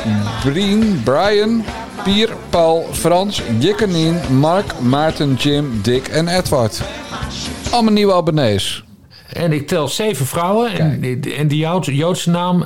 Brien, 0.44 1.00
Brian, 1.04 1.64
Pier, 2.04 2.30
Paul, 2.50 2.88
Frans, 2.92 3.42
Jikkenien, 3.58 4.18
Mark, 4.38 4.80
Maarten, 4.80 5.34
Jim, 5.34 5.80
Dick 5.82 6.08
en 6.08 6.28
Edward. 6.28 6.80
Allemaal 7.70 7.92
nieuwe 7.92 8.14
abonnees. 8.14 8.84
En 9.32 9.52
ik 9.52 9.66
tel 9.66 9.88
zeven 9.88 10.26
vrouwen. 10.26 10.72
En, 10.78 11.00
die- 11.00 11.34
en 11.34 11.48
die 11.48 11.58
Joodse, 11.58 11.94
Joodse 11.94 12.30
naam... 12.30 12.64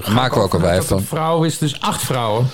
ga 0.00 0.12
Maken 0.12 0.36
we 0.38 0.42
ook 0.44 0.54
een 0.54 0.60
wijf 0.60 0.86
van. 0.86 1.02
vrouw 1.02 1.42
is, 1.44 1.58
dus 1.58 1.80
acht 1.80 2.02
vrouwen. 2.02 2.46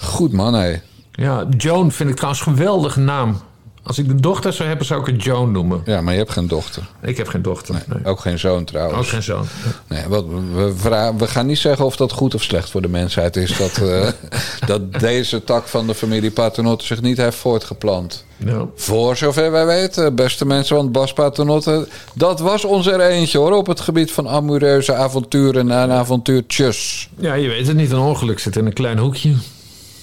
Goed 0.00 0.32
man, 0.32 0.54
hé. 0.54 0.74
Ja, 1.12 1.46
Joan 1.56 1.92
vind 1.92 2.08
ik 2.10 2.14
trouwens 2.16 2.46
een 2.46 2.52
geweldige 2.56 3.00
naam. 3.00 3.40
Als 3.84 3.98
ik 3.98 4.08
een 4.08 4.20
dochter 4.20 4.52
zou 4.52 4.68
hebben, 4.68 4.86
zou 4.86 5.00
ik 5.00 5.06
het 5.06 5.22
Joan 5.22 5.52
noemen. 5.52 5.82
Ja, 5.84 6.00
maar 6.00 6.12
je 6.12 6.18
hebt 6.18 6.32
geen 6.32 6.48
dochter. 6.48 6.88
Ik 7.02 7.16
heb 7.16 7.28
geen 7.28 7.42
dochter. 7.42 7.74
Nee. 7.74 8.04
Ook 8.04 8.20
geen 8.20 8.38
zoon 8.38 8.64
trouwens. 8.64 8.98
Ook 8.98 9.06
geen 9.06 9.22
zoon. 9.22 9.44
Nee, 9.88 10.04
wat, 10.08 10.24
we, 10.52 11.12
we 11.18 11.26
gaan 11.26 11.46
niet 11.46 11.58
zeggen 11.58 11.84
of 11.84 11.96
dat 11.96 12.12
goed 12.12 12.34
of 12.34 12.42
slecht 12.42 12.70
voor 12.70 12.82
de 12.82 12.88
mensheid 12.88 13.36
is. 13.36 13.56
Dat, 13.56 13.78
eh, 13.78 14.08
dat 14.70 15.00
deze 15.00 15.44
tak 15.44 15.68
van 15.68 15.86
de 15.86 15.94
familie 15.94 16.30
Paternotte 16.30 16.86
zich 16.86 17.00
niet 17.02 17.16
heeft 17.16 17.36
voortgeplant. 17.36 18.24
Ja. 18.36 18.66
Voor 18.76 19.16
zover 19.16 19.50
wij 19.50 19.66
weten, 19.66 20.14
beste 20.14 20.46
mensen, 20.46 20.76
want 20.76 20.92
Bas 20.92 21.12
Paternotte... 21.12 21.88
dat 22.14 22.40
was 22.40 22.64
ons 22.64 22.86
er 22.86 23.00
eentje 23.00 23.38
hoor, 23.38 23.52
op 23.52 23.66
het 23.66 23.80
gebied 23.80 24.12
van 24.12 24.28
amoureuze 24.28 24.94
avonturen 24.94 25.70
en 25.70 25.90
avontuurtjes. 25.90 27.08
ja, 27.18 27.34
je 27.34 27.48
weet 27.48 27.66
het 27.66 27.76
niet. 27.76 27.90
Een 27.90 27.98
ongeluk 27.98 28.38
zit 28.38 28.56
in 28.56 28.66
een 28.66 28.72
klein 28.72 28.98
hoekje. 28.98 29.34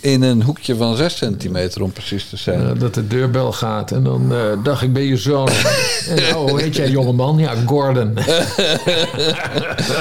In 0.01 0.21
een 0.21 0.43
hoekje 0.43 0.75
van 0.75 0.95
6 0.95 1.17
centimeter 1.17 1.83
om 1.83 1.91
precies 1.91 2.29
te 2.29 2.37
zijn. 2.37 2.69
Eh, 2.69 2.79
dat 2.79 2.93
de 2.93 3.07
deurbel 3.07 3.51
gaat. 3.51 3.91
En 3.91 4.03
dan 4.03 4.33
eh, 4.33 4.39
dacht 4.63 4.81
ik, 4.81 4.93
ben 4.93 5.03
je 5.03 5.17
zoon? 5.17 5.49
en, 6.09 6.35
oh, 6.35 6.49
hoe 6.49 6.61
heet 6.61 6.75
jij 6.75 6.89
jongeman? 6.89 7.37
Ja, 7.37 7.53
Gordon. 7.65 8.13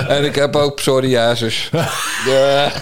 En 0.09 0.25
ik 0.25 0.35
heb 0.35 0.57
ook 0.57 0.77
psoriasis. 0.77 1.71
ja, 2.27 2.73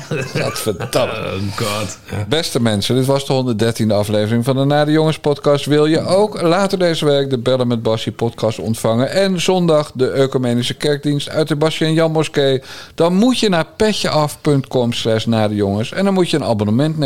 godverdamme. 0.40 1.14
Oh 1.14 1.56
god. 1.56 1.98
Beste 2.28 2.62
mensen, 2.62 2.94
dit 2.94 3.06
was 3.06 3.26
de 3.26 3.54
113e 3.84 3.92
aflevering 3.92 4.44
van 4.44 4.56
de 4.56 4.64
Nade 4.64 4.90
Jongens 4.90 5.18
podcast. 5.18 5.66
Wil 5.66 5.86
je 5.86 6.00
ook 6.00 6.42
later 6.42 6.78
deze 6.78 7.04
week 7.04 7.30
de 7.30 7.38
Bellen 7.38 7.66
met 7.66 7.82
Bassie 7.82 8.12
podcast 8.12 8.58
ontvangen... 8.58 9.10
en 9.10 9.40
zondag 9.40 9.92
de 9.94 10.12
Ecumenische 10.12 10.74
Kerkdienst 10.74 11.28
uit 11.28 11.48
de 11.48 11.56
Bassie 11.56 11.86
en 11.86 11.92
Jan 11.92 12.12
Moskee... 12.12 12.62
dan 12.94 13.14
moet 13.14 13.38
je 13.38 13.48
naar 13.48 13.66
petjeaf.com 13.76 14.92
slash 14.92 15.26
en 15.26 16.04
dan 16.04 16.14
moet 16.14 16.30
je 16.30 16.36
een 16.36 16.44
abonnement 16.44 16.98
nemen. 16.98 17.05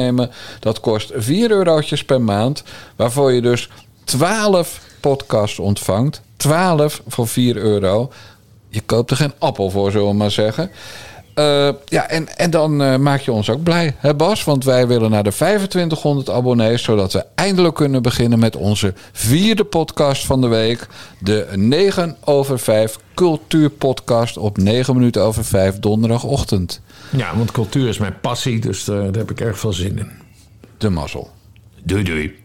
Dat 0.61 0.81
kost 0.81 1.13
4 1.15 1.51
eurotjes 1.51 2.05
per 2.05 2.21
maand, 2.21 2.63
waarvoor 2.97 3.33
je 3.33 3.41
dus 3.41 3.71
12 4.05 4.81
podcasts 5.01 5.59
ontvangt. 5.59 6.21
12 6.37 7.03
voor 7.07 7.29
4 7.29 7.57
euro. 7.57 8.11
Je 8.69 8.81
koopt 8.81 9.11
er 9.11 9.17
geen 9.17 9.33
appel 9.39 9.71
voor, 9.71 9.91
zullen 9.91 10.09
we 10.09 10.15
maar 10.15 10.31
zeggen. 10.31 10.71
Eh, 11.35 11.69
ja, 11.85 12.09
en, 12.09 12.37
en 12.37 12.51
dan 12.51 12.83
eh, 12.83 12.97
maak 12.97 13.21
je 13.21 13.33
ons 13.33 13.51
ook 13.51 13.63
blij, 13.63 13.95
hè 13.99 14.15
Bas? 14.15 14.45
Want 14.45 14.65
wij 14.65 14.87
willen 14.87 15.11
naar 15.11 15.23
de 15.23 15.33
2500 15.33 16.31
abonnees... 16.31 16.83
zodat 16.83 17.13
we 17.13 17.25
eindelijk 17.35 17.75
kunnen 17.75 18.03
beginnen 18.03 18.39
met 18.39 18.57
onze 18.57 18.95
vierde 19.13 19.65
podcast 19.65 20.27
van 20.27 20.41
de 20.41 20.47
week. 20.47 20.87
De 21.19 21.49
9 21.55 22.17
over 22.25 22.59
5 22.59 22.99
cultuurpodcast 23.15 24.37
op 24.37 24.57
9 24.59 24.95
minuten 24.95 25.23
over 25.23 25.45
5 25.45 25.79
donderdagochtend. 25.79 26.81
Ja, 27.11 27.37
want 27.37 27.51
cultuur 27.51 27.89
is 27.89 27.99
mijn 27.99 28.21
passie. 28.21 28.61
Dus 28.61 28.85
daar, 28.85 29.03
daar 29.03 29.21
heb 29.21 29.31
ik 29.31 29.41
erg 29.41 29.59
veel 29.59 29.73
zin 29.73 29.99
in. 29.99 30.11
De 30.79 30.91
mazzel. 30.91 31.31
Doei 31.83 32.03
doei. 32.03 32.40